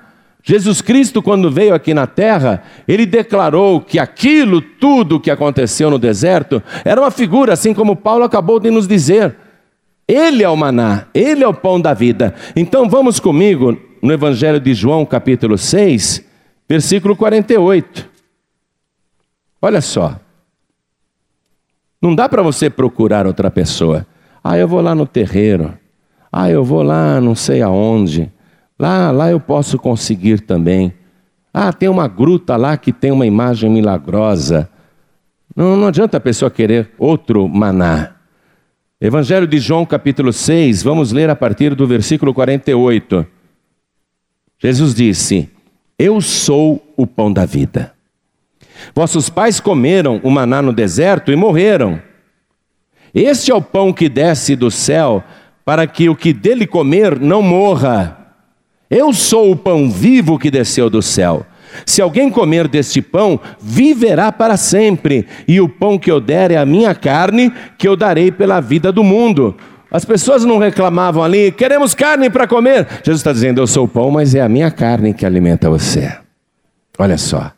Jesus 0.42 0.82
Cristo, 0.82 1.22
quando 1.22 1.50
veio 1.50 1.74
aqui 1.74 1.94
na 1.94 2.06
terra, 2.06 2.62
ele 2.86 3.06
declarou 3.06 3.80
que 3.80 3.98
aquilo 3.98 4.60
tudo 4.60 5.18
que 5.18 5.30
aconteceu 5.30 5.90
no 5.90 5.98
deserto 5.98 6.62
era 6.84 7.00
uma 7.00 7.10
figura, 7.10 7.54
assim 7.54 7.72
como 7.72 7.96
Paulo 7.96 8.24
acabou 8.24 8.60
de 8.60 8.70
nos 8.70 8.86
dizer. 8.86 9.34
Ele 10.06 10.42
é 10.42 10.48
o 10.48 10.56
maná, 10.56 11.06
ele 11.14 11.42
é 11.42 11.48
o 11.48 11.54
pão 11.54 11.80
da 11.80 11.94
vida. 11.94 12.34
Então 12.54 12.90
vamos 12.90 13.18
comigo 13.18 13.74
no 14.02 14.12
Evangelho 14.12 14.60
de 14.60 14.74
João, 14.74 15.06
capítulo 15.06 15.56
6, 15.56 16.22
versículo 16.68 17.16
48. 17.16 18.06
Olha 19.62 19.80
só. 19.80 20.20
Não 22.04 22.14
dá 22.14 22.28
para 22.28 22.42
você 22.42 22.68
procurar 22.68 23.26
outra 23.26 23.50
pessoa. 23.50 24.06
Ah, 24.44 24.58
eu 24.58 24.68
vou 24.68 24.82
lá 24.82 24.94
no 24.94 25.06
terreiro. 25.06 25.72
Ah, 26.30 26.50
eu 26.50 26.62
vou 26.62 26.82
lá 26.82 27.18
não 27.18 27.34
sei 27.34 27.62
aonde. 27.62 28.30
Lá, 28.78 29.10
lá 29.10 29.30
eu 29.30 29.40
posso 29.40 29.78
conseguir 29.78 30.40
também. 30.40 30.92
Ah, 31.50 31.72
tem 31.72 31.88
uma 31.88 32.06
gruta 32.06 32.58
lá 32.58 32.76
que 32.76 32.92
tem 32.92 33.10
uma 33.10 33.24
imagem 33.24 33.70
milagrosa. 33.70 34.68
Não, 35.56 35.78
não 35.78 35.86
adianta 35.86 36.18
a 36.18 36.20
pessoa 36.20 36.50
querer 36.50 36.90
outro 36.98 37.48
maná. 37.48 38.16
Evangelho 39.00 39.46
de 39.46 39.58
João, 39.58 39.86
capítulo 39.86 40.30
6, 40.30 40.82
vamos 40.82 41.10
ler 41.10 41.30
a 41.30 41.34
partir 41.34 41.74
do 41.74 41.86
versículo 41.86 42.34
48. 42.34 43.26
Jesus 44.58 44.94
disse: 44.94 45.48
Eu 45.98 46.20
sou 46.20 46.84
o 46.98 47.06
pão 47.06 47.32
da 47.32 47.46
vida. 47.46 47.93
Vossos 48.94 49.28
pais 49.28 49.60
comeram 49.60 50.20
o 50.24 50.30
maná 50.30 50.60
no 50.60 50.72
deserto 50.72 51.30
e 51.30 51.36
morreram. 51.36 52.00
Este 53.14 53.52
é 53.52 53.54
o 53.54 53.62
pão 53.62 53.92
que 53.92 54.08
desce 54.08 54.56
do 54.56 54.70
céu, 54.70 55.22
para 55.64 55.86
que 55.86 56.08
o 56.08 56.16
que 56.16 56.32
dele 56.32 56.66
comer 56.66 57.20
não 57.20 57.40
morra. 57.40 58.18
Eu 58.90 59.12
sou 59.12 59.52
o 59.52 59.56
pão 59.56 59.90
vivo 59.90 60.38
que 60.38 60.50
desceu 60.50 60.90
do 60.90 61.00
céu. 61.00 61.46
Se 61.86 62.02
alguém 62.02 62.30
comer 62.30 62.68
deste 62.68 63.00
pão, 63.02 63.40
viverá 63.60 64.30
para 64.30 64.56
sempre, 64.56 65.26
e 65.46 65.60
o 65.60 65.68
pão 65.68 65.98
que 65.98 66.10
eu 66.10 66.20
der 66.20 66.50
é 66.50 66.56
a 66.56 66.66
minha 66.66 66.94
carne, 66.94 67.52
que 67.78 67.88
eu 67.88 67.96
darei 67.96 68.30
pela 68.30 68.60
vida 68.60 68.92
do 68.92 69.02
mundo. 69.02 69.56
As 69.90 70.04
pessoas 70.04 70.44
não 70.44 70.58
reclamavam 70.58 71.22
ali, 71.22 71.52
queremos 71.52 71.94
carne 71.94 72.28
para 72.28 72.46
comer. 72.46 72.86
Jesus 73.04 73.20
está 73.20 73.32
dizendo, 73.32 73.60
eu 73.60 73.66
sou 73.66 73.84
o 73.84 73.88
pão, 73.88 74.10
mas 74.10 74.34
é 74.34 74.40
a 74.40 74.48
minha 74.48 74.70
carne 74.70 75.14
que 75.14 75.24
alimenta 75.24 75.70
você. 75.70 76.16
Olha 76.98 77.16
só. 77.16 77.52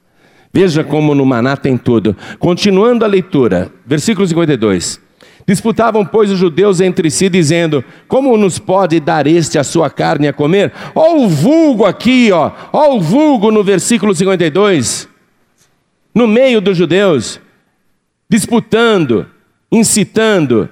Veja 0.56 0.82
como 0.82 1.14
no 1.14 1.26
maná 1.26 1.54
tem 1.54 1.76
tudo. 1.76 2.16
Continuando 2.38 3.04
a 3.04 3.08
leitura, 3.08 3.70
versículo 3.84 4.26
52. 4.26 4.98
Disputavam, 5.46 6.02
pois, 6.02 6.30
os 6.30 6.38
judeus 6.38 6.80
entre 6.80 7.10
si, 7.10 7.28
dizendo: 7.28 7.84
Como 8.08 8.38
nos 8.38 8.58
pode 8.58 8.98
dar 8.98 9.26
este 9.26 9.58
a 9.58 9.62
sua 9.62 9.90
carne 9.90 10.28
a 10.28 10.32
comer? 10.32 10.72
Ó 10.94 11.18
o 11.18 11.28
vulgo 11.28 11.84
aqui, 11.84 12.32
ó, 12.32 12.52
ó 12.72 12.96
o 12.96 13.00
vulgo 13.02 13.50
no 13.50 13.62
versículo 13.62 14.14
52. 14.14 15.06
No 16.14 16.26
meio 16.26 16.62
dos 16.62 16.78
judeus, 16.78 17.38
disputando, 18.26 19.26
incitando, 19.70 20.70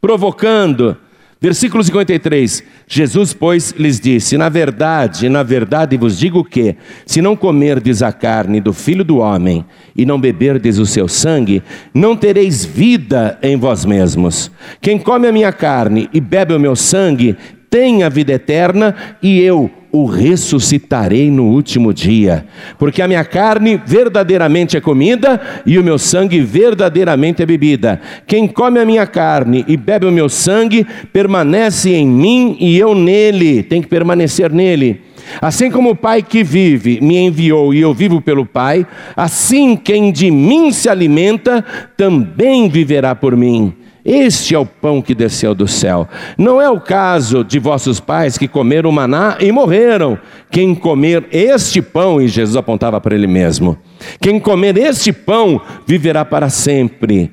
provocando, 0.00 0.96
Versículo 1.40 1.84
53: 1.84 2.64
Jesus, 2.86 3.32
pois, 3.32 3.72
lhes 3.78 4.00
disse: 4.00 4.36
Na 4.36 4.48
verdade, 4.48 5.28
na 5.28 5.44
verdade 5.44 5.96
vos 5.96 6.18
digo 6.18 6.44
que, 6.44 6.74
se 7.06 7.22
não 7.22 7.36
comerdes 7.36 8.02
a 8.02 8.12
carne 8.12 8.60
do 8.60 8.72
filho 8.72 9.04
do 9.04 9.18
homem 9.18 9.64
e 9.94 10.04
não 10.04 10.20
beberdes 10.20 10.78
o 10.78 10.86
seu 10.86 11.06
sangue, 11.06 11.62
não 11.94 12.16
tereis 12.16 12.64
vida 12.64 13.38
em 13.40 13.56
vós 13.56 13.84
mesmos. 13.84 14.50
Quem 14.80 14.98
come 14.98 15.28
a 15.28 15.32
minha 15.32 15.52
carne 15.52 16.10
e 16.12 16.20
bebe 16.20 16.54
o 16.54 16.60
meu 16.60 16.74
sangue, 16.74 17.36
tem 17.70 18.02
a 18.02 18.08
vida 18.08 18.32
eterna, 18.32 18.94
e 19.22 19.40
eu 19.40 19.70
o 19.90 20.04
ressuscitarei 20.04 21.30
no 21.30 21.44
último 21.44 21.92
dia, 21.92 22.46
porque 22.78 23.00
a 23.00 23.08
minha 23.08 23.24
carne 23.24 23.80
verdadeiramente 23.84 24.76
é 24.76 24.80
comida 24.80 25.40
e 25.64 25.78
o 25.78 25.84
meu 25.84 25.98
sangue 25.98 26.40
verdadeiramente 26.40 27.42
é 27.42 27.46
bebida. 27.46 28.00
Quem 28.26 28.46
come 28.46 28.78
a 28.78 28.84
minha 28.84 29.06
carne 29.06 29.64
e 29.66 29.76
bebe 29.76 30.06
o 30.06 30.12
meu 30.12 30.28
sangue 30.28 30.86
permanece 31.12 31.90
em 31.90 32.06
mim 32.06 32.56
e 32.60 32.78
eu 32.78 32.94
nele, 32.94 33.62
tem 33.62 33.80
que 33.80 33.88
permanecer 33.88 34.52
nele. 34.52 35.00
Assim 35.40 35.70
como 35.70 35.90
o 35.90 35.96
Pai 35.96 36.22
que 36.22 36.42
vive 36.42 37.00
me 37.00 37.18
enviou 37.18 37.74
e 37.74 37.80
eu 37.80 37.92
vivo 37.92 38.20
pelo 38.20 38.46
Pai, 38.46 38.86
assim 39.16 39.76
quem 39.76 40.10
de 40.10 40.30
mim 40.30 40.72
se 40.72 40.88
alimenta 40.88 41.64
também 41.96 42.68
viverá 42.68 43.14
por 43.14 43.36
mim. 43.36 43.74
Este 44.10 44.54
é 44.54 44.58
o 44.58 44.64
pão 44.64 45.02
que 45.02 45.14
desceu 45.14 45.54
do 45.54 45.68
céu. 45.68 46.08
Não 46.38 46.62
é 46.62 46.70
o 46.70 46.80
caso 46.80 47.44
de 47.44 47.58
vossos 47.58 48.00
pais 48.00 48.38
que 48.38 48.48
comeram 48.48 48.90
maná 48.90 49.36
e 49.38 49.52
morreram. 49.52 50.18
Quem 50.50 50.74
comer 50.74 51.28
este 51.30 51.82
pão, 51.82 52.18
e 52.18 52.26
Jesus 52.26 52.56
apontava 52.56 52.98
para 53.02 53.14
ele 53.14 53.26
mesmo, 53.26 53.76
quem 54.18 54.40
comer 54.40 54.78
este 54.78 55.12
pão 55.12 55.60
viverá 55.86 56.24
para 56.24 56.48
sempre. 56.48 57.30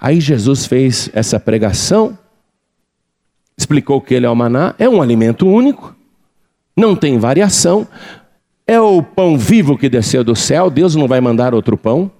Aí 0.00 0.20
Jesus 0.20 0.66
fez 0.66 1.08
essa 1.14 1.38
pregação, 1.38 2.18
explicou 3.56 4.00
que 4.00 4.12
ele 4.12 4.26
é 4.26 4.28
o 4.28 4.34
maná, 4.34 4.74
é 4.80 4.88
um 4.88 5.00
alimento 5.00 5.46
único, 5.46 5.94
não 6.76 6.96
tem 6.96 7.20
variação, 7.20 7.86
é 8.66 8.80
o 8.80 9.00
pão 9.00 9.38
vivo 9.38 9.78
que 9.78 9.88
desceu 9.88 10.24
do 10.24 10.34
céu, 10.34 10.70
Deus 10.70 10.96
não 10.96 11.06
vai 11.06 11.20
mandar 11.20 11.54
outro 11.54 11.76
pão. 11.76 12.10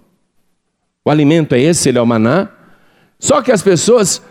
O 1.04 1.10
alimento 1.10 1.56
é 1.56 1.60
esse, 1.60 1.88
ele 1.88 1.98
é 1.98 2.00
o 2.00 2.06
maná. 2.06 2.50
Só 3.18 3.42
que 3.42 3.50
as 3.50 3.62
pessoas, 3.62 4.22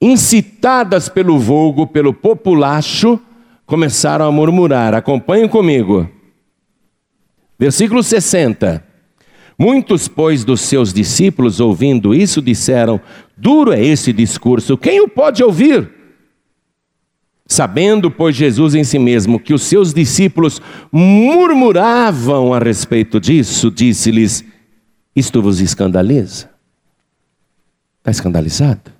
incitadas 0.00 1.08
pelo 1.08 1.38
vulgo, 1.38 1.86
pelo 1.86 2.12
populacho, 2.12 3.20
começaram 3.66 4.26
a 4.26 4.32
murmurar. 4.32 4.94
Acompanhem 4.94 5.48
comigo. 5.48 6.08
Versículo 7.58 8.02
60. 8.02 8.84
Muitos, 9.58 10.08
pois, 10.08 10.44
dos 10.44 10.60
seus 10.60 10.92
discípulos, 10.92 11.60
ouvindo 11.60 12.14
isso, 12.14 12.42
disseram: 12.42 13.00
Duro 13.36 13.72
é 13.72 13.84
esse 13.84 14.12
discurso, 14.12 14.76
quem 14.76 15.00
o 15.00 15.08
pode 15.08 15.42
ouvir? 15.42 15.90
Sabendo, 17.46 18.10
pois, 18.10 18.34
Jesus 18.34 18.74
em 18.74 18.82
si 18.82 18.98
mesmo 18.98 19.38
que 19.38 19.52
os 19.52 19.62
seus 19.62 19.92
discípulos 19.92 20.60
murmuravam 20.90 22.54
a 22.54 22.58
respeito 22.58 23.20
disso, 23.20 23.70
disse-lhes: 23.70 24.44
Isto 25.14 25.42
vos 25.42 25.60
escandaliza? 25.60 26.51
Está 28.02 28.10
escandalizado? 28.10 28.90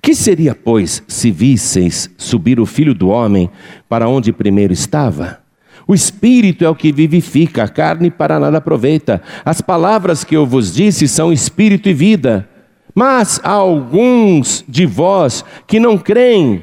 Que 0.00 0.14
seria, 0.14 0.54
pois, 0.54 1.02
se 1.08 1.32
visseis 1.32 2.08
subir 2.16 2.60
o 2.60 2.66
filho 2.66 2.94
do 2.94 3.08
homem 3.08 3.50
para 3.88 4.08
onde 4.08 4.32
primeiro 4.32 4.72
estava? 4.72 5.40
O 5.88 5.92
espírito 5.94 6.64
é 6.64 6.68
o 6.68 6.74
que 6.74 6.92
vivifica, 6.92 7.64
a 7.64 7.68
carne 7.68 8.08
para 8.08 8.38
nada 8.38 8.58
aproveita. 8.58 9.20
As 9.44 9.60
palavras 9.60 10.22
que 10.22 10.36
eu 10.36 10.46
vos 10.46 10.72
disse 10.72 11.08
são 11.08 11.32
espírito 11.32 11.88
e 11.88 11.92
vida. 11.92 12.48
Mas 12.94 13.40
há 13.42 13.50
alguns 13.50 14.64
de 14.68 14.86
vós 14.86 15.44
que 15.66 15.80
não 15.80 15.98
creem, 15.98 16.62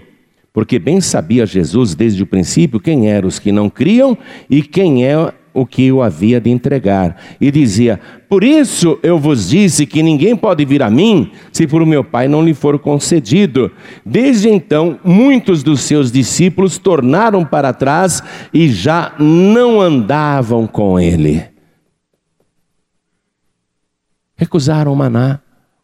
porque 0.53 0.79
bem 0.79 1.01
sabia 1.01 1.45
Jesus 1.45 1.93
desde 1.93 2.23
o 2.23 2.27
princípio 2.27 2.79
quem 2.79 3.09
eram 3.09 3.27
os 3.27 3.37
que 3.37 3.51
não 3.51 3.69
criam 3.69 4.17
e 4.49 4.61
quem 4.61 5.05
é 5.05 5.33
o 5.57 5.65
que 5.65 5.91
o 5.91 6.03
havia 6.03 6.39
de 6.39 6.51
entregar. 6.51 7.17
E 7.41 7.49
dizia: 7.49 7.99
Por 8.29 8.43
isso 8.43 8.99
eu 9.01 9.17
vos 9.17 9.49
disse 9.49 9.87
que 9.87 10.03
ninguém 10.03 10.35
pode 10.35 10.63
vir 10.63 10.83
a 10.83 10.89
mim 10.89 11.31
se 11.51 11.65
por 11.65 11.83
meu 11.83 12.03
Pai 12.03 12.27
não 12.27 12.45
lhe 12.45 12.53
for 12.53 12.77
concedido. 12.77 13.71
Desde 14.05 14.49
então, 14.49 14.99
muitos 15.03 15.63
dos 15.63 15.81
seus 15.81 16.11
discípulos 16.11 16.77
tornaram 16.77 17.43
para 17.43 17.73
trás 17.73 18.21
e 18.53 18.69
já 18.69 19.13
não 19.17 19.81
andavam 19.81 20.67
com 20.67 20.99
ele. 20.99 21.43
Recusaram 24.35 24.93
o 24.93 24.95
maná, 24.95 25.39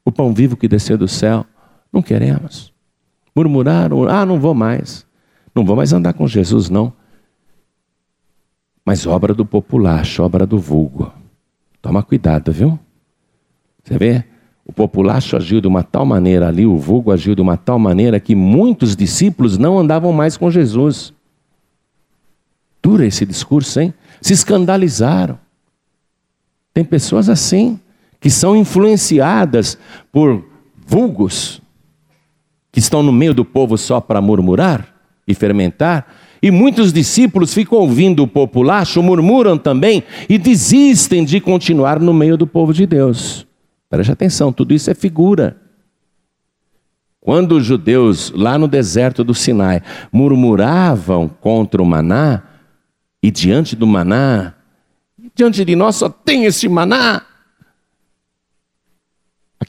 o 0.06 0.12
pão 0.12 0.32
vivo 0.32 0.56
que 0.56 0.68
desceu 0.68 0.96
do 0.96 1.08
céu. 1.08 1.44
Não 1.92 2.04
queremos. 2.04 2.72
Murmuraram, 3.36 4.08
ah, 4.08 4.24
não 4.24 4.40
vou 4.40 4.54
mais. 4.54 5.04
Não 5.56 5.66
vou 5.66 5.76
mais 5.76 5.92
andar 5.92 6.14
com 6.14 6.28
Jesus, 6.28 6.70
não. 6.70 6.94
Mas 8.86 9.06
obra 9.08 9.34
do 9.34 9.46
populacho, 9.46 10.24
obra 10.24 10.46
do 10.46 10.60
vulgo. 10.60 11.12
Toma 11.82 12.04
cuidado, 12.04 12.52
viu? 12.52 12.78
Você 13.84 13.98
vê? 13.98 14.26
O 14.66 14.72
populacho 14.72 15.36
agiu 15.36 15.60
de 15.60 15.68
uma 15.68 15.84
tal 15.84 16.06
maneira 16.06 16.48
ali, 16.48 16.66
o 16.66 16.78
vulgo 16.78 17.12
agiu 17.12 17.36
de 17.36 17.42
uma 17.42 17.58
tal 17.58 17.78
maneira 17.78 18.20
que 18.20 18.34
muitos 18.34 18.96
discípulos 18.96 19.58
não 19.58 19.78
andavam 19.78 20.14
mais 20.14 20.38
com 20.38 20.50
Jesus. 20.50 21.14
Dura 22.82 23.06
esse 23.06 23.26
discurso, 23.26 23.80
hein? 23.80 23.94
Se 24.22 24.34
escandalizaram. 24.34 25.38
Tem 26.74 26.84
pessoas 26.84 27.30
assim, 27.30 27.80
que 28.20 28.30
são 28.30 28.56
influenciadas 28.56 29.78
por 30.12 30.46
vulgos, 30.86 31.62
que 32.72 32.80
estão 32.80 33.04
no 33.04 33.12
meio 33.12 33.34
do 33.34 33.46
povo 33.46 33.78
só 33.78 34.00
para 34.00 34.22
murmurar 34.22 34.94
e 35.28 35.34
fermentar, 35.34 36.08
e 36.44 36.52
muitos 36.52 36.92
discípulos 36.92 37.54
ficam 37.54 37.80
ouvindo 37.80 38.22
o 38.22 38.28
populacho, 38.28 39.02
murmuram 39.02 39.58
também 39.58 40.04
e 40.28 40.38
desistem 40.38 41.24
de 41.24 41.40
continuar 41.40 42.02
no 42.02 42.14
meio 42.14 42.36
do 42.36 42.46
povo 42.46 42.74
de 42.74 42.86
Deus. 42.86 43.48
Preste 43.90 44.12
atenção, 44.12 44.52
tudo 44.52 44.74
isso 44.74 44.92
é 44.92 44.94
figura. 44.94 45.56
Quando 47.22 47.54
os 47.54 47.66
judeus, 47.66 48.30
lá 48.36 48.58
no 48.58 48.68
deserto 48.68 49.24
do 49.24 49.34
Sinai, 49.34 49.82
murmuravam 50.12 51.30
contra 51.30 51.82
o 51.82 51.86
maná, 51.86 52.44
e 53.22 53.32
diante 53.32 53.74
do 53.74 53.88
maná, 53.88 54.54
diante 55.34 55.64
de 55.64 55.78
nós 55.78 55.96
só 55.96 56.10
tem 56.10 56.44
este 56.44 56.68
maná. 56.68 57.22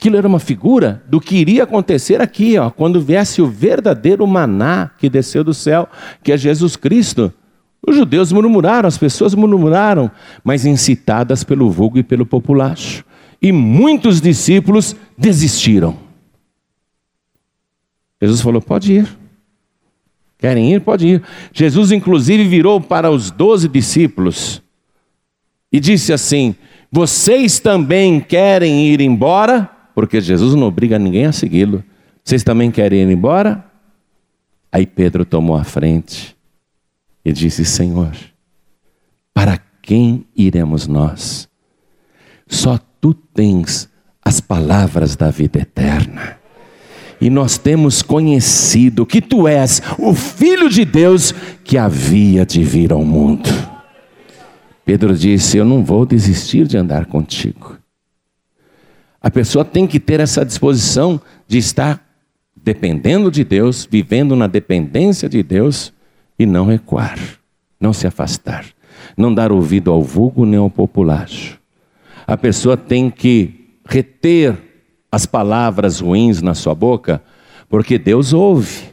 Aquilo 0.05 0.17
era 0.17 0.27
uma 0.27 0.39
figura 0.39 1.03
do 1.07 1.19
que 1.19 1.35
iria 1.35 1.63
acontecer 1.63 2.21
aqui, 2.21 2.59
ó, 2.59 2.69
quando 2.69 3.01
viesse 3.01 3.41
o 3.41 3.47
verdadeiro 3.47 4.27
maná 4.27 4.91
que 4.99 5.09
desceu 5.09 5.43
do 5.43 5.51
céu, 5.51 5.89
que 6.21 6.31
é 6.31 6.37
Jesus 6.37 6.75
Cristo. 6.75 7.33
Os 7.81 7.95
judeus 7.95 8.31
murmuraram, 8.31 8.87
as 8.87 8.99
pessoas 8.99 9.33
murmuraram, 9.33 10.11
mas 10.43 10.63
incitadas 10.63 11.43
pelo 11.43 11.71
vulgo 11.71 11.97
e 11.97 12.03
pelo 12.03 12.23
populacho 12.23 13.03
e 13.41 13.51
muitos 13.51 14.21
discípulos 14.21 14.95
desistiram. 15.17 15.97
Jesus 18.21 18.41
falou: 18.41 18.61
pode 18.61 18.93
ir. 18.93 19.17
Querem 20.37 20.71
ir? 20.71 20.81
Pode 20.81 21.07
ir. 21.07 21.23
Jesus, 21.51 21.91
inclusive, 21.91 22.43
virou 22.43 22.79
para 22.79 23.09
os 23.09 23.31
doze 23.31 23.67
discípulos 23.67 24.61
e 25.71 25.79
disse 25.79 26.13
assim: 26.13 26.53
Vocês 26.91 27.57
também 27.59 28.19
querem 28.19 28.87
ir 28.87 29.01
embora? 29.01 29.74
Porque 29.95 30.19
Jesus 30.19 30.53
não 30.53 30.67
obriga 30.67 30.99
ninguém 30.99 31.25
a 31.25 31.31
segui-lo. 31.31 31.81
Vocês 32.21 32.43
também 32.43 32.69
querem 32.69 33.01
ir 33.01 33.09
embora? 33.09 33.63
Aí 34.69 34.85
Pedro 34.85 35.23
tomou 35.23 35.55
a 35.55 35.63
frente 35.63 36.35
e 37.23 37.31
disse: 37.31 37.63
Senhor, 37.63 38.11
para 39.33 39.57
quem 39.81 40.25
iremos 40.35 40.85
nós? 40.85 41.47
Só 42.45 42.77
tu 42.99 43.13
tens 43.13 43.89
as 44.23 44.41
palavras 44.41 45.15
da 45.15 45.31
vida 45.31 45.59
eterna. 45.59 46.37
E 47.21 47.29
nós 47.29 47.57
temos 47.57 48.01
conhecido 48.01 49.05
que 49.05 49.21
tu 49.21 49.47
és 49.47 49.81
o 49.97 50.13
Filho 50.13 50.69
de 50.69 50.83
Deus 50.83 51.31
que 51.63 51.77
havia 51.77 52.45
de 52.45 52.61
vir 52.61 52.91
ao 52.91 53.05
mundo. 53.05 53.49
Pedro 54.83 55.15
disse: 55.15 55.57
Eu 55.57 55.63
não 55.63 55.85
vou 55.85 56.05
desistir 56.05 56.67
de 56.67 56.77
andar 56.77 57.05
contigo. 57.05 57.77
A 59.25 59.31
pessoa 59.31 59.65
tem 59.65 59.87
que 59.87 59.99
ter 59.99 60.21
essa 60.21 60.45
disposição 60.45 61.19
de 61.47 61.57
estar 61.57 61.99
dependendo 62.55 63.29
de 63.31 63.43
Deus, 63.43 63.85
vivendo 63.89 64.35
na 64.35 64.45
dependência 64.45 65.27
de 65.27 65.41
Deus 65.41 65.91
e 66.37 66.45
não 66.45 66.67
recuar, 66.67 67.17
não 67.79 67.91
se 67.91 68.07
afastar, 68.07 68.65
não 69.17 69.33
dar 69.33 69.51
ouvido 69.51 69.91
ao 69.91 70.01
vulgo 70.01 70.45
nem 70.45 70.59
ao 70.59 70.69
populacho 70.69 71.59
a 72.27 72.35
pessoa 72.35 72.75
tem 72.75 73.09
que 73.09 73.69
reter 73.87 74.57
as 75.11 75.25
palavras 75.25 75.99
ruins 75.99 76.41
na 76.41 76.53
sua 76.53 76.73
boca, 76.73 77.21
porque 77.69 77.97
Deus 77.97 78.33
ouve. 78.33 78.89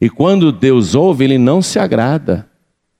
E 0.00 0.08
quando 0.08 0.50
Deus 0.50 0.94
ouve, 0.94 1.24
ele 1.24 1.38
não 1.38 1.60
se 1.60 1.78
agrada, 1.78 2.48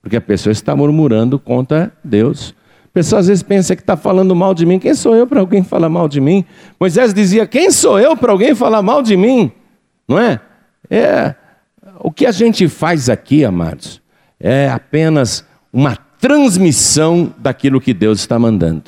porque 0.01 0.15
a 0.15 0.21
pessoa 0.21 0.51
está 0.51 0.75
murmurando 0.75 1.39
contra 1.39 1.91
Deus. 2.03 2.55
Pessoa 2.97 3.19
às 3.19 3.27
vezes 3.27 3.43
pensa 3.43 3.75
que 3.75 3.83
está 3.83 3.95
falando 3.95 4.35
mal 4.35 4.55
de 4.55 4.65
mim. 4.65 4.79
Quem 4.79 4.95
sou 4.95 5.15
eu 5.15 5.27
para 5.27 5.39
alguém 5.39 5.61
falar 5.61 5.87
mal 5.87 6.07
de 6.07 6.19
mim? 6.19 6.43
Moisés 6.79 7.13
dizia: 7.13 7.45
Quem 7.45 7.69
sou 7.69 7.99
eu 7.99 8.17
para 8.17 8.31
alguém 8.31 8.55
falar 8.55 8.81
mal 8.81 9.03
de 9.03 9.15
mim? 9.15 9.51
Não 10.07 10.17
é? 10.17 10.41
É 10.89 11.35
o 11.99 12.09
que 12.09 12.25
a 12.25 12.31
gente 12.31 12.67
faz 12.67 13.07
aqui, 13.07 13.45
amados, 13.45 14.01
é 14.39 14.67
apenas 14.67 15.45
uma 15.71 15.95
transmissão 15.95 17.31
daquilo 17.37 17.79
que 17.79 17.93
Deus 17.93 18.17
está 18.17 18.39
mandando. 18.39 18.85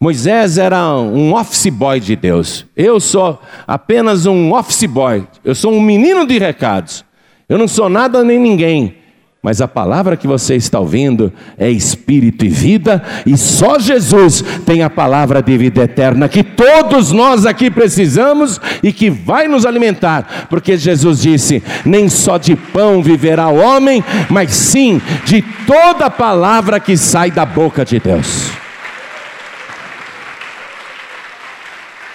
Moisés 0.00 0.58
era 0.58 0.84
um 0.92 1.32
office 1.32 1.68
boy 1.68 2.00
de 2.00 2.16
Deus. 2.16 2.66
Eu 2.76 2.98
sou 2.98 3.40
apenas 3.68 4.26
um 4.26 4.52
office 4.52 4.86
boy. 4.86 5.28
Eu 5.44 5.54
sou 5.54 5.72
um 5.72 5.80
menino 5.80 6.26
de 6.26 6.40
recados. 6.40 7.04
Eu 7.48 7.56
não 7.56 7.68
sou 7.68 7.88
nada 7.88 8.24
nem 8.24 8.40
ninguém. 8.40 8.96
Mas 9.44 9.60
a 9.60 9.66
palavra 9.66 10.16
que 10.16 10.28
você 10.28 10.54
está 10.54 10.78
ouvindo 10.78 11.32
é 11.58 11.68
espírito 11.68 12.44
e 12.44 12.48
vida, 12.48 13.02
e 13.26 13.36
só 13.36 13.76
Jesus 13.76 14.40
tem 14.64 14.84
a 14.84 14.88
palavra 14.88 15.42
de 15.42 15.58
vida 15.58 15.82
eterna 15.82 16.28
que 16.28 16.44
todos 16.44 17.10
nós 17.10 17.44
aqui 17.44 17.68
precisamos 17.68 18.60
e 18.84 18.92
que 18.92 19.10
vai 19.10 19.48
nos 19.48 19.66
alimentar, 19.66 20.46
porque 20.48 20.76
Jesus 20.76 21.22
disse: 21.22 21.60
nem 21.84 22.08
só 22.08 22.38
de 22.38 22.54
pão 22.54 23.02
viverá 23.02 23.48
o 23.48 23.56
homem, 23.56 24.04
mas 24.30 24.52
sim 24.52 25.02
de 25.24 25.42
toda 25.66 26.08
palavra 26.08 26.78
que 26.78 26.96
sai 26.96 27.32
da 27.32 27.44
boca 27.44 27.84
de 27.84 27.98
Deus. 27.98 28.52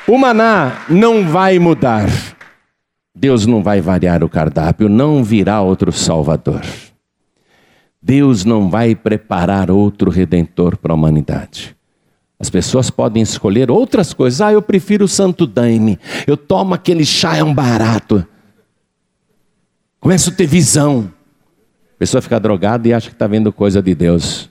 O 0.07 0.17
maná 0.17 0.83
não 0.87 1.27
vai 1.27 1.59
mudar. 1.59 2.07
Deus 3.13 3.45
não 3.45 3.61
vai 3.61 3.81
variar 3.81 4.23
o 4.23 4.29
cardápio, 4.29 4.87
não 4.87 5.21
virá 5.21 5.59
outro 5.59 5.91
Salvador. 5.91 6.61
Deus 8.07 8.45
não 8.45 8.69
vai 8.69 8.95
preparar 8.95 9.69
outro 9.69 10.09
redentor 10.09 10.77
para 10.77 10.93
a 10.93 10.95
humanidade. 10.95 11.75
As 12.39 12.49
pessoas 12.49 12.89
podem 12.89 13.21
escolher 13.21 13.69
outras 13.69 14.13
coisas. 14.13 14.39
Ah, 14.39 14.53
eu 14.53 14.61
prefiro 14.61 15.03
o 15.03 15.09
santo 15.09 15.45
daime. 15.45 15.99
Eu 16.25 16.37
tomo 16.37 16.73
aquele 16.73 17.05
chá, 17.05 17.35
é 17.35 17.43
um 17.43 17.53
barato. 17.53 18.25
Começo 19.99 20.29
a 20.29 20.33
ter 20.33 20.47
visão. 20.47 21.11
A 21.95 21.99
pessoa 21.99 22.21
fica 22.21 22.39
drogada 22.39 22.87
e 22.87 22.93
acha 22.93 23.09
que 23.09 23.15
está 23.15 23.27
vendo 23.27 23.51
coisa 23.51 23.81
de 23.81 23.93
Deus. 23.93 24.49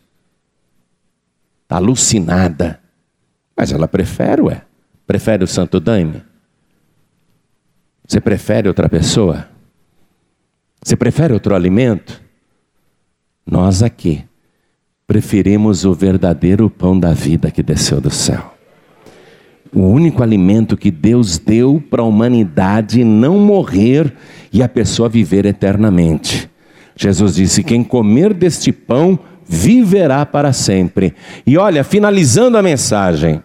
Está 1.62 1.76
alucinada. 1.76 2.78
Mas 3.56 3.72
ela 3.72 3.88
prefere, 3.88 4.42
ué. 4.42 4.66
Prefere 5.06 5.44
o 5.44 5.46
santo 5.48 5.80
daime? 5.80 6.22
Você 8.06 8.20
prefere 8.20 8.68
outra 8.68 8.86
pessoa? 8.86 9.48
Você 10.84 10.94
prefere 10.94 11.32
outro 11.32 11.54
alimento? 11.54 12.25
Nós 13.48 13.82
aqui 13.82 14.24
preferimos 15.06 15.84
o 15.84 15.94
verdadeiro 15.94 16.68
pão 16.68 16.98
da 16.98 17.12
vida 17.12 17.50
que 17.50 17.62
desceu 17.62 18.00
do 18.00 18.10
céu. 18.10 18.54
O 19.72 19.82
único 19.82 20.22
alimento 20.22 20.76
que 20.76 20.90
Deus 20.90 21.38
deu 21.38 21.82
para 21.90 22.02
a 22.02 22.06
humanidade 22.06 23.04
não 23.04 23.38
morrer 23.38 24.12
e 24.52 24.62
a 24.62 24.68
pessoa 24.68 25.08
viver 25.08 25.44
eternamente. 25.46 26.50
Jesus 26.96 27.34
disse: 27.34 27.62
Quem 27.62 27.84
comer 27.84 28.32
deste 28.32 28.72
pão 28.72 29.18
viverá 29.46 30.24
para 30.26 30.52
sempre. 30.52 31.14
E 31.46 31.56
olha, 31.56 31.84
finalizando 31.84 32.56
a 32.56 32.62
mensagem, 32.62 33.42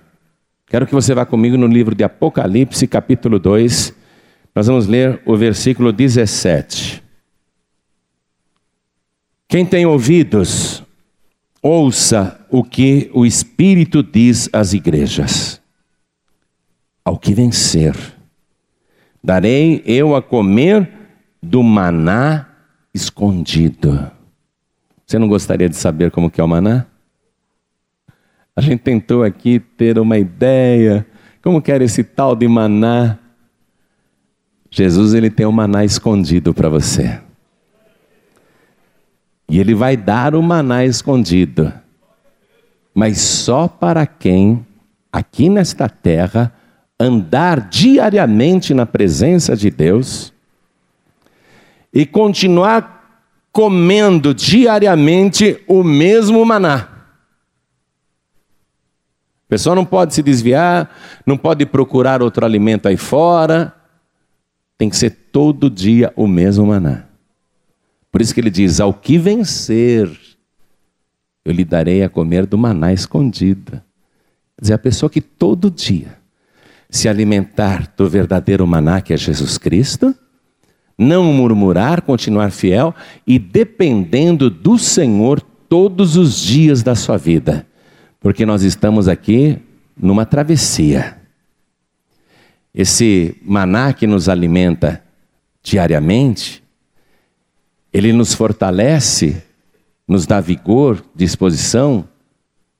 Quero 0.72 0.88
que 0.88 0.94
você 0.94 1.14
vá 1.14 1.26
comigo 1.26 1.58
no 1.58 1.68
livro 1.68 1.94
de 1.94 2.02
Apocalipse, 2.02 2.88
capítulo 2.88 3.38
2. 3.38 3.94
Nós 4.56 4.68
vamos 4.68 4.88
ler 4.88 5.20
o 5.26 5.36
versículo 5.36 5.92
17. 5.92 7.01
Quem 9.52 9.66
tem 9.66 9.86
ouvidos, 9.86 10.82
ouça 11.62 12.40
o 12.50 12.64
que 12.64 13.12
o 13.14 13.26
Espírito 13.26 14.02
diz 14.02 14.50
às 14.54 14.72
igrejas. 14.72 15.62
Ao 17.04 17.18
que 17.18 17.34
vencer, 17.34 17.94
darei 19.22 19.84
eu 19.86 20.16
a 20.16 20.22
comer 20.22 20.90
do 21.44 21.62
maná 21.62 22.48
escondido. 22.94 24.10
Você 25.06 25.20
não 25.20 25.28
gostaria 25.28 25.68
de 25.68 25.76
saber 25.76 26.12
como 26.12 26.32
que 26.32 26.40
é 26.40 26.44
o 26.46 26.48
maná? 26.48 26.86
A 28.56 28.62
gente 28.62 28.80
tentou 28.80 29.22
aqui 29.22 29.60
ter 29.60 30.00
uma 30.00 30.18
ideia, 30.18 31.06
como 31.42 31.62
que 31.62 31.74
era 31.74 31.84
esse 31.84 32.06
tal 32.06 32.38
de 32.38 32.48
maná. 32.48 33.20
Jesus 34.70 35.14
ele 35.14 35.30
tem 35.30 35.46
um 35.46 35.52
maná 35.52 35.84
escondido 35.84 36.54
para 36.54 36.70
você. 36.70 37.20
E 39.52 39.60
ele 39.60 39.76
vai 39.76 39.98
dar 39.98 40.34
o 40.34 40.42
maná 40.42 40.86
escondido. 40.86 41.74
Mas 42.96 43.20
só 43.20 43.68
para 43.68 44.08
quem 44.08 44.66
aqui 45.12 45.50
nesta 45.50 45.90
terra 45.90 46.54
andar 46.98 47.68
diariamente 47.68 48.74
na 48.74 48.86
presença 48.86 49.54
de 49.54 49.70
Deus 49.70 50.32
e 51.94 52.06
continuar 52.06 53.28
comendo 53.52 54.34
diariamente 54.34 55.62
o 55.68 55.84
mesmo 55.84 56.46
maná. 56.46 56.88
A 59.46 59.50
pessoa 59.50 59.76
não 59.76 59.84
pode 59.84 60.14
se 60.14 60.24
desviar, 60.24 60.90
não 61.26 61.36
pode 61.36 61.66
procurar 61.66 62.24
outro 62.24 62.46
alimento 62.46 62.88
aí 62.88 62.96
fora, 62.96 63.76
tem 64.78 64.90
que 64.90 64.96
ser 64.96 65.10
todo 65.10 65.70
dia 65.70 66.14
o 66.16 66.26
mesmo 66.26 66.68
maná. 66.68 67.11
Por 68.12 68.22
isso 68.22 68.34
que 68.34 68.42
ele 68.42 68.50
diz: 68.50 68.80
Ao 68.80 68.94
que 68.94 69.18
vencer, 69.18 70.10
eu 71.46 71.54
lhe 71.54 71.64
darei 71.64 72.04
a 72.04 72.10
comer 72.10 72.46
do 72.46 72.58
maná 72.58 72.92
escondida. 72.92 73.84
Quer 74.58 74.62
dizer, 74.62 74.74
a 74.74 74.80
pessoa 74.80 75.10
que 75.10 75.22
todo 75.22 75.72
dia 75.72 76.20
se 76.90 77.08
alimentar 77.08 77.94
do 77.96 78.08
verdadeiro 78.10 78.68
maná 78.68 79.00
que 79.02 79.14
é 79.14 79.18
Jesus 79.18 79.58
Cristo, 79.58 80.14
não 80.98 81.24
murmurar, 81.24 82.02
continuar 82.02 82.52
fiel 82.52 82.94
e 83.26 83.40
dependendo 83.40 84.50
do 84.50 84.78
Senhor 84.78 85.42
todos 85.42 86.18
os 86.18 86.38
dias 86.38 86.84
da 86.84 86.94
sua 86.94 87.18
vida, 87.18 87.66
porque 88.20 88.46
nós 88.46 88.62
estamos 88.62 89.08
aqui 89.08 89.58
numa 89.98 90.26
travessia. 90.26 91.18
Esse 92.74 93.38
maná 93.42 93.94
que 93.94 94.06
nos 94.06 94.30
alimenta 94.30 95.02
diariamente, 95.64 96.61
ele 97.94 98.14
nos 98.14 98.34
fortalece, 98.34 99.44
nos 100.08 100.26
dá 100.26 100.40
vigor, 100.40 101.04
disposição 101.16 102.08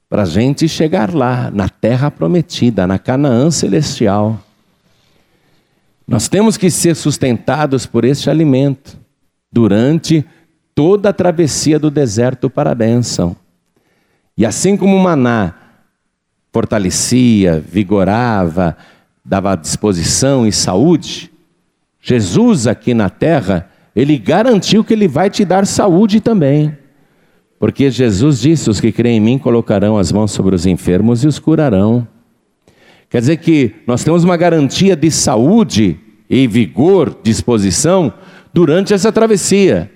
para 0.10 0.24
a 0.24 0.26
gente 0.26 0.68
chegar 0.68 1.14
lá, 1.14 1.50
na 1.50 1.70
terra 1.70 2.12
prometida, 2.12 2.86
na 2.86 3.00
Canaã 3.00 3.50
celestial. 3.50 4.40
Nós 6.06 6.28
temos 6.28 6.58
que 6.58 6.70
ser 6.70 6.96
sustentados 6.98 7.86
por 7.86 8.04
este 8.04 8.30
alimento 8.30 8.98
durante 9.50 10.26
toda 10.76 11.10
a 11.10 11.14
travessia 11.14 11.80
do 11.80 11.90
deserto 11.90 12.50
para 12.50 12.72
a 12.72 12.76
bênção. 12.76 13.36
E 14.38 14.46
assim 14.46 14.76
como 14.76 14.98
o 14.98 15.00
maná 15.00 15.56
fortalecia, 16.52 17.64
vigorava, 17.66 18.76
dava 19.24 19.56
disposição 19.56 20.46
e 20.46 20.52
saúde, 20.52 21.32
Jesus 22.02 22.68
aqui 22.68 22.94
na 22.94 23.10
terra, 23.10 23.71
ele 23.96 24.18
garantiu 24.18 24.84
que 24.84 24.94
ele 24.94 25.08
vai 25.08 25.30
te 25.30 25.44
dar 25.44 25.66
saúde 25.66 26.20
também. 26.20 26.76
Porque 27.60 27.92
Jesus 27.92 28.40
disse: 28.40 28.70
Os 28.70 28.80
que 28.80 28.92
creem 28.92 29.18
em 29.18 29.20
mim 29.20 29.38
colocarão 29.38 29.98
as 29.98 30.12
mãos 30.12 30.32
sobre 30.32 30.56
os 30.56 30.66
enfermos 30.66 31.24
e 31.24 31.28
os 31.28 31.38
curarão. 31.38 32.08
Quer 33.10 33.20
dizer 33.20 33.38
que 33.38 33.76
nós 33.86 34.04
temos 34.04 34.24
uma 34.24 34.38
garantia 34.38 34.96
de 34.96 35.12
saúde 35.12 36.00
e 36.30 36.48
vigor, 36.48 37.18
disposição, 37.22 38.14
durante 38.54 38.94
essa 38.94 39.12
travessia. 39.12 39.92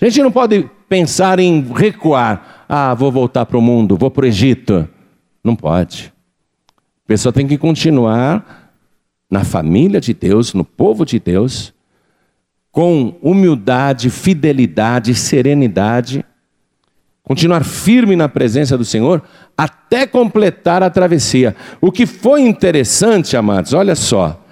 A 0.00 0.04
gente 0.04 0.22
não 0.22 0.30
pode 0.30 0.70
pensar 0.88 1.40
em 1.40 1.62
recuar. 1.74 2.64
Ah, 2.68 2.94
vou 2.94 3.10
voltar 3.10 3.44
para 3.44 3.58
o 3.58 3.62
mundo, 3.62 3.96
vou 3.96 4.10
para 4.10 4.24
o 4.24 4.28
Egito. 4.28 4.88
Não 5.42 5.56
pode. 5.56 6.12
A 7.04 7.08
pessoa 7.08 7.32
tem 7.32 7.46
que 7.46 7.58
continuar 7.58 8.72
na 9.30 9.44
família 9.44 10.00
de 10.00 10.14
Deus, 10.14 10.54
no 10.54 10.64
povo 10.64 11.04
de 11.04 11.18
Deus, 11.18 11.74
com 12.70 13.18
humildade, 13.20 14.10
fidelidade, 14.10 15.14
serenidade, 15.14 16.24
continuar 17.22 17.64
firme 17.64 18.14
na 18.14 18.28
presença 18.28 18.78
do 18.78 18.84
Senhor 18.84 19.22
até 19.56 20.06
completar 20.06 20.82
a 20.82 20.90
travessia. 20.90 21.54
O 21.80 21.90
que 21.90 22.06
foi 22.06 22.42
interessante, 22.42 23.36
amados, 23.36 23.72
olha 23.72 23.94
só, 23.94 24.44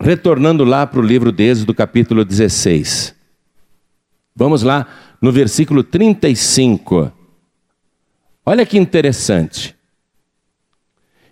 retornando 0.00 0.64
lá 0.64 0.86
para 0.86 1.00
o 1.00 1.02
livro 1.02 1.32
de 1.32 1.44
Êxodo, 1.44 1.74
capítulo 1.74 2.24
16. 2.24 3.14
Vamos 4.34 4.62
lá 4.62 4.86
no 5.20 5.32
versículo 5.32 5.82
35. 5.82 7.10
Olha 8.44 8.66
que 8.66 8.78
interessante. 8.78 9.74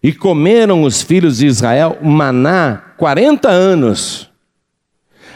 E 0.02 0.12
comeram 0.12 0.82
os 0.82 1.02
filhos 1.02 1.38
de 1.38 1.46
Israel 1.46 1.98
maná 2.02 2.94
40 2.98 3.48
anos, 3.48 4.30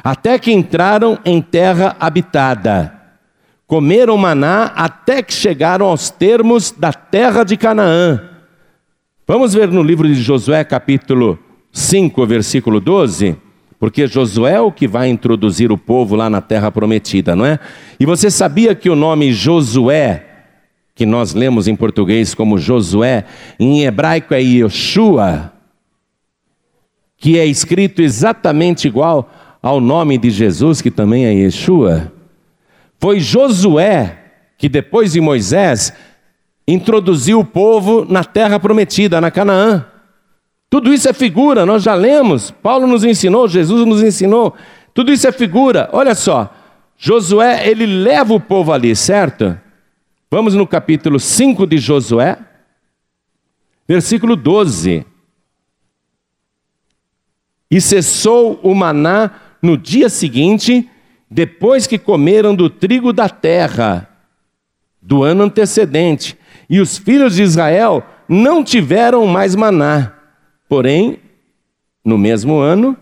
até 0.03 0.38
que 0.38 0.53
entraram 0.53 1.18
em 1.24 1.40
terra 1.40 1.96
habitada 1.99 2.99
Comeram 3.68 4.16
maná 4.16 4.72
até 4.74 5.22
que 5.22 5.30
chegaram 5.30 5.84
aos 5.84 6.09
termos 6.09 6.70
da 6.70 6.90
terra 6.90 7.44
de 7.44 7.55
Canaã. 7.55 8.18
Vamos 9.26 9.53
ver 9.53 9.68
no 9.68 9.82
livro 9.82 10.09
de 10.09 10.14
Josué, 10.14 10.64
capítulo 10.64 11.38
5, 11.70 12.26
versículo 12.26 12.80
12. 12.80 13.36
Porque 13.78 14.07
Josué 14.07 14.55
é 14.55 14.61
o 14.61 14.72
que 14.72 14.88
vai 14.88 15.11
introduzir 15.11 15.70
o 15.70 15.76
povo 15.76 16.16
lá 16.16 16.30
na 16.30 16.40
terra 16.40 16.72
prometida, 16.72 17.36
não 17.36 17.44
é? 17.44 17.59
E 18.01 18.07
você 18.07 18.30
sabia 18.30 18.74
que 18.74 18.88
o 18.88 18.96
nome 18.96 19.34
Josué, 19.34 20.24
que 20.94 21.05
nós 21.05 21.34
lemos 21.34 21.68
em 21.68 21.76
português 21.76 22.34
como 22.34 22.57
Josué, 22.57 23.26
em 23.61 23.82
hebraico 23.82 24.32
é 24.32 24.40
Yeshua, 24.40 25.53
que 27.18 27.38
é 27.38 27.44
escrito 27.44 28.01
exatamente 28.01 28.88
igual 28.88 29.30
ao 29.62 29.80
nome 29.80 30.18
de 30.18 30.30
Jesus, 30.30 30.80
que 30.80 30.90
também 30.90 31.26
é 31.26 31.32
Yeshua? 31.34 32.12
Foi 33.00 33.20
Josué 33.20 34.18
que, 34.56 34.68
depois 34.68 35.12
de 35.12 35.20
Moisés, 35.20 35.92
introduziu 36.66 37.40
o 37.40 37.44
povo 37.44 38.04
na 38.04 38.24
terra 38.24 38.59
prometida, 38.59 39.20
na 39.20 39.30
Canaã. 39.30 39.86
Tudo 40.68 40.92
isso 40.92 41.09
é 41.09 41.12
figura, 41.12 41.64
nós 41.64 41.82
já 41.82 41.94
lemos. 41.94 42.50
Paulo 42.50 42.86
nos 42.86 43.04
ensinou, 43.04 43.48
Jesus 43.48 43.86
nos 43.86 44.02
ensinou. 44.02 44.54
Tudo 44.92 45.12
isso 45.12 45.26
é 45.26 45.32
figura. 45.32 45.88
Olha 45.92 46.14
só, 46.14 46.52
Josué, 46.96 47.68
ele 47.68 47.86
leva 47.86 48.34
o 48.34 48.40
povo 48.40 48.72
ali, 48.72 48.94
certo? 48.94 49.59
Vamos 50.30 50.54
no 50.54 50.66
capítulo 50.66 51.18
5 51.18 51.66
de 51.66 51.78
Josué, 51.78 52.36
versículo 53.86 54.36
12. 54.36 55.06
E 57.70 57.80
cessou 57.80 58.59
o 58.62 58.74
maná 58.74 59.30
no 59.62 59.76
dia 59.76 60.09
seguinte, 60.09 60.88
depois 61.30 61.86
que 61.86 61.98
comeram 61.98 62.54
do 62.54 62.70
trigo 62.70 63.12
da 63.12 63.28
terra 63.28 64.09
do 65.00 65.22
ano 65.22 65.44
antecedente, 65.44 66.36
e 66.68 66.80
os 66.80 66.98
filhos 66.98 67.34
de 67.34 67.42
Israel 67.42 68.04
não 68.28 68.62
tiveram 68.62 69.26
mais 69.26 69.54
maná, 69.54 70.12
porém, 70.68 71.18
no 72.04 72.18
mesmo 72.18 72.59
ano, 72.59 72.96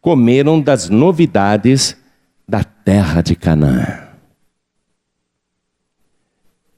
comeram 0.00 0.60
das 0.60 0.88
novidades 0.88 1.96
da 2.48 2.64
terra 2.64 3.22
de 3.22 3.36
Canaã. 3.36 4.08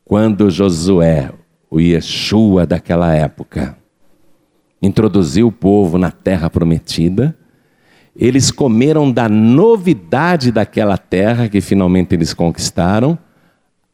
Quando 0.05 0.51
Josué, 0.51 1.33
o 1.71 1.81
Yeshua 1.81 2.67
daquela 2.67 3.15
época, 3.15 3.77
introduziu 4.83 5.49
o 5.49 5.53
povo 5.53 5.97
na 5.97 6.11
terra 6.11 6.51
prometida, 6.51 7.37
eles 8.17 8.51
comeram 8.51 9.11
da 9.11 9.29
novidade 9.29 10.53
daquela 10.53 10.97
terra 10.97 11.49
que 11.49 11.61
finalmente 11.61 12.15
eles 12.15 12.33
conquistaram, 12.33 13.19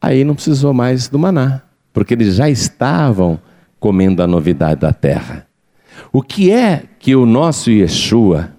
aí 0.01 0.25
não 0.25 0.35
precisou 0.35 0.75
mais 0.75 1.09
do 1.09 1.19
maná, 1.19 1.63
porque 1.93 2.15
eles 2.15 2.35
já 2.35 2.49
estavam 2.49 3.41
comendo 3.79 4.23
a 4.23 4.27
novidade 4.27 4.81
da 4.81 4.93
terra. 4.93 5.47
O 6.13 6.23
que 6.23 6.51
é 6.51 6.83
que 6.99 7.17
o 7.17 7.25
nosso 7.25 7.71
Yeshua, 7.71 8.53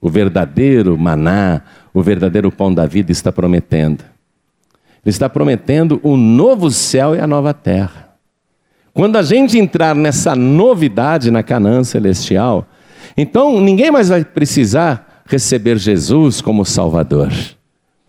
o 0.00 0.08
verdadeiro 0.08 0.96
maná, 0.96 1.62
o 1.92 2.02
verdadeiro 2.02 2.52
pão 2.52 2.72
da 2.72 2.86
vida, 2.86 3.10
está 3.10 3.32
prometendo? 3.32 4.04
Ele 5.04 5.10
está 5.10 5.28
prometendo 5.28 6.00
o 6.02 6.16
novo 6.16 6.70
céu 6.70 7.16
e 7.16 7.20
a 7.20 7.26
nova 7.26 7.52
terra. 7.52 8.08
Quando 8.92 9.16
a 9.16 9.22
gente 9.22 9.58
entrar 9.58 9.94
nessa 9.94 10.34
novidade 10.34 11.30
na 11.30 11.42
Canaã 11.42 11.82
celestial, 11.82 12.66
então 13.16 13.60
ninguém 13.60 13.90
mais 13.90 14.08
vai 14.08 14.24
precisar 14.24 15.07
receber 15.28 15.78
Jesus 15.78 16.40
como 16.40 16.64
Salvador, 16.64 17.30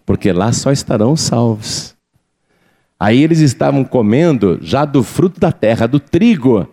porque 0.06 0.32
lá 0.32 0.54
só 0.54 0.72
estarão 0.72 1.16
salvos. 1.18 1.94
Aí 2.98 3.22
eles 3.22 3.40
estavam 3.40 3.84
comendo 3.84 4.58
já 4.62 4.86
do 4.86 5.04
fruto 5.04 5.40
da 5.40 5.52
terra, 5.52 5.86
do 5.86 6.00
trigo. 6.00 6.68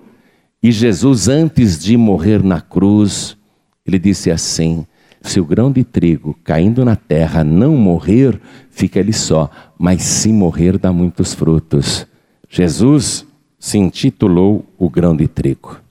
E 0.62 0.72
Jesus, 0.72 1.28
antes 1.28 1.78
de 1.78 1.96
morrer 1.96 2.42
na 2.42 2.60
cruz, 2.60 3.36
ele 3.84 3.98
disse 3.98 4.30
assim: 4.30 4.86
se 5.20 5.40
o 5.40 5.44
grão 5.44 5.70
de 5.70 5.82
trigo 5.84 6.38
caindo 6.44 6.84
na 6.84 6.94
terra 6.94 7.42
não 7.42 7.76
morrer, 7.76 8.40
fica 8.70 9.00
ele 9.00 9.12
só, 9.12 9.50
mas 9.76 10.02
se 10.02 10.32
morrer, 10.32 10.78
dá 10.78 10.92
muitos 10.92 11.34
frutos. 11.34 12.06
Jesus 12.48 13.26
se 13.58 13.78
intitulou 13.78 14.64
o 14.78 14.88
grão 14.88 15.16
de 15.16 15.26
trigo. 15.26 15.85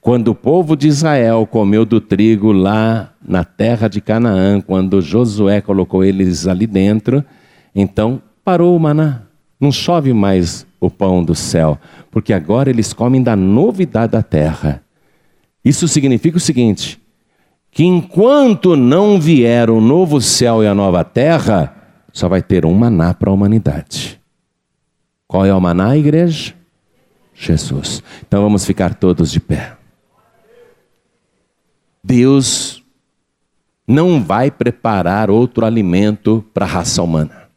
Quando 0.00 0.28
o 0.28 0.34
povo 0.34 0.76
de 0.76 0.88
Israel 0.88 1.46
comeu 1.46 1.84
do 1.84 2.00
trigo 2.00 2.52
lá 2.52 3.12
na 3.26 3.44
terra 3.44 3.88
de 3.88 4.00
Canaã, 4.00 4.60
quando 4.60 5.00
Josué 5.00 5.60
colocou 5.60 6.04
eles 6.04 6.46
ali 6.46 6.66
dentro, 6.66 7.24
então 7.74 8.20
parou 8.44 8.76
o 8.76 8.80
maná. 8.80 9.22
Não 9.60 9.72
chove 9.72 10.12
mais 10.12 10.66
o 10.80 10.90
pão 10.90 11.24
do 11.24 11.34
céu, 11.34 11.78
porque 12.10 12.32
agora 12.32 12.70
eles 12.70 12.92
comem 12.92 13.22
da 13.22 13.34
novidade 13.34 14.12
da 14.12 14.22
terra. 14.22 14.82
Isso 15.64 15.88
significa 15.88 16.36
o 16.36 16.40
seguinte: 16.40 17.00
que 17.70 17.84
enquanto 17.84 18.76
não 18.76 19.18
vier 19.18 19.70
o 19.70 19.80
novo 19.80 20.20
céu 20.20 20.62
e 20.62 20.66
a 20.66 20.74
nova 20.74 21.02
terra, 21.02 21.74
só 22.12 22.28
vai 22.28 22.42
ter 22.42 22.64
um 22.64 22.74
maná 22.74 23.14
para 23.14 23.30
a 23.30 23.32
humanidade. 23.32 24.20
Qual 25.26 25.44
é 25.44 25.54
o 25.54 25.60
maná, 25.60 25.96
igreja? 25.96 26.54
Jesus. 27.34 28.02
Então 28.26 28.42
vamos 28.42 28.64
ficar 28.64 28.94
todos 28.94 29.30
de 29.30 29.40
pé. 29.40 29.76
Deus 32.02 32.84
não 33.86 34.22
vai 34.22 34.50
preparar 34.50 35.30
outro 35.30 35.66
alimento 35.66 36.44
para 36.54 36.64
a 36.64 36.68
raça 36.68 37.02
humana. 37.02 37.48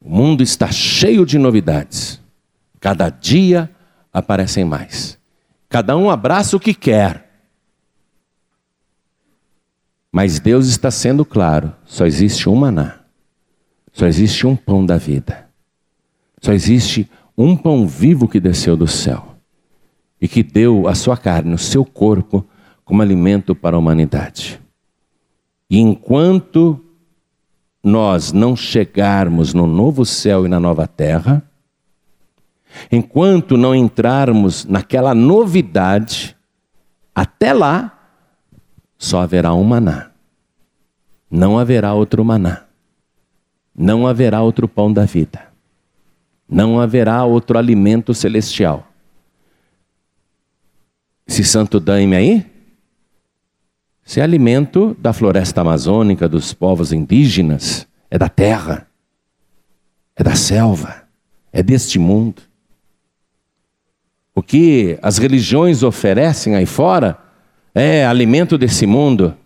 O 0.00 0.08
mundo 0.08 0.42
está 0.42 0.70
cheio 0.70 1.26
de 1.26 1.38
novidades. 1.38 2.20
Cada 2.78 3.10
dia 3.10 3.70
aparecem 4.12 4.64
mais. 4.64 5.18
Cada 5.68 5.96
um 5.96 6.10
abraça 6.10 6.56
o 6.56 6.60
que 6.60 6.72
quer. 6.72 7.30
Mas 10.10 10.40
Deus 10.40 10.66
está 10.66 10.90
sendo 10.90 11.24
claro: 11.24 11.74
só 11.84 12.06
existe 12.06 12.48
um 12.48 12.56
maná, 12.56 13.00
só 13.92 14.06
existe 14.06 14.46
um 14.46 14.56
pão 14.56 14.84
da 14.84 14.96
vida, 14.96 15.48
só 16.40 16.52
existe 16.52 17.08
um 17.36 17.56
pão 17.56 17.86
vivo 17.86 18.26
que 18.26 18.40
desceu 18.40 18.76
do 18.76 18.86
céu 18.86 19.36
e 20.20 20.28
que 20.28 20.42
deu 20.42 20.88
a 20.88 20.94
sua 20.94 21.16
carne, 21.16 21.54
o 21.54 21.58
seu 21.58 21.84
corpo, 21.84 22.46
como 22.84 23.02
alimento 23.02 23.54
para 23.54 23.76
a 23.76 23.78
humanidade. 23.78 24.60
E 25.68 25.78
enquanto 25.78 26.84
nós 27.82 28.32
não 28.32 28.54
chegarmos 28.54 29.54
no 29.54 29.66
novo 29.66 30.04
céu 30.04 30.44
e 30.44 30.48
na 30.48 30.60
nova 30.60 30.86
terra, 30.86 31.42
enquanto 32.90 33.56
não 33.56 33.74
entrarmos 33.74 34.64
naquela 34.64 35.14
novidade, 35.14 36.36
até 37.14 37.52
lá, 37.52 37.98
só 38.98 39.20
haverá 39.20 39.54
um 39.54 39.64
maná. 39.64 40.10
Não 41.30 41.58
haverá 41.58 41.94
outro 41.94 42.24
maná. 42.24 42.64
Não 43.74 44.06
haverá 44.06 44.42
outro 44.42 44.68
pão 44.68 44.92
da 44.92 45.04
vida. 45.04 45.49
Não 46.50 46.80
haverá 46.80 47.24
outro 47.24 47.56
alimento 47.56 48.12
celestial. 48.12 48.88
Esse 51.26 51.44
santo 51.44 51.78
daime 51.78 52.16
aí, 52.16 52.46
esse 54.04 54.18
é 54.18 54.24
alimento 54.24 54.96
da 54.98 55.12
floresta 55.12 55.60
amazônica, 55.60 56.28
dos 56.28 56.52
povos 56.52 56.92
indígenas, 56.92 57.86
é 58.10 58.18
da 58.18 58.28
terra, 58.28 58.88
é 60.16 60.24
da 60.24 60.34
selva, 60.34 61.04
é 61.52 61.62
deste 61.62 62.00
mundo. 62.00 62.42
O 64.34 64.42
que 64.42 64.98
as 65.00 65.18
religiões 65.18 65.84
oferecem 65.84 66.56
aí 66.56 66.66
fora 66.66 67.16
é 67.72 68.04
alimento 68.04 68.58
desse 68.58 68.84
mundo. 68.84 69.36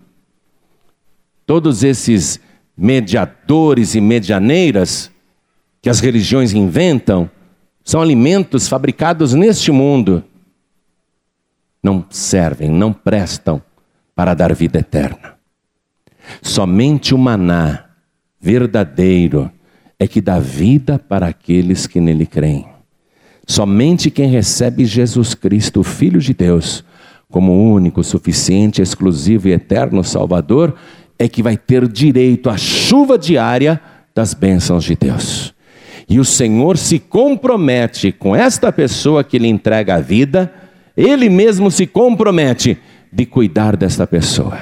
Todos 1.44 1.84
esses 1.84 2.40
mediadores 2.74 3.94
e 3.94 4.00
medianeiras 4.00 5.10
que 5.84 5.90
as 5.90 6.00
religiões 6.00 6.54
inventam 6.54 7.30
são 7.84 8.00
alimentos 8.00 8.66
fabricados 8.66 9.34
neste 9.34 9.70
mundo. 9.70 10.24
Não 11.82 12.06
servem, 12.08 12.70
não 12.70 12.90
prestam 12.90 13.60
para 14.14 14.32
dar 14.32 14.54
vida 14.54 14.78
eterna. 14.78 15.34
Somente 16.40 17.14
o 17.14 17.18
maná 17.18 17.84
verdadeiro 18.40 19.52
é 19.98 20.08
que 20.08 20.22
dá 20.22 20.38
vida 20.38 20.98
para 20.98 21.26
aqueles 21.26 21.86
que 21.86 22.00
nele 22.00 22.24
creem. 22.24 22.66
Somente 23.46 24.10
quem 24.10 24.30
recebe 24.30 24.86
Jesus 24.86 25.34
Cristo, 25.34 25.80
o 25.80 25.84
Filho 25.84 26.18
de 26.18 26.32
Deus, 26.32 26.82
como 27.30 27.74
único, 27.74 28.02
suficiente, 28.02 28.80
exclusivo 28.80 29.48
e 29.48 29.52
eterno 29.52 30.02
Salvador, 30.02 30.76
é 31.18 31.28
que 31.28 31.42
vai 31.42 31.58
ter 31.58 31.86
direito 31.86 32.48
à 32.48 32.56
chuva 32.56 33.18
diária 33.18 33.78
das 34.14 34.32
bênçãos 34.32 34.82
de 34.82 34.96
Deus. 34.96 35.54
E 36.08 36.20
o 36.20 36.24
Senhor 36.24 36.76
se 36.76 36.98
compromete 36.98 38.12
com 38.12 38.36
esta 38.36 38.70
pessoa 38.70 39.24
que 39.24 39.38
lhe 39.38 39.48
entrega 39.48 39.96
a 39.96 40.00
vida, 40.00 40.52
ele 40.96 41.28
mesmo 41.28 41.70
se 41.70 41.86
compromete 41.86 42.78
de 43.12 43.24
cuidar 43.24 43.76
desta 43.76 44.06
pessoa, 44.06 44.58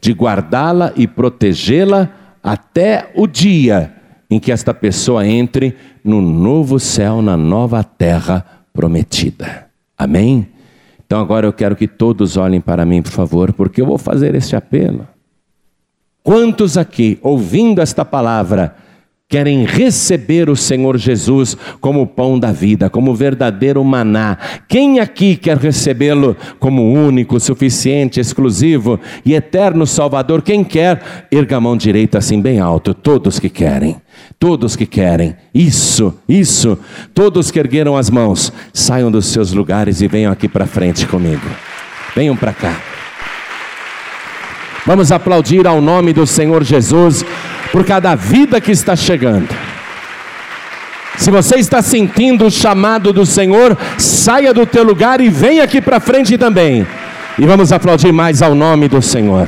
de 0.00 0.12
guardá-la 0.12 0.92
e 0.96 1.06
protegê-la 1.06 2.10
até 2.42 3.10
o 3.14 3.26
dia 3.26 3.92
em 4.30 4.38
que 4.38 4.50
esta 4.50 4.72
pessoa 4.72 5.26
entre 5.26 5.76
no 6.02 6.20
novo 6.20 6.78
céu, 6.78 7.20
na 7.20 7.36
nova 7.36 7.82
terra 7.84 8.44
prometida. 8.72 9.66
Amém? 9.96 10.48
Então 11.04 11.20
agora 11.20 11.46
eu 11.46 11.52
quero 11.52 11.76
que 11.76 11.86
todos 11.86 12.36
olhem 12.36 12.60
para 12.60 12.84
mim, 12.84 13.02
por 13.02 13.12
favor, 13.12 13.52
porque 13.52 13.80
eu 13.80 13.86
vou 13.86 13.98
fazer 13.98 14.34
este 14.34 14.56
apelo. 14.56 15.06
Quantos 16.22 16.76
aqui, 16.76 17.18
ouvindo 17.22 17.80
esta 17.80 18.04
palavra, 18.04 18.74
querem 19.28 19.64
receber 19.64 20.48
o 20.48 20.54
Senhor 20.54 20.96
Jesus 20.96 21.56
como 21.80 22.02
o 22.02 22.06
pão 22.06 22.38
da 22.38 22.52
vida, 22.52 22.88
como 22.88 23.12
verdadeiro 23.12 23.82
maná. 23.82 24.38
Quem 24.68 25.00
aqui 25.00 25.34
quer 25.34 25.56
recebê-lo 25.56 26.36
como 26.60 26.92
único, 26.92 27.40
suficiente, 27.40 28.20
exclusivo 28.20 29.00
e 29.24 29.34
eterno 29.34 29.84
Salvador? 29.84 30.42
Quem 30.42 30.62
quer, 30.62 31.26
erga 31.28 31.56
a 31.56 31.60
mão 31.60 31.76
direita 31.76 32.18
assim 32.18 32.40
bem 32.40 32.60
alto. 32.60 32.94
Todos 32.94 33.40
que 33.40 33.48
querem. 33.48 33.96
Todos 34.38 34.76
que 34.76 34.86
querem, 34.86 35.36
isso, 35.52 36.14
isso, 36.26 36.78
todos 37.12 37.50
que 37.50 37.58
ergueram 37.58 37.96
as 37.96 38.08
mãos, 38.08 38.50
saiam 38.72 39.10
dos 39.10 39.26
seus 39.26 39.52
lugares 39.52 40.00
e 40.00 40.08
venham 40.08 40.32
aqui 40.32 40.48
para 40.48 40.66
frente 40.66 41.06
comigo. 41.06 41.46
Venham 42.14 42.34
para 42.34 42.52
cá. 42.52 42.80
Vamos 44.86 45.12
aplaudir 45.12 45.66
ao 45.66 45.82
nome 45.82 46.12
do 46.12 46.26
Senhor 46.26 46.64
Jesus 46.64 47.24
por 47.76 47.84
cada 47.84 48.14
vida 48.14 48.58
que 48.58 48.72
está 48.72 48.96
chegando. 48.96 49.54
Se 51.18 51.30
você 51.30 51.56
está 51.56 51.82
sentindo 51.82 52.46
o 52.46 52.50
chamado 52.50 53.12
do 53.12 53.26
Senhor, 53.26 53.76
saia 53.98 54.54
do 54.54 54.64
teu 54.64 54.82
lugar 54.82 55.20
e 55.20 55.28
venha 55.28 55.62
aqui 55.62 55.82
para 55.82 56.00
frente 56.00 56.38
também. 56.38 56.86
E 57.38 57.44
vamos 57.44 57.72
aplaudir 57.72 58.12
mais 58.12 58.40
ao 58.40 58.54
nome 58.54 58.88
do 58.88 59.02
Senhor. 59.02 59.46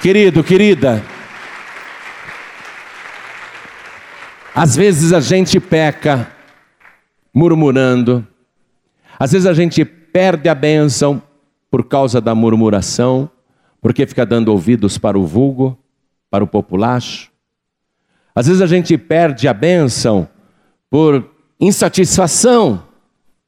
Querido, 0.00 0.44
querida, 0.44 1.02
às 4.54 4.76
vezes 4.76 5.12
a 5.12 5.18
gente 5.18 5.58
peca 5.58 6.30
murmurando, 7.34 8.24
às 9.18 9.32
vezes 9.32 9.48
a 9.48 9.52
gente 9.52 9.84
perde 9.84 10.48
a 10.48 10.54
bênção 10.54 11.20
por 11.68 11.82
causa 11.82 12.20
da 12.20 12.32
murmuração, 12.32 13.28
porque 13.86 14.04
fica 14.04 14.26
dando 14.26 14.48
ouvidos 14.48 14.98
para 14.98 15.16
o 15.16 15.24
vulgo, 15.24 15.78
para 16.28 16.42
o 16.42 16.46
populacho. 16.48 17.30
Às 18.34 18.48
vezes 18.48 18.60
a 18.60 18.66
gente 18.66 18.98
perde 18.98 19.46
a 19.46 19.54
bênção 19.54 20.28
por 20.90 21.30
insatisfação. 21.60 22.82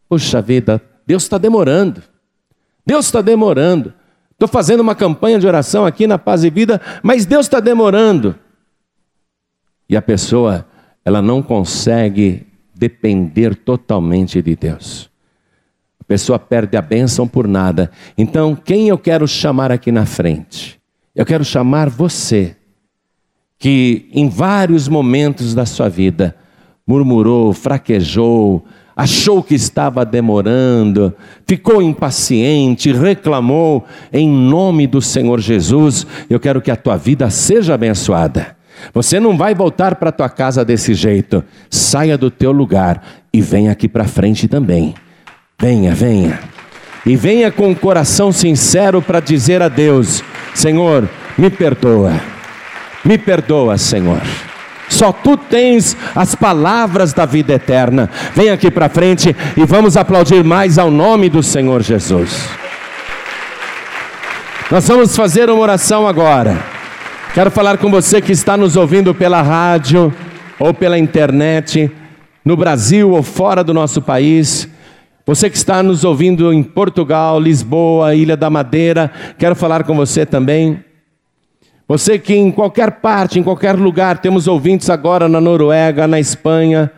Puxa 0.09 0.41
vida, 0.41 0.80
Deus 1.05 1.24
está 1.24 1.39
demorando. 1.39 2.05
Deus 2.86 3.07
está 3.07 3.20
demorando. 3.20 3.93
Estou 4.30 4.47
fazendo 4.47 4.78
uma 4.78 4.95
campanha 4.95 5.41
de 5.41 5.47
oração 5.49 5.84
aqui 5.84 6.07
na 6.07 6.18
Paz 6.18 6.45
e 6.45 6.51
Vida, 6.51 6.80
mas 7.03 7.26
Deus 7.26 7.47
está 7.47 7.59
demorando. 7.59 8.39
E 9.89 9.97
a 9.97 10.03
pessoa, 10.03 10.64
ela 11.05 11.20
não 11.20 11.43
consegue 11.43 12.47
depender 12.72 13.57
totalmente 13.57 14.41
de 14.41 14.55
Deus. 14.55 15.11
Pessoa 16.09 16.38
perde 16.38 16.74
a 16.74 16.82
bênção 16.82 17.28
por 17.28 17.46
nada. 17.46 17.90
Então, 18.16 18.56
quem 18.56 18.88
eu 18.88 18.96
quero 18.96 19.28
chamar 19.28 19.70
aqui 19.70 19.92
na 19.92 20.06
frente? 20.06 20.80
Eu 21.14 21.26
quero 21.26 21.44
chamar 21.44 21.90
você, 21.90 22.56
que 23.59 24.09
em 24.14 24.26
vários 24.26 24.88
momentos 24.88 25.54
da 25.54 25.66
sua 25.66 25.90
vida 25.90 26.34
murmurou, 26.86 27.52
fraquejou, 27.52 28.64
achou 28.96 29.42
que 29.42 29.54
estava 29.54 30.02
demorando, 30.04 31.14
ficou 31.46 31.82
impaciente, 31.82 32.90
reclamou, 32.90 33.84
em 34.11 34.28
nome 34.28 34.86
do 34.86 35.02
Senhor 35.02 35.38
Jesus, 35.40 36.06
eu 36.30 36.40
quero 36.40 36.62
que 36.62 36.70
a 36.70 36.76
tua 36.76 36.96
vida 36.96 37.28
seja 37.28 37.74
abençoada. 37.74 38.56
Você 38.94 39.20
não 39.20 39.36
vai 39.36 39.54
voltar 39.54 39.96
para 39.96 40.12
tua 40.12 40.28
casa 40.28 40.64
desse 40.64 40.94
jeito. 40.94 41.44
Saia 41.68 42.16
do 42.16 42.30
teu 42.30 42.52
lugar 42.52 43.04
e 43.32 43.40
venha 43.40 43.72
aqui 43.72 43.88
para 43.88 44.04
frente 44.04 44.48
também. 44.48 44.94
Venha, 45.61 45.92
venha. 45.92 46.38
E 47.04 47.16
venha 47.16 47.50
com 47.50 47.72
o 47.72 47.74
coração 47.74 48.30
sincero 48.30 49.02
para 49.02 49.18
dizer 49.18 49.61
a 49.61 49.68
Deus: 49.68 50.22
Senhor, 50.54 51.09
me 51.36 51.50
perdoa. 51.50 52.12
Me 53.04 53.18
perdoa, 53.18 53.76
Senhor. 53.76 54.20
Só 54.88 55.11
tu 55.11 55.36
tens 55.36 55.96
as 56.14 56.36
palavras 56.36 57.12
da 57.12 57.26
vida 57.26 57.54
eterna. 57.54 58.09
Vem 58.36 58.50
aqui 58.50 58.70
para 58.70 58.88
frente 58.88 59.34
e 59.56 59.64
vamos 59.64 59.96
aplaudir 59.96 60.44
mais 60.44 60.78
ao 60.78 60.92
nome 60.92 61.28
do 61.28 61.42
Senhor 61.42 61.82
Jesus. 61.82 62.48
Nós 64.70 64.86
vamos 64.86 65.16
fazer 65.16 65.50
uma 65.50 65.61
oração 65.61 66.06
agora. 66.06 66.56
Quero 67.34 67.50
falar 67.50 67.78
com 67.78 67.90
você 67.90 68.20
que 68.20 68.30
está 68.30 68.56
nos 68.56 68.76
ouvindo 68.76 69.12
pela 69.12 69.42
rádio 69.42 70.14
ou 70.56 70.72
pela 70.72 70.96
internet, 70.96 71.90
no 72.44 72.56
Brasil 72.56 73.11
ou 73.11 73.24
fora 73.24 73.64
do 73.64 73.74
nosso 73.74 74.00
país. 74.00 74.68
Você 75.29 75.51
que 75.51 75.59
está 75.59 75.83
nos 75.83 76.05
ouvindo 76.05 76.51
em 76.55 76.62
Portugal, 76.62 77.39
Lisboa, 77.39 78.14
Ilha 78.14 78.35
da 78.35 78.49
Madeira, 78.49 79.12
quero 79.37 79.55
falar 79.55 79.85
com 79.85 79.95
você 79.95 80.24
também. 80.24 80.83
Você 81.87 82.18
que 82.18 82.35
em 82.35 82.51
qualquer 82.51 82.93
parte, 82.93 83.39
em 83.39 83.43
qualquer 83.43 83.76
lugar, 83.76 84.22
temos 84.22 84.49
ouvintes 84.49 84.89
agora 84.89 85.29
na 85.29 85.39
Noruega, 85.39 86.09
na 86.09 86.18
Espanha, 86.18 86.91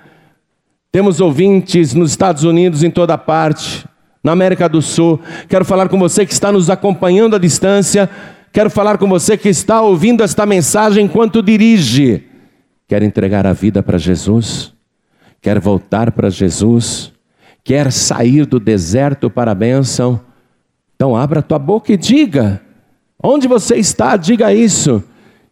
temos 0.92 1.20
ouvintes 1.20 1.92
nos 1.92 2.12
Estados 2.12 2.44
Unidos, 2.44 2.84
em 2.84 2.90
toda 2.92 3.18
parte, 3.18 3.84
na 4.22 4.30
América 4.30 4.68
do 4.68 4.80
Sul. 4.80 5.18
Quero 5.48 5.64
falar 5.64 5.88
com 5.88 5.98
você 5.98 6.24
que 6.24 6.32
está 6.32 6.52
nos 6.52 6.70
acompanhando 6.70 7.34
à 7.34 7.38
distância. 7.40 8.08
Quero 8.52 8.70
falar 8.70 8.96
com 8.96 9.08
você 9.08 9.36
que 9.36 9.48
está 9.48 9.82
ouvindo 9.82 10.22
esta 10.22 10.46
mensagem 10.46 11.06
enquanto 11.06 11.42
dirige. 11.42 12.26
Quer 12.86 13.02
entregar 13.02 13.44
a 13.44 13.52
vida 13.52 13.82
para 13.82 13.98
Jesus? 13.98 14.72
Quer 15.42 15.58
voltar 15.58 16.12
para 16.12 16.30
Jesus? 16.30 17.12
Quer 17.64 17.92
sair 17.92 18.46
do 18.46 18.58
deserto 18.58 19.28
para 19.28 19.52
a 19.52 19.54
bênção? 19.54 20.20
Então 20.96 21.16
abra 21.16 21.42
tua 21.42 21.58
boca 21.58 21.92
e 21.92 21.96
diga. 21.96 22.60
Onde 23.22 23.46
você 23.46 23.76
está, 23.76 24.16
diga 24.16 24.52
isso. 24.52 25.02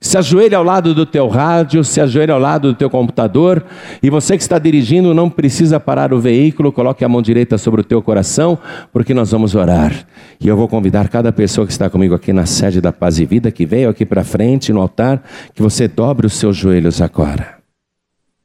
Se 0.00 0.16
ajoelhe 0.16 0.54
ao 0.54 0.62
lado 0.62 0.94
do 0.94 1.04
teu 1.04 1.26
rádio, 1.26 1.82
se 1.82 2.00
ajoelhe 2.00 2.30
ao 2.30 2.38
lado 2.38 2.72
do 2.72 2.78
teu 2.78 2.88
computador, 2.88 3.64
e 4.00 4.09
você 4.09 4.36
que 4.36 4.42
está 4.42 4.56
dirigindo 4.56 5.12
não 5.12 5.28
precisa 5.28 5.80
parar 5.80 6.14
o 6.14 6.20
veículo, 6.20 6.70
coloque 6.70 7.04
a 7.04 7.09
mão 7.09 7.20
direita 7.20 7.59
sobre 7.59 7.80
o 7.80 7.84
teu 7.84 8.00
coração, 8.00 8.56
porque 8.92 9.12
nós 9.12 9.32
vamos 9.32 9.56
orar. 9.56 10.06
E 10.40 10.46
eu 10.46 10.56
vou 10.56 10.68
convidar 10.68 11.09
cada 11.09 11.32
pessoa 11.32 11.66
que 11.66 11.72
está 11.72 11.90
comigo 11.90 12.14
aqui 12.14 12.32
na 12.32 12.46
sede 12.46 12.80
da 12.80 12.92
Paz 12.92 13.18
e 13.18 13.24
Vida, 13.24 13.50
que 13.50 13.66
veio 13.66 13.90
aqui 13.90 14.06
para 14.06 14.22
frente 14.22 14.72
no 14.72 14.80
altar, 14.80 15.20
que 15.52 15.61
você 15.61 15.88
dobre 15.88 16.28
os 16.28 16.34
seus 16.34 16.56
joelhos 16.56 17.02
agora. 17.02 17.59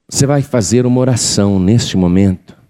Você 0.09 0.25
vai 0.25 0.41
fazer 0.41 0.87
uma 0.87 0.99
oração 0.99 1.59
neste 1.59 1.95
momento. 1.95 2.62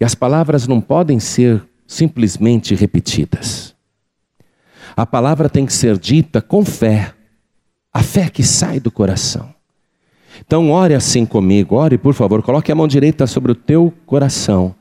E 0.00 0.04
as 0.04 0.14
palavras 0.14 0.66
não 0.66 0.80
podem 0.80 1.18
ser 1.18 1.62
simplesmente 1.86 2.74
repetidas. 2.74 3.74
A 4.96 5.06
palavra 5.06 5.48
tem 5.48 5.64
que 5.64 5.72
ser 5.72 5.98
dita 5.98 6.40
com 6.40 6.64
fé 6.64 7.14
a 7.92 8.02
fé 8.02 8.28
que 8.28 8.44
sai 8.44 8.78
do 8.78 8.90
coração. 8.90 9.52
Então, 10.46 10.70
ore 10.70 10.94
assim 10.94 11.26
comigo, 11.26 11.74
ore 11.74 11.98
por 11.98 12.14
favor, 12.14 12.42
coloque 12.42 12.70
a 12.70 12.74
mão 12.74 12.86
direita 12.86 13.26
sobre 13.26 13.50
o 13.50 13.56
teu 13.56 13.92
coração 14.06 14.74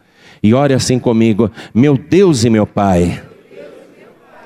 e 0.43 0.53
ore 0.53 0.73
assim 0.73 0.99
comigo, 0.99 1.49
meu 1.73 1.97
Deus 1.97 2.43
e 2.43 2.49
meu 2.49 2.67
Pai. 2.67 3.23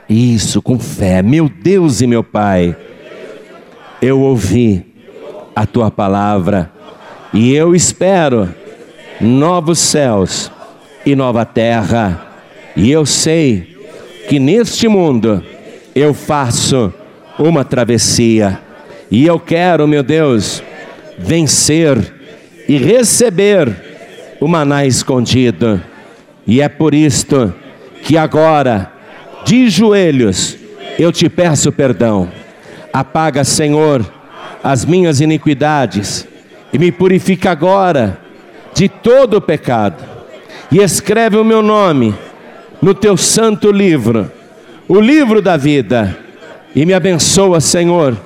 Isso, 0.07 0.61
com 0.61 0.79
fé, 0.79 1.21
meu 1.21 1.49
Deus 1.49 1.99
e 1.99 2.07
meu 2.07 2.23
Pai, 2.23 2.77
eu 4.01 4.21
ouvi 4.21 4.85
a 5.53 5.65
tua 5.65 5.91
palavra 5.91 6.71
e 7.33 7.53
eu 7.53 7.75
espero 7.75 8.53
novos 9.19 9.79
céus 9.79 10.49
e 11.05 11.15
nova 11.15 11.45
terra, 11.45 12.27
e 12.75 12.91
eu 12.91 13.05
sei 13.05 13.77
que 14.27 14.39
neste 14.39 14.87
mundo 14.87 15.43
eu 15.95 16.13
faço 16.13 16.93
uma 17.37 17.65
travessia. 17.65 18.59
E 19.09 19.25
eu 19.25 19.39
quero, 19.39 19.87
meu 19.87 20.03
Deus, 20.03 20.63
vencer 21.17 21.97
e 22.67 22.77
receber 22.77 23.73
o 24.39 24.47
maná 24.47 24.85
escondido. 24.85 25.81
E 26.47 26.61
é 26.61 26.69
por 26.69 26.93
isto 26.93 27.53
que 28.03 28.17
agora, 28.17 28.91
de 29.45 29.69
joelhos, 29.69 30.57
eu 30.97 31.11
te 31.11 31.27
peço 31.29 31.71
perdão. 31.71 32.29
Apaga, 32.93 33.43
Senhor, 33.43 34.05
as 34.63 34.85
minhas 34.85 35.21
iniquidades 35.21 36.27
e 36.71 36.77
me 36.77 36.91
purifica 36.91 37.51
agora 37.51 38.19
de 38.73 38.87
todo 38.87 39.35
o 39.35 39.41
pecado. 39.41 40.10
E 40.71 40.79
escreve 40.79 41.37
o 41.37 41.43
meu 41.43 41.61
nome 41.61 42.15
no 42.81 42.93
teu 42.93 43.17
santo 43.17 43.71
livro, 43.71 44.31
o 44.87 44.99
livro 44.99 45.41
da 45.41 45.57
vida. 45.57 46.17
E 46.73 46.85
me 46.85 46.93
abençoa, 46.93 47.59
Senhor, 47.59 48.17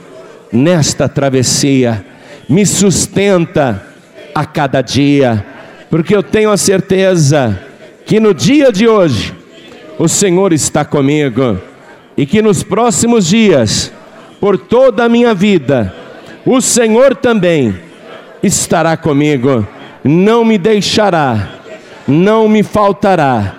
nesta 0.52 1.10
travessia. 1.10 2.06
Me 2.48 2.66
sustenta 2.66 3.84
a 4.34 4.46
cada 4.46 4.82
dia, 4.82 5.44
porque 5.90 6.16
eu 6.16 6.22
tenho 6.22 6.52
a 6.52 6.58
certeza 6.58 7.60
que 8.06 8.20
no 8.20 8.34
dia 8.34 8.72
de 8.72 8.88
hoje 8.88 9.34
o 9.98 10.08
Senhor 10.08 10.54
está 10.54 10.86
comigo. 10.86 11.60
E 12.18 12.26
que 12.26 12.42
nos 12.42 12.64
próximos 12.64 13.26
dias, 13.26 13.92
por 14.40 14.58
toda 14.58 15.04
a 15.04 15.10
minha 15.10 15.34
vida, 15.34 15.94
o 16.46 16.62
Senhor 16.62 17.16
também 17.16 17.76
estará 18.44 18.96
comigo, 18.96 19.68
não 20.04 20.46
me 20.46 20.58
deixará, 20.58 21.50
não 22.08 22.48
me 22.48 22.64
faltará, 22.64 23.56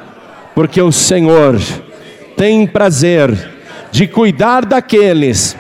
porque 0.55 0.81
o 0.81 0.93
Senhor 0.93 1.61
tem 2.37 2.67
prazer 2.67 3.51
de 3.91 4.07
cuidar 4.07 4.65
daqueles 4.65 5.57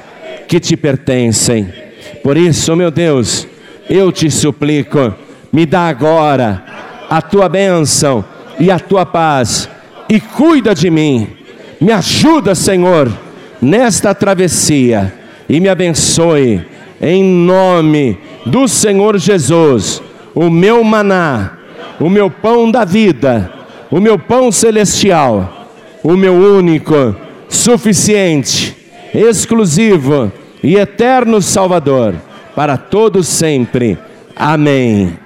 que 0.46 0.60
te 0.60 0.76
pertencem. 0.76 1.72
Por 2.22 2.36
isso, 2.36 2.76
meu 2.76 2.90
Deus, 2.90 3.46
eu 3.88 4.12
te 4.12 4.30
suplico, 4.30 5.14
me 5.52 5.64
dá 5.64 5.88
agora 5.88 6.64
a 7.08 7.22
tua 7.22 7.48
bênção 7.48 8.24
e 8.58 8.70
a 8.70 8.78
tua 8.78 9.06
paz 9.06 9.68
e 10.08 10.20
cuida 10.20 10.74
de 10.74 10.90
mim. 10.90 11.28
Me 11.80 11.92
ajuda, 11.92 12.54
Senhor, 12.54 13.12
nesta 13.60 14.14
travessia 14.14 15.12
e 15.48 15.60
me 15.60 15.68
abençoe 15.68 16.64
em 17.00 17.22
nome 17.22 18.18
do 18.44 18.66
Senhor 18.66 19.18
Jesus, 19.18 20.02
o 20.34 20.48
meu 20.48 20.82
maná, 20.82 21.55
o 22.00 22.08
meu 22.08 22.30
pão 22.30 22.70
da 22.70 22.84
vida, 22.84 23.52
o 23.90 24.00
meu 24.00 24.18
pão 24.18 24.50
celestial, 24.52 25.68
o 26.02 26.16
meu 26.16 26.34
único 26.34 27.14
suficiente, 27.48 28.76
exclusivo 29.14 30.30
e 30.62 30.76
eterno 30.76 31.40
Salvador, 31.40 32.14
para 32.54 32.76
todos 32.76 33.28
sempre. 33.28 33.98
Amém. 34.34 35.25